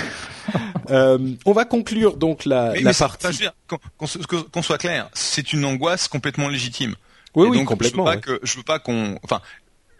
[0.90, 3.46] euh, on va conclure donc la, la partie.
[3.96, 6.94] Qu'on soit clair, c'est une angoisse complètement légitime.
[7.34, 8.06] Oui, oui, complètement.
[8.06, 9.40] Je veux pas que, je veux pas qu'on, enfin,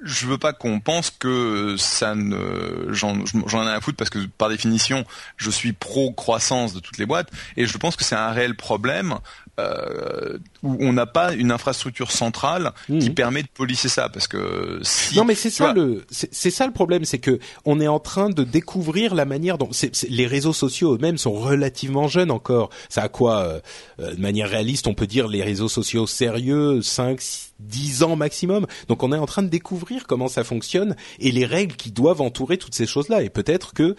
[0.03, 4.25] je veux pas qu'on pense que ça ne j'en j'en ai à foutre parce que
[4.39, 5.05] par définition
[5.37, 8.55] je suis pro croissance de toutes les boîtes et je pense que c'est un réel
[8.55, 9.19] problème
[9.59, 13.15] euh, où on n'a pas une infrastructure centrale qui mmh.
[13.15, 16.73] permet de polisser ça parce que si non mais c'est ça le c'est ça le
[16.73, 19.71] problème c'est que on est en train de découvrir la manière dont
[20.09, 22.71] les réseaux sociaux eux-mêmes sont relativement jeunes encore.
[22.89, 23.61] Ça a quoi euh,
[24.01, 27.21] euh, de manière réaliste on peut dire les réseaux sociaux sérieux 5
[27.61, 28.67] 10 ans maximum.
[28.87, 32.21] Donc on est en train de découvrir comment ça fonctionne et les règles qui doivent
[32.21, 33.97] entourer toutes ces choses là et peut-être que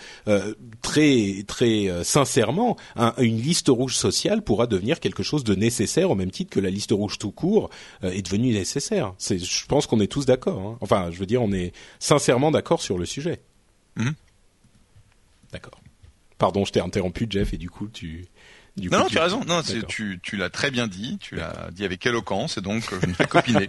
[0.81, 2.77] très très sincèrement
[3.17, 6.69] une liste rouge sociale pourra devenir quelque chose de nécessaire au même titre que la
[6.69, 7.69] liste rouge tout court
[8.03, 9.13] euh, est devenue nécessaire.
[9.17, 10.59] C'est, je pense qu'on est tous d'accord.
[10.59, 10.77] Hein.
[10.81, 13.41] Enfin, je veux dire, on est sincèrement d'accord sur le sujet.
[13.95, 14.13] Mhm.
[15.51, 15.79] D'accord.
[16.37, 18.27] Pardon, je t'ai interrompu, Jeff, et du coup, tu
[18.91, 19.41] non, non, tu as raison.
[19.47, 21.17] Non, tu, tu l'as très bien dit.
[21.19, 23.67] Tu l'as dit avec éloquence, et donc euh, je ne fais copiner.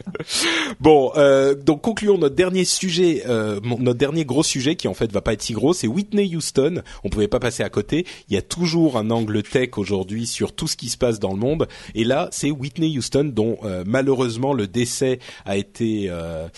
[0.80, 5.12] bon, euh, donc concluons notre dernier sujet, euh, notre dernier gros sujet qui en fait
[5.12, 6.82] va pas être si gros, c'est Whitney Houston.
[7.04, 8.06] On pouvait pas passer à côté.
[8.28, 11.32] Il y a toujours un angle tech aujourd'hui sur tout ce qui se passe dans
[11.32, 16.48] le monde, et là, c'est Whitney Houston dont euh, malheureusement le décès a été euh,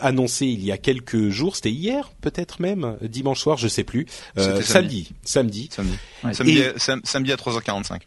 [0.00, 1.56] annoncé il y a quelques jours.
[1.56, 4.06] C'était hier, peut-être même dimanche soir, je sais plus.
[4.38, 5.12] Euh, samedi.
[5.22, 5.68] Samedi.
[5.72, 5.94] Samedi.
[6.32, 6.62] Samedi,
[7.04, 8.00] samedi, à 3h45.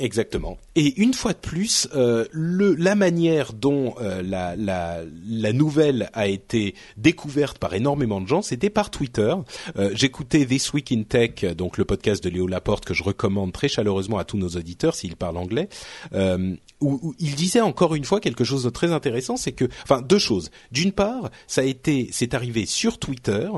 [0.00, 0.56] Exactement.
[0.76, 6.08] Et une fois de plus, euh, le, la manière dont euh, la, la, la, nouvelle
[6.14, 9.34] a été découverte par énormément de gens, c'était par Twitter.
[9.76, 13.52] Euh, J'écoutais This Week in Tech, donc le podcast de Léo Laporte que je recommande
[13.52, 15.68] très chaleureusement à tous nos auditeurs s'ils parlent anglais,
[16.14, 19.66] euh, où, où, il disait encore une fois quelque chose de très intéressant, c'est que,
[19.82, 20.50] enfin, deux choses.
[20.72, 23.50] D'une part, ça a été, c'est arrivé sur Twitter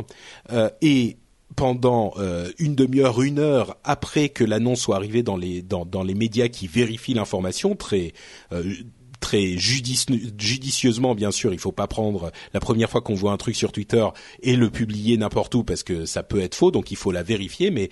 [0.51, 1.19] euh, et
[1.57, 6.03] pendant euh, une demi-heure, une heure après que l'annonce soit arrivée dans les dans, dans
[6.03, 8.13] les médias qui vérifient l'information très
[8.53, 8.75] euh,
[9.21, 13.55] très judicieusement bien sûr il faut pas prendre la première fois qu'on voit un truc
[13.55, 14.05] sur Twitter
[14.43, 17.23] et le publier n'importe où parce que ça peut être faux donc il faut la
[17.23, 17.89] vérifier mais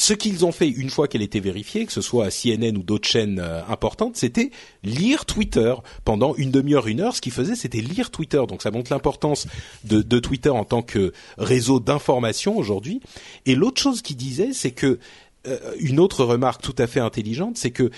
[0.00, 2.82] ce qu'ils ont fait une fois qu'elle était vérifiée, que ce soit à CNN ou
[2.82, 4.50] d'autres chaînes euh, importantes, c'était
[4.82, 5.74] lire Twitter
[6.06, 7.14] pendant une demi-heure, une heure.
[7.14, 8.42] Ce qu'ils faisaient, c'était lire Twitter.
[8.48, 9.46] Donc ça montre l'importance
[9.84, 13.02] de, Twitter en tant que réseau d'information aujourd'hui.
[13.44, 14.98] Et l'autre chose qu'ils disaient, c'est que
[15.46, 17.90] euh, une autre remarque tout à fait intelligente, c'est que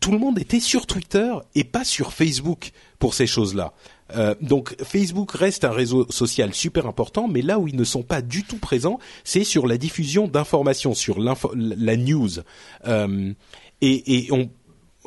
[0.00, 3.74] tout le monde était sur Twitter et pas sur Facebook pour ces choses-là.
[4.16, 8.02] Euh, donc Facebook reste un réseau social super important, mais là où ils ne sont
[8.02, 12.30] pas du tout présents, c'est sur la diffusion d'informations, sur la news.
[12.86, 13.32] Euh,
[13.80, 14.50] et, et on,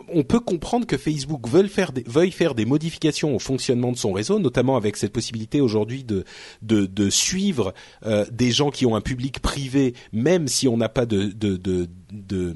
[0.09, 3.97] on peut comprendre que Facebook veuille faire, des, veuille faire des modifications au fonctionnement de
[3.97, 6.23] son réseau, notamment avec cette possibilité aujourd'hui de,
[6.61, 7.73] de, de, suivre
[8.05, 11.57] euh, des gens qui ont un public privé, même si on n'a pas de, de,
[11.57, 12.55] de, de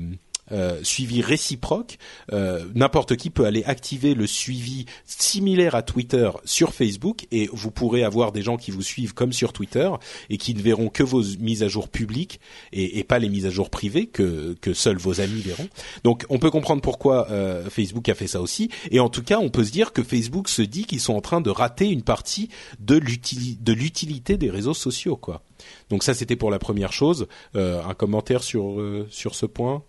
[0.52, 1.98] euh, suivi réciproque.
[2.32, 7.70] Euh, n'importe qui peut aller activer le suivi similaire à Twitter sur Facebook et vous
[7.70, 9.90] pourrez avoir des gens qui vous suivent comme sur Twitter
[10.30, 12.40] et qui ne verront que vos mises à jour publiques
[12.72, 15.68] et, et pas les mises à jour privées que, que seuls vos amis verront.
[16.06, 19.40] Donc on peut comprendre pourquoi euh, Facebook a fait ça aussi et en tout cas
[19.40, 22.04] on peut se dire que Facebook se dit qu'ils sont en train de rater une
[22.04, 22.48] partie
[22.80, 25.42] de l'utilité des réseaux sociaux quoi.
[25.90, 27.28] Donc ça c'était pour la première chose.
[27.54, 29.84] un commentaire sur sur ce point?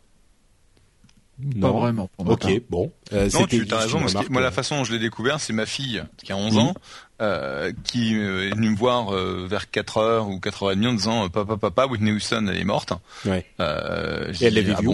[1.60, 2.10] Pas vraiment.
[2.18, 2.92] ok, bon.
[3.12, 4.00] Euh, non, tu as raison.
[4.30, 6.74] moi, la façon dont je l'ai découvert, c'est ma fille qui a 11 ans,
[7.22, 11.86] euh, qui est venue me voir euh, vers 4h ou 4h30 en disant papa papa
[11.86, 12.92] Whitney Houston elle est morte.
[13.24, 13.44] Ouais.
[13.60, 14.90] Euh, et elle l'avait ah vu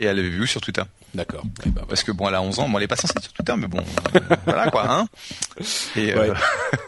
[0.00, 0.82] Et elle l'avait vu sur Twitter.
[1.14, 1.44] D'accord.
[1.88, 3.54] Parce que bon, elle a 11 ans, bon, elle est pas censée être sur Twitter,
[3.56, 3.82] mais bon,
[4.46, 5.06] voilà quoi, hein.
[5.96, 6.32] Et, ouais.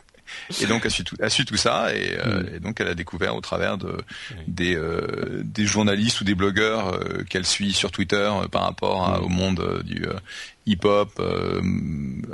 [0.60, 2.54] Et donc elle suit tout, elle suit tout ça et, euh, mm.
[2.54, 3.98] et, donc elle a découvert au travers de
[4.46, 9.24] des euh, des journalistes ou des blogueurs euh, qu'elle suit sur Twitter par rapport mm.
[9.24, 10.06] au monde du
[10.66, 11.20] hip-hop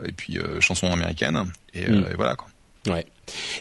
[0.07, 1.45] et puis chansons américaines
[1.75, 2.07] et, mm.
[2.13, 2.49] et voilà quoi.
[2.89, 3.07] Ouais.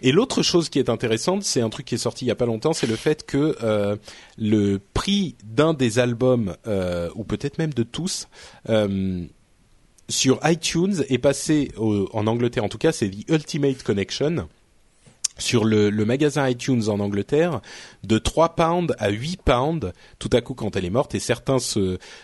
[0.02, 2.36] Et l'autre chose qui est intéressante, c'est un truc qui est sorti il y a
[2.36, 3.96] pas longtemps, c'est le fait que euh,
[4.38, 8.28] le prix d'un des albums, euh, ou peut-être même de tous,
[8.70, 9.24] euh,
[10.12, 14.48] sur iTunes est passé en Angleterre en tout cas, c'est The Ultimate Connection
[15.38, 17.62] sur le, magasin iTunes en Angleterre
[18.04, 21.58] de 3 pounds à 8 pounds tout à coup quand elle est morte et certains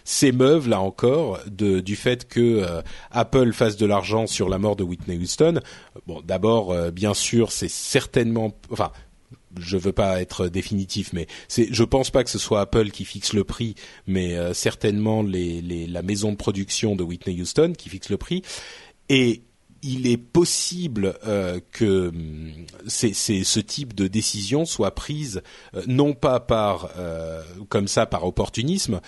[0.04, 2.82] s'émeuvent là encore du fait que euh,
[3.12, 5.60] Apple fasse de l'argent sur la mort de Whitney Houston.
[6.06, 8.54] Bon d'abord euh, bien sûr c'est certainement
[9.60, 13.06] je veux pas être définitif, mais c'est, je pense pas que ce soit Apple qui
[13.06, 13.76] fixe le prix,
[14.06, 18.44] mais euh, certainement la maison de production de Whitney Houston qui fixe le prix.
[19.88, 22.52] Il est possible euh, que hum,
[22.88, 25.42] c'est, ce type de décision soit prise
[25.76, 29.00] euh, non pas par euh, comme ça par opportunisme,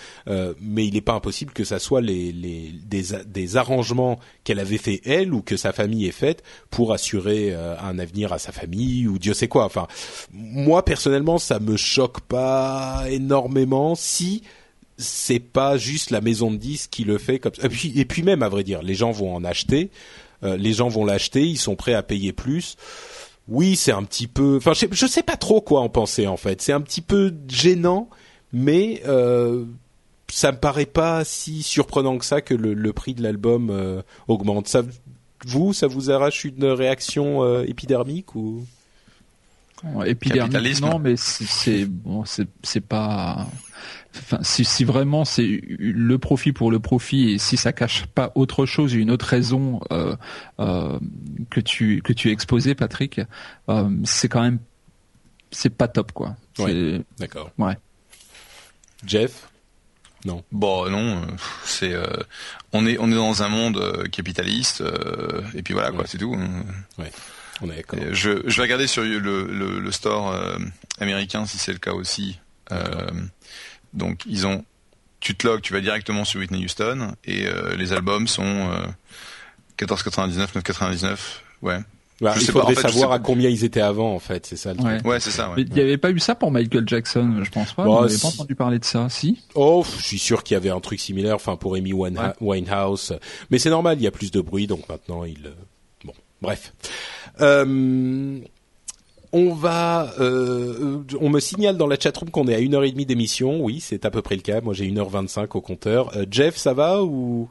[0.60, 5.34] mais il n'est pas impossible que ça soit des, des, arrangements qu'elle avait fait elle
[5.34, 9.34] ou que sa famille ait fait pour assurer un avenir à sa famille ou Dieu
[9.34, 9.64] sait quoi.
[9.64, 9.86] Enfin,
[10.32, 14.42] moi personnellement, ça me choque pas énormément si
[14.96, 17.66] c'est pas juste la maison de disques qui le fait comme ça.
[17.94, 19.90] Et puis même à vrai dire, les gens vont en acheter.
[20.42, 22.76] Euh, les gens vont l'acheter, ils sont prêts à payer plus.
[23.48, 24.56] Oui, c'est un petit peu.
[24.56, 26.62] Enfin, je, je sais pas trop quoi en penser en fait.
[26.62, 28.08] C'est un petit peu gênant,
[28.52, 29.64] mais euh,
[30.28, 34.68] ça me paraît pas si surprenant que ça que le, prix de l'album euh, augmente.
[34.68, 34.82] Ça,
[35.44, 38.64] vous, ça vous arrache une réaction euh, épidermique ou?
[40.04, 43.48] Épidermique, non, mais c'est bon, c'est pas
[44.16, 48.32] Enfin, si, si vraiment c'est le profit pour le profit et si ça cache pas
[48.34, 50.16] autre chose, une autre raison euh,
[50.58, 50.98] euh,
[51.48, 53.20] que tu que tu exposé, Patrick,
[53.68, 54.58] euh, c'est quand même
[55.52, 56.36] c'est pas top quoi.
[56.58, 57.52] Ouais, D'accord.
[57.58, 57.76] Ouais.
[59.06, 59.48] Jeff?
[60.24, 60.44] Non.
[60.52, 61.22] Bon, non,
[61.64, 62.04] c'est euh,
[62.72, 66.18] on est on est dans un monde euh, capitaliste euh, et puis voilà quoi, c'est
[66.18, 66.36] tout.
[66.98, 67.12] Ouais.
[67.62, 70.34] On est je, je vais regarder sur le, le, le store
[70.98, 72.40] américain si c'est le cas aussi.
[73.92, 74.64] Donc ils ont,
[75.20, 78.86] tu te logs, tu vas directement sur Whitney Houston et euh, les albums sont euh,
[79.78, 81.16] 14,99, 9,99,
[81.62, 81.78] ouais.
[82.20, 84.74] Bah, il faudrait savoir à combien ils étaient avant, en fait, c'est ça.
[84.74, 85.48] Le ouais, ouais c'est ça.
[85.48, 85.54] Ouais.
[85.56, 87.84] Mais il n'y avait pas eu ça pour Michael Jackson, je pense pas.
[87.84, 89.42] Bah, on pas entendu parler de ça, si?
[89.54, 93.14] Oh, je suis sûr qu'il y avait un truc similaire, enfin pour Amy Winehouse.
[93.50, 95.46] Mais c'est normal, il y a plus de bruit, donc maintenant il.
[95.46, 95.54] Euh,
[96.04, 96.12] bon,
[96.42, 96.74] bref.
[97.40, 98.38] Euh,
[99.32, 102.90] on va, euh, on me signale dans la chatroom qu'on est à une heure et
[102.90, 103.62] demie d'émission.
[103.62, 104.60] Oui, c'est à peu près le cas.
[104.60, 106.16] Moi, j'ai une heure vingt-cinq au compteur.
[106.16, 107.48] Euh, Jeff, ça va ou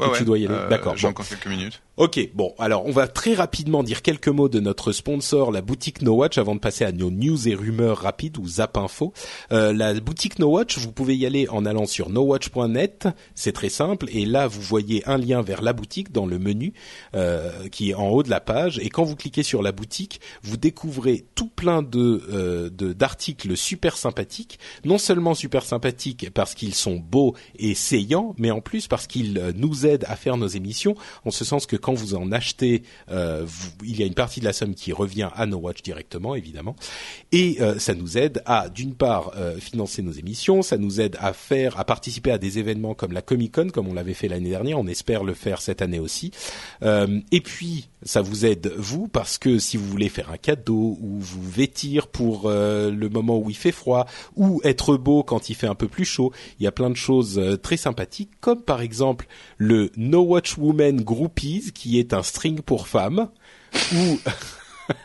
[0.00, 0.96] ouais, tu dois y aller euh, D'accord.
[0.96, 1.80] J'ai encore quelques minutes.
[1.98, 6.02] Ok, bon, alors on va très rapidement dire quelques mots de notre sponsor, la boutique
[6.02, 9.14] No Watch, avant de passer à nos news et rumeurs rapides ou Zap Info.
[9.50, 13.70] Euh, la boutique No Watch, vous pouvez y aller en allant sur nowatch.net, c'est très
[13.70, 16.74] simple, et là vous voyez un lien vers la boutique dans le menu
[17.14, 20.20] euh, qui est en haut de la page, et quand vous cliquez sur la boutique,
[20.42, 26.74] vous découvrez tout plein de euh, d'articles super sympathiques, non seulement super sympathiques parce qu'ils
[26.74, 30.46] sont beaux et saillants, mais en plus parce qu'ils euh, nous aident à faire nos
[30.46, 30.94] émissions,
[31.24, 32.82] en ce sens que quand vous en achetez,
[33.12, 33.46] euh,
[33.84, 36.74] il y a une partie de la somme qui revient à No Watch directement, évidemment,
[37.30, 41.16] et euh, ça nous aide à, d'une part, euh, financer nos émissions, ça nous aide
[41.20, 44.26] à faire, à participer à des événements comme la Comic Con, comme on l'avait fait
[44.26, 46.32] l'année dernière, on espère le faire cette année aussi,
[46.82, 51.18] et puis ça vous aide vous parce que si vous voulez faire un cadeau ou
[51.18, 54.06] vous vêtir pour le moment où il fait froid
[54.36, 56.96] ou être beau quand il fait un peu plus chaud, il y a plein de
[56.96, 59.26] choses très sympathiques comme par exemple
[59.58, 63.28] le No Watch Woman Groupies qui est un string pour femmes,
[63.94, 64.18] ou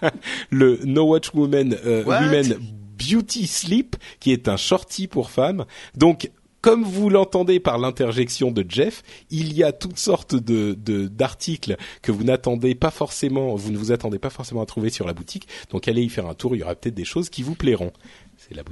[0.50, 2.58] le No Watch Woman, euh, Women
[2.98, 5.66] Beauty Sleep, qui est un shorty pour femmes.
[5.96, 10.74] Donc, comme vous l'entendez par l'interjection de Jeff, il y a toutes sortes de
[11.08, 15.06] d'articles que vous n'attendez pas forcément, vous ne vous attendez pas forcément à trouver sur
[15.08, 15.48] la boutique.
[15.72, 17.92] Donc allez y faire un tour, il y aura peut-être des choses qui vous plairont.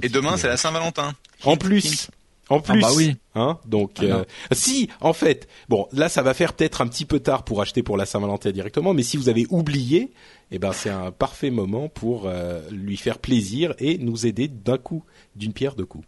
[0.02, 1.14] Et demain c'est la Saint-Valentin.
[1.44, 2.08] En plus.
[2.48, 3.14] En ah plus, bah oui.
[3.36, 7.04] hein, donc ah euh, si en fait, bon là ça va faire peut-être un petit
[7.04, 10.10] peu tard pour acheter pour la Saint-Valentin directement, mais si vous avez oublié,
[10.50, 14.78] eh ben c'est un parfait moment pour euh, lui faire plaisir et nous aider d'un
[14.78, 15.04] coup,
[15.36, 16.04] d'une pierre deux coups.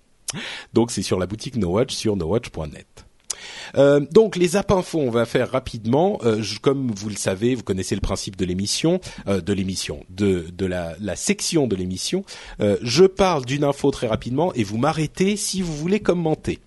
[0.73, 3.05] Donc c'est sur la boutique No Watch sur nowatch.net.
[3.77, 6.19] Euh, donc les app info, on va faire rapidement.
[6.25, 10.45] Euh, comme vous le savez, vous connaissez le principe de l'émission, euh, de l'émission, de,
[10.61, 12.25] la, la section de l'émission.
[12.83, 16.61] je parle d'une info très rapidement et vous m'arrêtez si vous voulez commenter.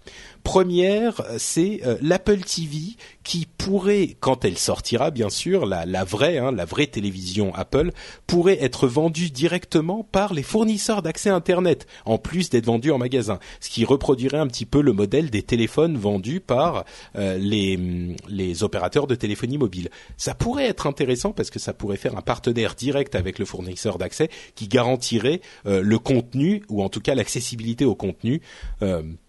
[0.44, 2.96] Première, c'est l'Apple TV
[3.26, 7.92] qui pourrait, quand elle sortira bien sûr, la, la vraie, hein, la vraie télévision Apple,
[8.28, 13.40] pourrait être vendue directement par les fournisseurs d'accès Internet, en plus d'être vendue en magasin,
[13.60, 16.86] ce qui reproduirait un petit peu le modèle des téléphones vendus par
[17.16, 19.90] euh, les, les opérateurs de téléphonie mobile.
[20.18, 23.98] Ça pourrait être intéressant parce que ça pourrait faire un partenaire direct avec le fournisseur
[23.98, 28.42] d'accès qui garantirait euh, le contenu ou en tout cas l'accessibilité au contenu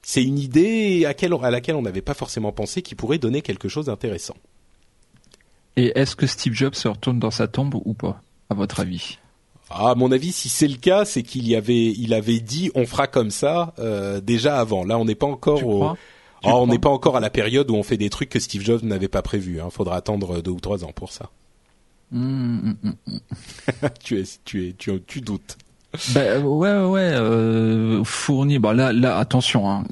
[0.07, 3.86] c'est une idée à, laquelle on n'avait pas forcément pensé qui pourrait donner quelque chose
[3.87, 4.37] d'intéressant.
[5.77, 9.19] Et est-ce que Steve Jobs se retourne dans sa tombe ou pas, à votre avis?
[9.69, 12.71] Ah, à mon avis, si c'est le cas, c'est qu'il y avait, il avait dit,
[12.75, 14.85] on fera comme ça euh, déjà avant.
[14.85, 17.75] Là, on n'est pas encore au, ah, on n'est pas encore à la période où
[17.75, 19.61] on fait des trucs que Steve Jobs n'avait pas prévus.
[19.61, 19.71] Hein.
[19.71, 21.31] Faudra attendre deux ou trois ans pour ça.
[22.15, 23.21] Hum, hum, hum,
[24.03, 25.59] tu es, tu es, tu, tu doutes.
[26.15, 28.59] Ben ouais, ouais, euh, fourni.
[28.59, 29.85] Bah là, là, attention, hein,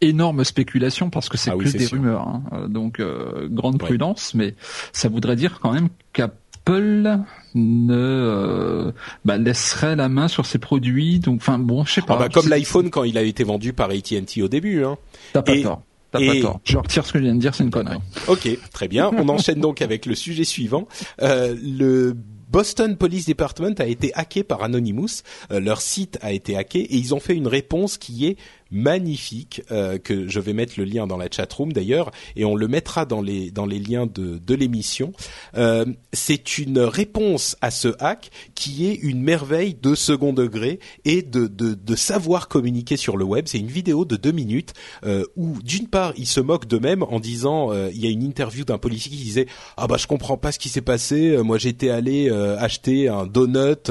[0.00, 2.26] énorme spéculation parce que c'est ah que des rumeurs.
[2.26, 4.54] Hein, euh, donc euh, grande prudence, mais
[4.92, 7.18] ça voudrait dire quand même qu'Apple
[7.54, 8.92] ne euh,
[9.24, 11.18] bah, laisserait la main sur ses produits.
[11.18, 12.14] Donc, enfin, bon, je sais pas.
[12.14, 14.84] Ah bah, comme l'iPhone quand il a été vendu par AT&T au début.
[14.84, 14.96] Hein.
[15.32, 15.82] T'as pas tort.
[16.12, 16.60] T'as pas tort.
[16.64, 17.98] Je retire ce que je viens de dire, c'est une connerie.
[18.28, 19.10] Ok, très bien.
[19.16, 20.88] On enchaîne donc avec le sujet suivant.
[21.22, 22.16] Euh, le
[22.50, 25.22] Boston Police Department a été hacké par Anonymous,
[25.52, 28.36] euh, leur site a été hacké et ils ont fait une réponse qui est
[28.70, 32.54] magnifique euh, que je vais mettre le lien dans la chat room d'ailleurs et on
[32.54, 35.12] le mettra dans les dans les liens de de l'émission.
[35.56, 41.22] Euh, c'est une réponse à ce hack qui est une merveille de second degré et
[41.22, 43.46] de de, de savoir communiquer sur le web.
[43.48, 44.74] C'est une vidéo de deux minutes
[45.04, 48.22] euh, où d'une part ils se moquent d'eux-mêmes en disant euh, il y a une
[48.22, 51.36] interview d'un policier qui disait ah bah je comprends pas ce qui s'est passé.
[51.42, 53.90] Moi j'étais allé euh, acheter un donut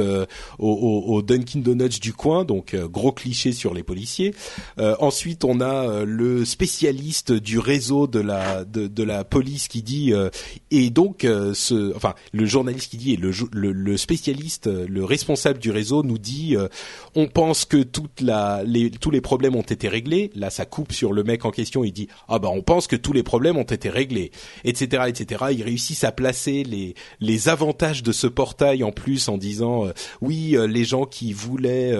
[0.59, 4.33] au Dunkin Donuts du coin donc gros cliché sur les policiers.
[4.77, 9.81] Euh, ensuite, on a euh, le spécialiste du réseau de la de, la police qui
[9.81, 10.29] dit euh,
[10.71, 15.71] et donc ce, enfin le journaliste qui dit et le, le, spécialiste, le responsable du
[15.71, 16.55] réseau nous dit
[17.15, 20.31] on pense que toute la les, tous les problèmes ont été réglés.
[20.35, 21.83] Là, ça coupe sur le mec en question.
[21.83, 24.31] Il dit ah bah on pense que tous les problèmes ont été réglés,
[24.63, 25.45] etc., etc.
[25.51, 29.85] Ils réussissent à placer les les avantages de ce portail en plus en disant
[30.21, 31.93] oui les gens qui voulaient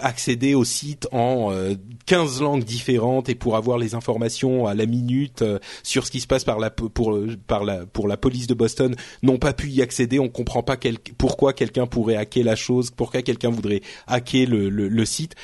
[0.00, 1.52] accéder au site en
[2.06, 6.20] 15 langues différentes et pour avoir les informations à la minute euh, sur ce qui
[6.20, 10.18] se passe par la pour la police de Boston n'ont pas pu y accéder.
[10.18, 15.04] On comprend pas quel, pourquoi quelqu'un pourrait hacker la chose, pourquoi quelqu'un voudrait hacker le
[15.04, 15.34] site.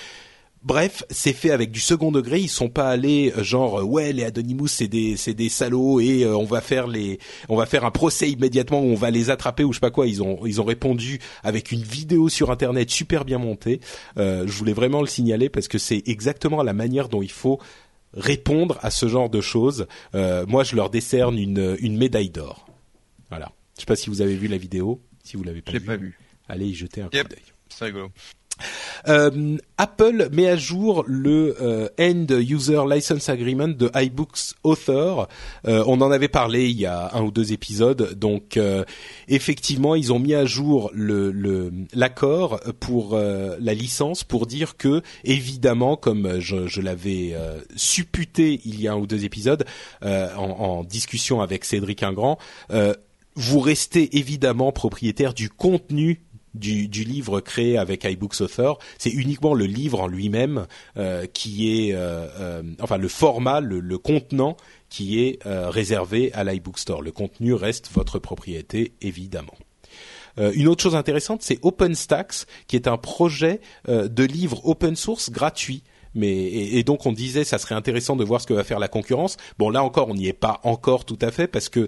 [0.62, 2.40] Bref, c'est fait avec du second degré.
[2.40, 6.01] Ils sont pas allés euh, genre euh, ouais les Anonymous c'est des c'est des salauds
[6.01, 9.10] et euh, on va faire les on va faire un procès immédiatement où on va
[9.10, 10.06] les attraper ou je sais pas quoi.
[10.09, 13.80] Ils ont ils ont répondu avec une vidéo sur internet super bien montée.
[14.16, 17.60] je voulais vraiment le signaler parce que c'est exactement la manière dont il faut
[18.14, 19.86] répondre à ce genre de choses.
[20.14, 22.66] moi, je leur décerne une une médaille d'or.
[23.30, 23.52] Voilà.
[23.76, 25.01] Je sais pas si vous avez vu la vidéo.
[25.22, 26.18] Si vous l'avez pas, vu, pas vu,
[26.48, 27.43] allez y jeter un coup d'œil.
[27.68, 28.10] C'est rigolo.
[29.09, 35.28] Euh, Apple met à jour le euh, End User License Agreement de iBooks Author.
[35.66, 38.14] Euh, on en avait parlé il y a un ou deux épisodes.
[38.18, 38.59] Donc
[39.28, 46.40] effectivement, ils ont mis à jour l'accord pour la licence pour dire que évidemment, comme
[46.40, 47.35] je, je l'avais
[47.76, 49.64] supputé il y a un ou deux épisodes
[50.02, 52.39] en, en, discussion avec Cédric Ingrand,
[53.39, 56.20] vous restez évidemment propriétaire du contenu
[56.54, 60.66] du, livre créé avec iBooks Author, c'est uniquement le livre en lui-même
[60.96, 64.56] euh, qui est, euh, euh, enfin le format, le, le contenant
[64.88, 67.02] qui est réservé à l'iBook Store.
[67.02, 69.52] Le contenu reste votre propriété évidemment.
[70.38, 75.82] une autre chose intéressante, c'est OpenStax, qui est un projet de livre open source gratuit.
[76.14, 78.88] Mais et, donc on disait ça serait intéressant de voir ce que va faire la
[78.88, 79.36] concurrence.
[79.58, 81.86] Bon là encore on n'y est pas encore tout à fait parce que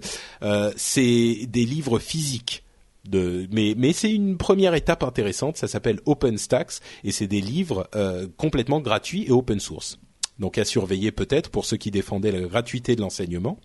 [0.75, 2.63] c'est des livres physiques
[3.09, 5.57] mais mais c'est une première étape intéressante.
[5.57, 9.99] Ça s'appelle OpenStax et c'est des livres euh, complètement gratuits et open source.
[10.39, 13.59] Donc à surveiller peut-être pour ceux qui défendaient la gratuité de l'enseignement.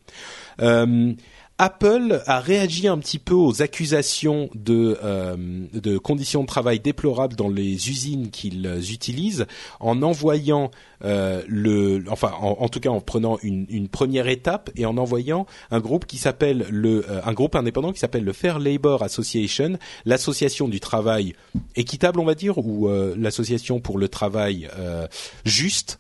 [0.61, 1.15] Euh,
[1.59, 5.37] Apple a réagi un petit peu aux accusations de, euh,
[5.73, 9.47] de conditions de travail déplorables dans les usines qu'ils utilisent
[9.81, 10.71] en envoyant
[11.03, 15.81] euh, le, enfin en, tout cas en prenant une, première étape et en envoyant un
[15.81, 20.69] groupe qui s'appelle le, euh, un groupe indépendant qui s'appelle le Fair Labor Association, l'association
[20.69, 21.35] du travail
[21.75, 24.69] équitable on va dire ou l'association pour le travail
[25.45, 25.99] juste,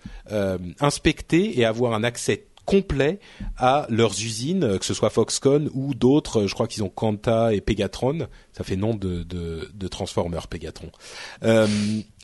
[0.80, 3.20] inspecter et avoir un accès complet
[3.56, 6.42] à leurs usines, euh, que ce soit Foxconn ou d'autres.
[6.42, 8.26] Euh, je crois qu'ils ont Quanta et Pegatron.
[8.52, 10.90] Ça fait nom de, de, de Transformer Pegatron.
[11.44, 11.66] Euh,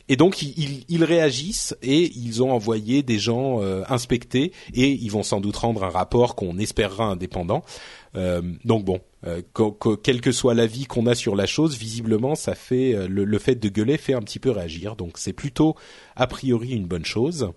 [0.09, 5.09] et donc ils, ils, réagissent et ils ont envoyé des gens euh, inspecter et ils
[5.09, 7.63] vont sans doute rendre un rapport qu'on espérera indépendant.
[8.13, 9.41] Donc bon, euh,
[10.03, 13.55] quel que soit l'avis qu'on a sur la chose, visiblement ça fait le, le, fait
[13.55, 14.95] de gueuler fait un petit peu réagir.
[14.95, 15.75] Donc c'est plutôt
[16.15, 17.49] a priori une bonne chose.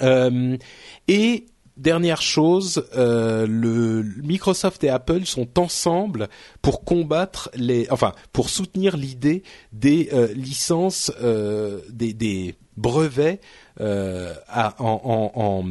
[0.00, 1.46] et
[1.78, 6.28] dernière chose, euh, le Microsoft et Apple sont ensemble
[6.60, 9.42] pour combattre les, enfin, pour soutenir l'idée
[9.72, 13.40] des euh, licences, euh, des, des, brevets
[13.80, 15.64] à, en, en, en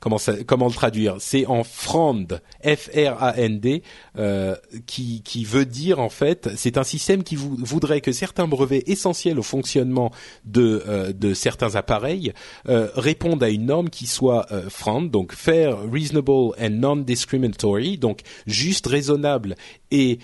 [0.00, 1.16] comment le traduire?
[1.18, 3.82] C'est en frand, F-R-A-N-D,
[4.18, 4.54] euh,
[4.86, 9.42] qui, veut dire en fait, c'est un système qui voudrait que certains brevets essentiels au
[9.42, 10.10] fonctionnement
[10.44, 12.32] de, euh, certains appareils
[12.68, 18.86] euh, répondent à une norme qui soit frand, donc fair, reasonable and non-discriminatory, donc juste,
[18.86, 19.56] raisonnable
[19.90, 20.18] et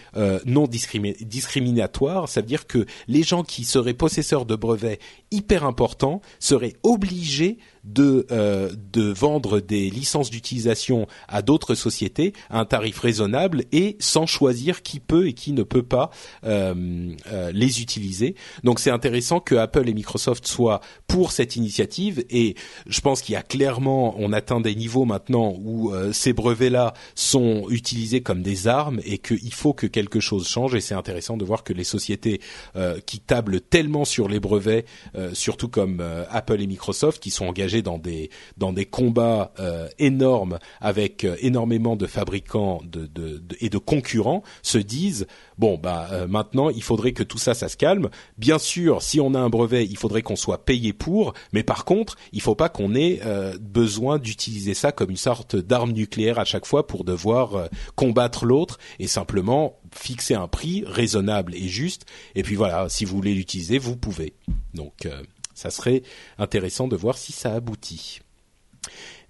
[0.47, 2.29] non discriminatoire.
[2.29, 4.99] Ça veut dire que les gens qui seraient possesseurs de brevets
[5.31, 12.61] hyper importants seraient obligés de, euh, de vendre des licences d'utilisation à d'autres sociétés à
[12.61, 16.11] un tarif raisonnable et sans choisir qui peut et qui ne peut pas
[16.44, 18.35] euh, euh, les utiliser.
[18.62, 22.55] Donc c'est intéressant que Apple et Microsoft soient pour cette initiative et
[22.86, 26.94] je pense qu'il y a clairement, on atteint des niveaux maintenant où euh, ces brevets-là
[27.15, 31.36] sont utilisés comme des armes et qu'il faut que quelque chose change et c'est intéressant
[31.36, 32.40] de voir que les sociétés
[32.77, 34.85] euh, qui tablent tellement sur les brevets,
[35.32, 37.47] surtout comme Apple et Microsoft, qui sont
[37.83, 43.69] dans des dans des combats euh, énormes avec euh, énormément de fabricants de, de, et
[43.69, 45.27] de concurrents se disent
[45.59, 48.11] bon bah euh, maintenant il faudrait que tout ça ça se calme.
[48.39, 51.85] Bien sûr, si on a un brevet, il faudrait qu'on soit payé pour, mais par
[51.85, 53.21] contre, il faut pas qu'on ait
[53.61, 58.79] besoin d'utiliser ça comme une sorte d'arme nucléaire à chaque fois pour devoir combattre l'autre
[58.99, 62.07] et simplement fixer un prix raisonnable et juste.
[62.35, 64.35] Et puis voilà, si vous voulez l'utiliser, vous pouvez.
[64.75, 65.07] Donc
[65.55, 66.03] ça serait
[66.39, 68.21] intéressant de voir si ça aboutit.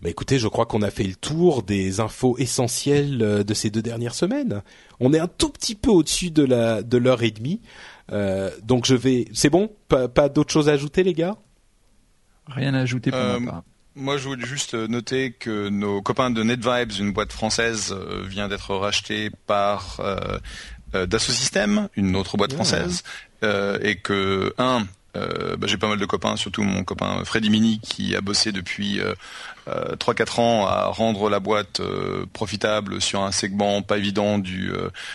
[0.03, 3.71] Bah écoutez, je crois qu'on a fait le tour des infos essentielles euh, de ces
[3.71, 4.63] deux dernières semaines.
[5.01, 7.61] On est un tout petit peu au-dessus de la de l'heure et demie,
[8.13, 9.27] euh, donc je vais.
[9.33, 11.37] C'est bon, pas, pas d'autres choses à ajouter, les gars?
[12.49, 13.41] Rien à ajouter pour euh,
[13.95, 17.97] moi je voulais juste noter que nos copains de NetVibes, une boîte française,
[18.27, 23.05] vient d'être rachetée par euh, Dassault Systèmes, une autre boîte française,
[23.43, 24.85] et que un
[25.17, 28.53] euh, bah, j'ai pas mal de copains, surtout mon copain Freddy Mini qui a bossé
[28.53, 29.15] depuis euh,
[29.69, 34.73] euh, 3-4 ans à rendre la boîte euh, profitable sur un segment pas évident du,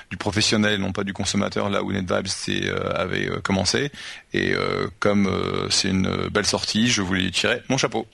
[0.10, 2.28] du professionnel, non pas du consommateur, là où NetVibes
[2.96, 3.92] avait commencé.
[4.34, 4.54] Et
[5.00, 5.30] comme
[5.70, 8.08] c'est une belle sortie, je voulais tirer mon chapeau.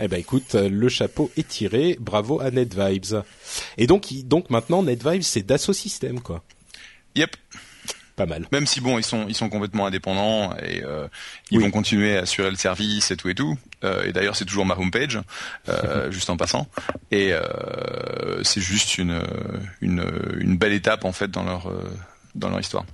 [0.00, 3.22] Eh ben écoute, le chapeau est tiré, bravo à NetVibes.
[3.76, 6.42] Et donc, donc maintenant NetVibes c'est Dassault Systèmes quoi.
[7.16, 7.36] Yep.
[8.20, 8.46] Pas mal.
[8.52, 11.08] Même si bon, ils sont ils sont complètement indépendants et euh,
[11.50, 13.56] ils vont continuer à assurer le service et tout et tout.
[13.82, 15.18] Euh, et d'ailleurs, c'est toujours ma homepage,
[15.70, 16.66] euh, juste en passant.
[17.10, 19.22] Et euh, c'est juste une,
[19.80, 20.04] une
[20.38, 21.72] une belle étape en fait dans leur
[22.34, 22.84] dans leur histoire.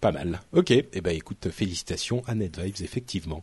[0.00, 0.40] Pas mal.
[0.52, 0.72] Ok.
[0.72, 3.42] Eh ben, écoute, félicitations à NetVibes, effectivement.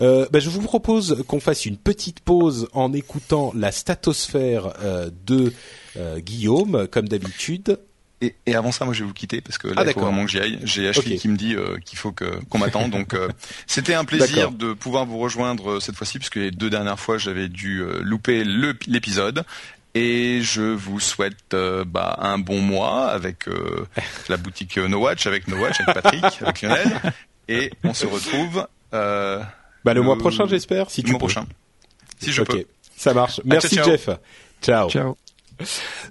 [0.00, 5.10] Euh, ben, je vous propose qu'on fasse une petite pause en écoutant la statosphère euh,
[5.26, 5.52] de
[5.96, 7.78] euh, Guillaume, comme d'habitude.
[8.20, 10.00] Et, et, avant ça, moi, je vais vous quitter parce que là, ah, il faut
[10.00, 10.58] vraiment que j'y aille.
[10.64, 12.90] J'ai Ashley qui me dit euh, qu'il faut que qu'on m'attende.
[12.90, 13.28] Donc, euh,
[13.66, 17.18] c'était un plaisir de pouvoir vous rejoindre euh, cette fois-ci, puisque les deux dernières fois,
[17.18, 18.44] j'avais dû louper
[18.86, 19.44] l'épisode.
[19.94, 21.54] Et je vous souhaite
[21.86, 23.46] bah, un bon mois avec
[24.28, 27.00] la boutique No Watch, avec No Watch, avec Patrick, avec Lionel.
[27.48, 28.66] Et on se retrouve.
[28.92, 30.90] bah, le, mois prochain, j'espère.
[30.90, 31.46] Si le mois prochain.
[32.18, 32.64] Si je peux.
[32.96, 33.40] Ça marche.
[33.44, 34.10] Merci, Jeff.
[34.60, 34.90] Ciao.
[34.90, 35.16] Ciao.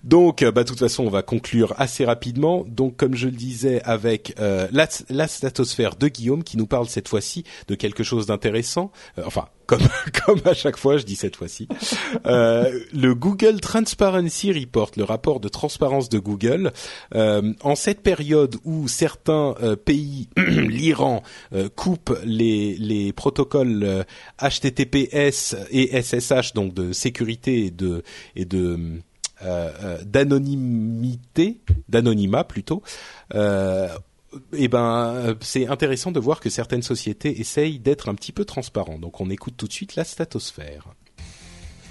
[0.03, 2.65] Donc, euh, bah, de toute façon, on va conclure assez rapidement.
[2.67, 7.07] Donc, comme je le disais, avec euh, la, la, de Guillaume, qui nous parle cette
[7.07, 8.91] fois-ci de quelque chose d'intéressant.
[9.17, 9.81] Euh, enfin, comme
[10.25, 11.67] comme à chaque fois, je dis cette fois-ci.
[12.25, 16.71] le Google Transparency Report, le rapport de transparence de Google,
[17.13, 21.21] en cette période où certains pays, l'Iran,
[21.75, 24.05] coupent les les protocoles
[24.41, 28.03] HTTPS et SSH, donc de sécurité et de
[28.35, 28.99] et de euh, euh,
[30.05, 32.81] d'anonymité, d'anonymat plutôt,
[33.35, 33.87] euh,
[34.53, 38.99] eh ben, c'est intéressant de voir que certaines sociétés essayent d'être un petit peu transparents.
[38.99, 40.87] Donc, on écoute tout de suite la statosphère.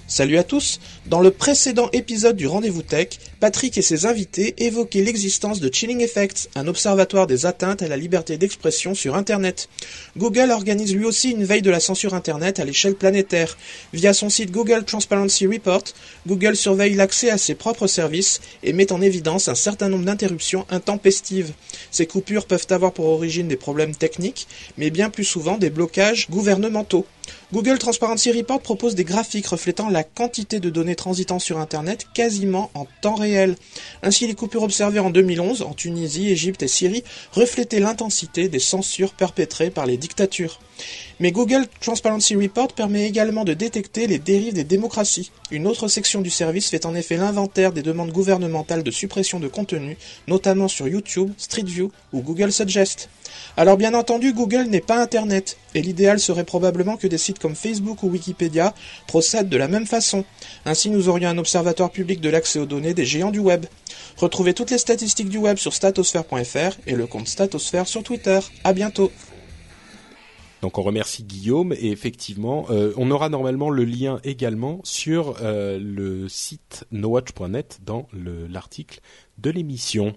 [0.09, 3.09] Salut à tous Dans le précédent épisode du Rendez-vous Tech,
[3.41, 7.97] Patrick et ses invités évoquaient l'existence de Chilling Effects, un observatoire des atteintes à la
[7.97, 9.69] liberté d'expression sur Internet.
[10.17, 13.59] Google organise lui aussi une veille de la censure Internet à l'échelle planétaire.
[13.93, 15.83] Via son site Google Transparency Report,
[16.29, 20.67] Google surveille l'accès à ses propres services et met en évidence un certain nombre d'interruptions
[20.71, 21.53] intempestives.
[21.91, 24.47] Ces coupures peuvent avoir pour origine des problèmes techniques,
[24.79, 27.07] mais bien plus souvent des blocages gouvernementaux.
[27.53, 32.71] Google Transparency Report propose des graphiques reflétant la quantité de données transitant sur Internet quasiment
[32.75, 33.57] en temps réel.
[34.03, 39.15] Ainsi, les coupures observées en 2011 en Tunisie, Égypte et Syrie reflétaient l'intensité des censures
[39.15, 40.59] perpétrées par les dictatures.
[41.19, 45.31] Mais Google Transparency Report permet également de détecter les dérives des démocraties.
[45.51, 49.49] Une autre section du service fait en effet l'inventaire des demandes gouvernementales de suppression de
[49.49, 49.97] contenu,
[50.29, 53.09] notamment sur YouTube, Street View ou Google Suggest.
[53.57, 57.55] Alors bien entendu, Google n'est pas Internet, et l'idéal serait probablement que des sites comme
[57.55, 58.75] Facebook ou Wikipédia
[59.07, 60.25] procèdent de la même façon.
[60.67, 63.65] Ainsi, nous aurions un observatoire public de l'accès aux données des géants du web.
[64.19, 68.41] Retrouvez toutes les statistiques du web sur statosphere.fr et le compte Statosphère sur Twitter.
[68.65, 69.11] À bientôt.
[70.67, 75.79] Donc on remercie Guillaume et effectivement, euh, on aura normalement le lien également sur euh,
[75.79, 78.99] le site nowatch.net dans l'article
[79.39, 80.17] de l'émission.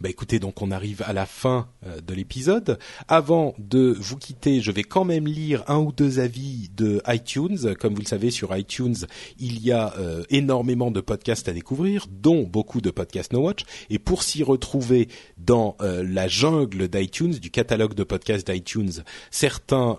[0.00, 2.78] Bah écoutez, donc on arrive à la fin euh, de l'épisode.
[3.08, 7.74] Avant de vous quitter, je vais quand même lire un ou deux avis de iTunes.
[7.78, 8.96] Comme vous le savez, sur iTunes,
[9.38, 13.64] il y a euh, énormément de podcasts à découvrir, dont beaucoup de podcasts No Watch.
[13.90, 15.08] Et pour s'y retrouver
[15.38, 19.98] dans euh, la jungle d'iTunes, du catalogue de podcasts d'iTunes, certains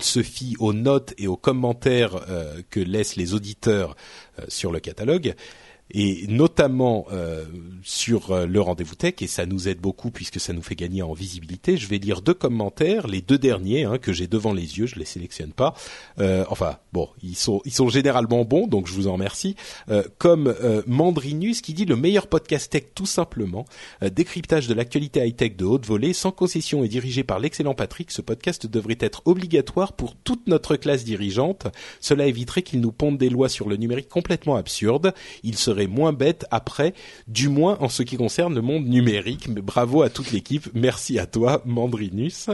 [0.00, 2.20] se fient aux notes et aux commentaires
[2.70, 3.96] que laissent les auditeurs
[4.48, 5.34] sur le catalogue
[5.92, 7.44] et notamment euh,
[7.82, 11.02] sur euh, le rendez-vous tech et ça nous aide beaucoup puisque ça nous fait gagner
[11.02, 11.76] en visibilité.
[11.76, 14.96] Je vais lire deux commentaires, les deux derniers hein, que j'ai devant les yeux, je
[14.96, 15.74] les sélectionne pas.
[16.18, 19.56] Euh, enfin bon, ils sont ils sont généralement bons donc je vous en remercie.
[20.18, 20.54] comme
[20.86, 23.66] Mandrinus qui dit le meilleur podcast tech tout simplement,
[24.00, 28.10] décryptage de l'actualité high tech de haute volée sans concession et dirigé par l'excellent Patrick.
[28.10, 31.66] Ce podcast devrait être obligatoire pour toute notre classe dirigeante.
[32.00, 35.12] Cela éviterait qu'il nous pondent des lois sur le numérique complètement absurdes.
[35.42, 36.94] Il serait moins bête après,
[37.28, 39.48] du moins en ce qui concerne le monde numérique.
[39.48, 42.50] Mais bravo à toute l'équipe, merci à toi, Mandrinus.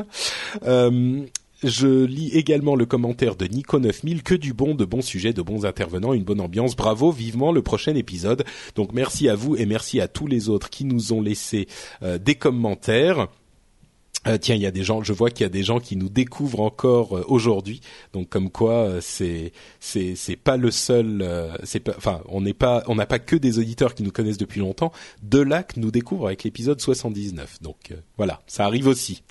[0.65, 1.25] Euh,
[1.65, 5.43] je lis également le commentaire de Nico 9000, que du bon, de bons sujets, de
[5.43, 6.77] bons intervenants, une bonne ambiance.
[6.77, 8.45] Bravo, vivement le prochain épisode.
[8.77, 11.67] Donc merci à vous et merci à tous les autres qui nous ont laissé
[12.03, 13.29] euh, des commentaires.
[14.27, 15.97] Euh, tiens, il y a des gens, je vois qu'il y a des gens qui
[15.97, 17.81] nous découvrent encore euh, aujourd'hui.
[18.13, 21.25] Donc comme quoi, euh, c'est c'est c'est pas le seul.
[21.63, 24.39] c'est pas, enfin, on n'est pas, on n'a pas que des auditeurs qui nous connaissent
[24.39, 24.93] depuis longtemps.
[25.23, 27.63] De là que nous découvre avec l'épisode 79.
[27.63, 29.23] Donc voilà, ça arrive aussi.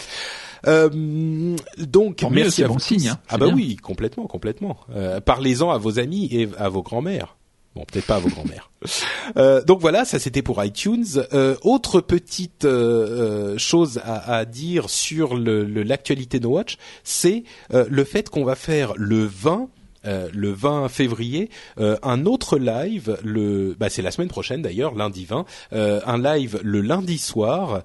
[0.66, 3.10] donc merci à bon signe.
[3.10, 4.78] Hein, ah bah oui, complètement, complètement.
[5.26, 7.37] Parlez-en à vos amis et à vos grands-mères.
[7.78, 8.72] Bon, peut-être pas à vos grands-mères.
[9.36, 11.06] Euh, donc voilà, ça c'était pour iTunes.
[11.34, 17.44] Euh, autre petite euh, euh chose à, à, dire sur l'actualité le, No Watch, c'est
[17.74, 19.68] euh, le fait qu'on va faire le 20
[20.06, 21.50] euh, le 20 février,
[21.80, 26.22] euh, un autre live, le, bah, c'est la semaine prochaine d'ailleurs, lundi 20, euh, un
[26.22, 27.84] live le lundi soir,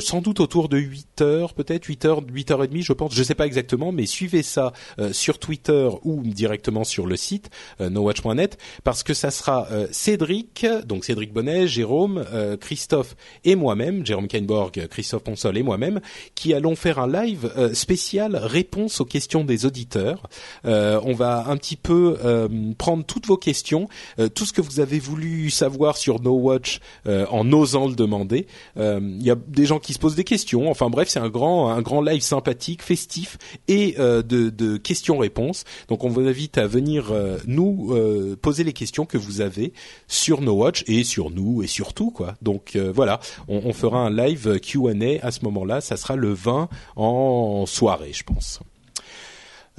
[0.00, 3.14] sans doute autour de 8 heures, peut-être 8 heures, 8 heures et demie, je pense,
[3.14, 4.72] je sais pas exactement, mais suivez ça
[5.12, 7.50] sur Twitter ou directement sur le site
[7.80, 12.24] nowatch.net parce que ça sera Cédric, donc Cédric Bonnet, Jérôme,
[12.60, 16.00] Christophe et moi-même, Jérôme Kainborg, Christophe Ponsol et moi-même,
[16.34, 20.28] qui allons faire un live spécial réponse aux questions des auditeurs.
[20.64, 24.80] on va un petit peu euh, prendre toutes vos questions, euh, tout ce que vous
[24.80, 28.46] avez voulu savoir sur No Watch euh, en osant le demander.
[28.76, 30.68] Il y a des gens qui se posent des questions.
[30.68, 35.64] Enfin bref, c'est un grand un grand live sympathique, festif et de, questions-réponses.
[35.88, 37.12] Donc on vous invite à venir
[37.46, 37.94] nous
[38.42, 39.72] poser les questions que vous avez
[40.08, 42.34] sur No Watch et sur nous et sur tout quoi.
[42.42, 45.80] Donc voilà, on, on fera un live Q&A à ce moment-là.
[45.80, 48.60] Ça sera le 20 en soirée, je pense.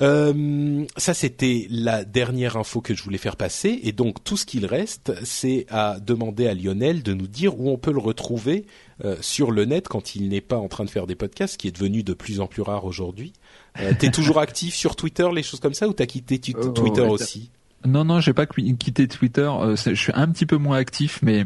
[0.01, 3.79] Euh, ça, c'était la dernière info que je voulais faire passer.
[3.83, 7.69] Et donc, tout ce qu'il reste, c'est à demander à Lionel de nous dire où
[7.69, 8.65] on peut le retrouver
[9.03, 11.67] euh, sur le net quand il n'est pas en train de faire des podcasts, qui
[11.67, 13.33] est devenu de plus en plus rare aujourd'hui.
[13.79, 17.01] Euh, T'es toujours actif sur Twitter, les choses comme ça, ou t'as quitté euh, Twitter
[17.01, 17.51] aussi?
[17.85, 19.47] Non, non, j'ai pas quitté Twitter.
[19.75, 21.45] je suis un petit peu moins actif, mais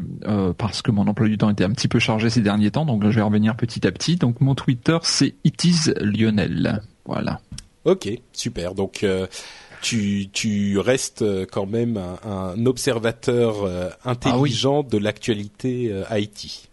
[0.57, 3.03] parce que mon emploi du temps était un petit peu chargé ces derniers temps, donc
[3.03, 4.15] je vais revenir petit à petit.
[4.15, 6.81] Donc mon Twitter, c'est itis Lionel.
[7.03, 7.41] Voilà.
[7.85, 8.75] Ok, super.
[8.75, 9.27] Donc euh,
[9.81, 16.68] tu, tu restes euh, quand même un, observateur euh, ah intelligent de l'actualité Haïti.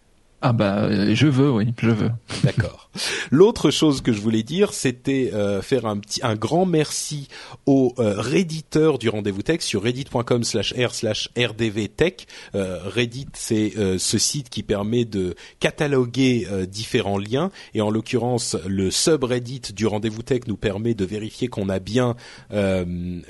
[0.48, 2.12] Ah bah je veux, oui, je veux.
[2.44, 2.88] D'accord.
[3.32, 7.26] L'autre chose que je voulais dire, c'était euh, faire un petit, un grand merci
[7.66, 12.28] aux euh, redditeurs du rendez-vous tech sur reddit.com/r/rdvtech.
[12.54, 17.90] Euh, Reddit, c'est euh, ce site qui permet de cataloguer euh, différents liens, et en
[17.90, 22.14] l'occurrence, le subreddit du rendez-vous tech nous permet de vérifier qu'on a bien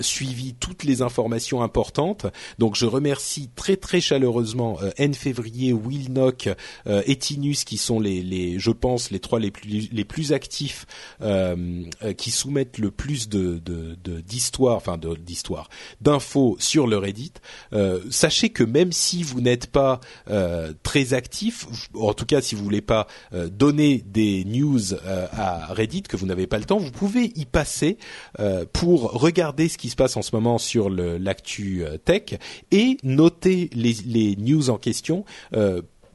[0.01, 2.27] suivi toutes les informations importantes.
[2.59, 6.49] Donc, je remercie très très chaleureusement N février, Willnock,
[7.07, 10.87] Etinus, qui sont les, les, je pense, les trois les plus les plus actifs
[11.23, 13.61] euh, euh, qui soumettent le plus de
[14.20, 15.69] d'histoires, enfin de d'histoires,
[16.01, 17.33] d'infos sur le Reddit.
[17.73, 20.01] Euh, sachez que même si vous n'êtes pas
[20.83, 23.07] très actif, en tout cas si vous voulez pas
[23.51, 27.99] donner des news à Reddit, que vous n'avez pas le temps, vous pouvez y passer
[28.73, 32.39] pour regarder ce qui se passe en ce moment sur l'actu tech
[32.70, 35.24] et noter les, les news en question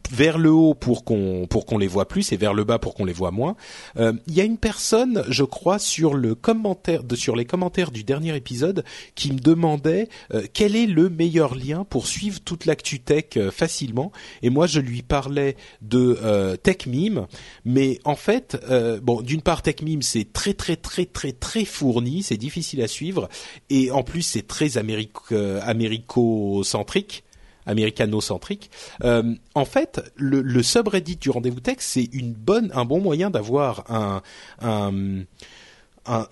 [0.09, 2.93] vers le haut pour qu'on pour qu'on les voit plus et vers le bas pour
[2.93, 3.55] qu'on les voit moins.
[3.97, 7.91] Euh, il y a une personne, je crois, sur le commentaire de sur les commentaires
[7.91, 8.83] du dernier épisode
[9.15, 13.51] qui me demandait euh, quel est le meilleur lien pour suivre toute l'actu tech euh,
[13.51, 14.11] facilement.
[14.41, 16.17] Et moi, je lui parlais de
[16.63, 17.27] TechMeme,
[17.65, 18.57] mais en fait,
[19.01, 23.29] bon, d'une part, TechMeme c'est très très très très très fourni, c'est difficile à suivre,
[23.69, 27.23] et en plus c'est très américo-centrique
[27.65, 28.69] américano-centrique.
[29.03, 33.89] Euh, en fait, le, subreddit du rendez-vous tech, c'est une bonne, un bon moyen d'avoir
[33.89, 34.21] un,
[34.61, 35.25] un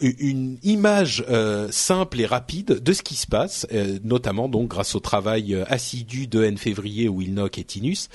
[0.02, 4.96] une image euh, simple et rapide de ce qui se passe, euh, notamment donc grâce
[4.96, 8.10] au travail assidu de N février, Wilnock et Tinus.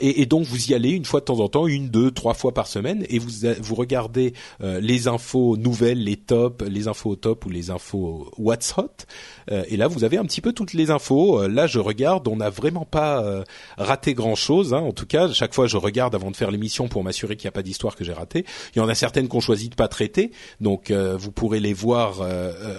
[0.00, 2.34] Et, et, donc vous y allez une fois de temps en temps, une, deux, trois
[2.34, 3.30] fois par semaine, et vous
[3.60, 8.74] vous regardez les infos nouvelles, les tops, les infos au top ou les infos what's
[8.76, 9.06] hot,
[9.50, 11.42] euh, et là, vous avez un petit peu toutes les infos.
[11.42, 13.44] Euh, là, je regarde, on n'a vraiment pas euh,
[13.76, 14.74] raté grand-chose.
[14.74, 14.80] Hein.
[14.80, 17.50] En tout cas, chaque fois, je regarde avant de faire l'émission pour m'assurer qu'il n'y
[17.50, 18.44] a pas d'histoire que j'ai ratée.
[18.74, 20.30] Il y en a certaines qu'on choisit de pas traiter,
[20.60, 22.22] donc vous pourrez les voir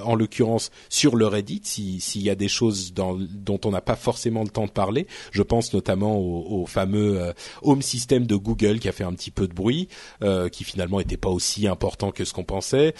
[0.03, 3.95] en l'occurrence sur le Reddit s'il y a des choses dans, dont on n'a pas
[3.95, 5.07] forcément le temps de parler.
[5.31, 7.08] Je pense notamment au, au fameux
[7.61, 9.87] Home System de Google qui a fait un petit peu de bruit,
[10.51, 12.93] qui finalement n'était pas aussi important que ce qu'on pensait.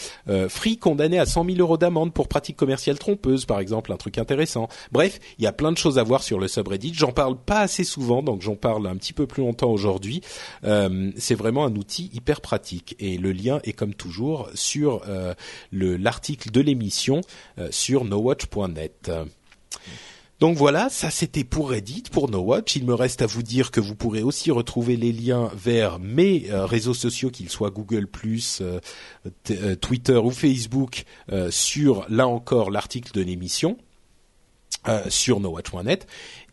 [0.48, 4.18] Free condamné à 100 000 euros d'amende pour pratique commerciale trompeuse, par exemple, un truc
[4.18, 4.68] intéressant.
[4.92, 6.94] Bref, il y a plein de choses à voir sur le subreddit.
[6.94, 10.22] J'en parle pas assez souvent, donc j'en parle un petit peu plus longtemps aujourd'hui.
[10.64, 15.34] Euh, c'est vraiment un outil hyper pratique et le lien est comme toujours sur euh,
[15.72, 17.22] l'article de l'émission
[17.58, 19.12] euh, sur nowatch.net.
[20.40, 22.78] Donc voilà, ça c'était pour Reddit, pour No Watch.
[22.78, 26.50] Il me reste à vous dire que vous pourrez aussi retrouver les liens vers mes
[26.50, 28.08] euh, réseaux sociaux, qu'ils soient Google+,
[28.62, 28.80] euh,
[29.52, 31.04] euh, Twitter ou Facebook,
[31.50, 33.78] sur là encore l'article de l'émission
[35.10, 36.08] sur nowatch.net,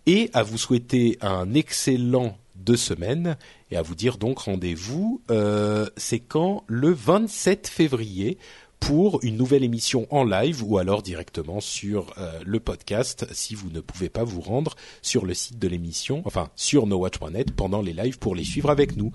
[0.07, 3.37] et à vous souhaiter un excellent deux semaines
[3.71, 5.23] et à vous dire donc rendez-vous.
[5.97, 6.65] C'est quand?
[6.67, 8.37] Le 27 février
[8.81, 13.70] pour une nouvelle émission en live ou alors directement sur euh, le podcast si vous
[13.70, 17.93] ne pouvez pas vous rendre sur le site de l'émission, enfin sur nowatch.net pendant les
[17.93, 19.12] lives pour les suivre avec nous.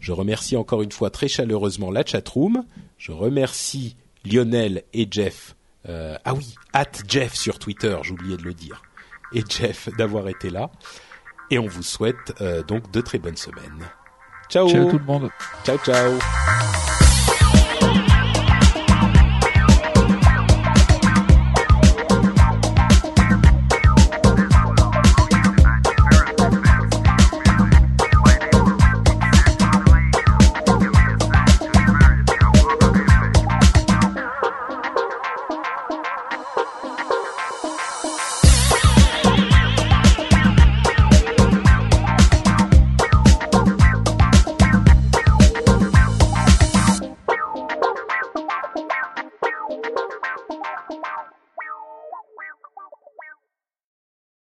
[0.00, 2.64] Je remercie encore une fois très chaleureusement la chatroom.
[2.98, 5.54] Je remercie Lionel et Jeff
[5.86, 8.80] ah oui, at Jeff sur Twitter, j'oubliais de le dire.
[9.34, 10.70] Et Jeff d'avoir été là.
[11.50, 13.84] Et on vous souhaite donc de très bonnes semaines.
[14.48, 14.68] Ciao.
[14.68, 15.30] Ciao tout le monde.
[15.64, 16.18] Ciao ciao.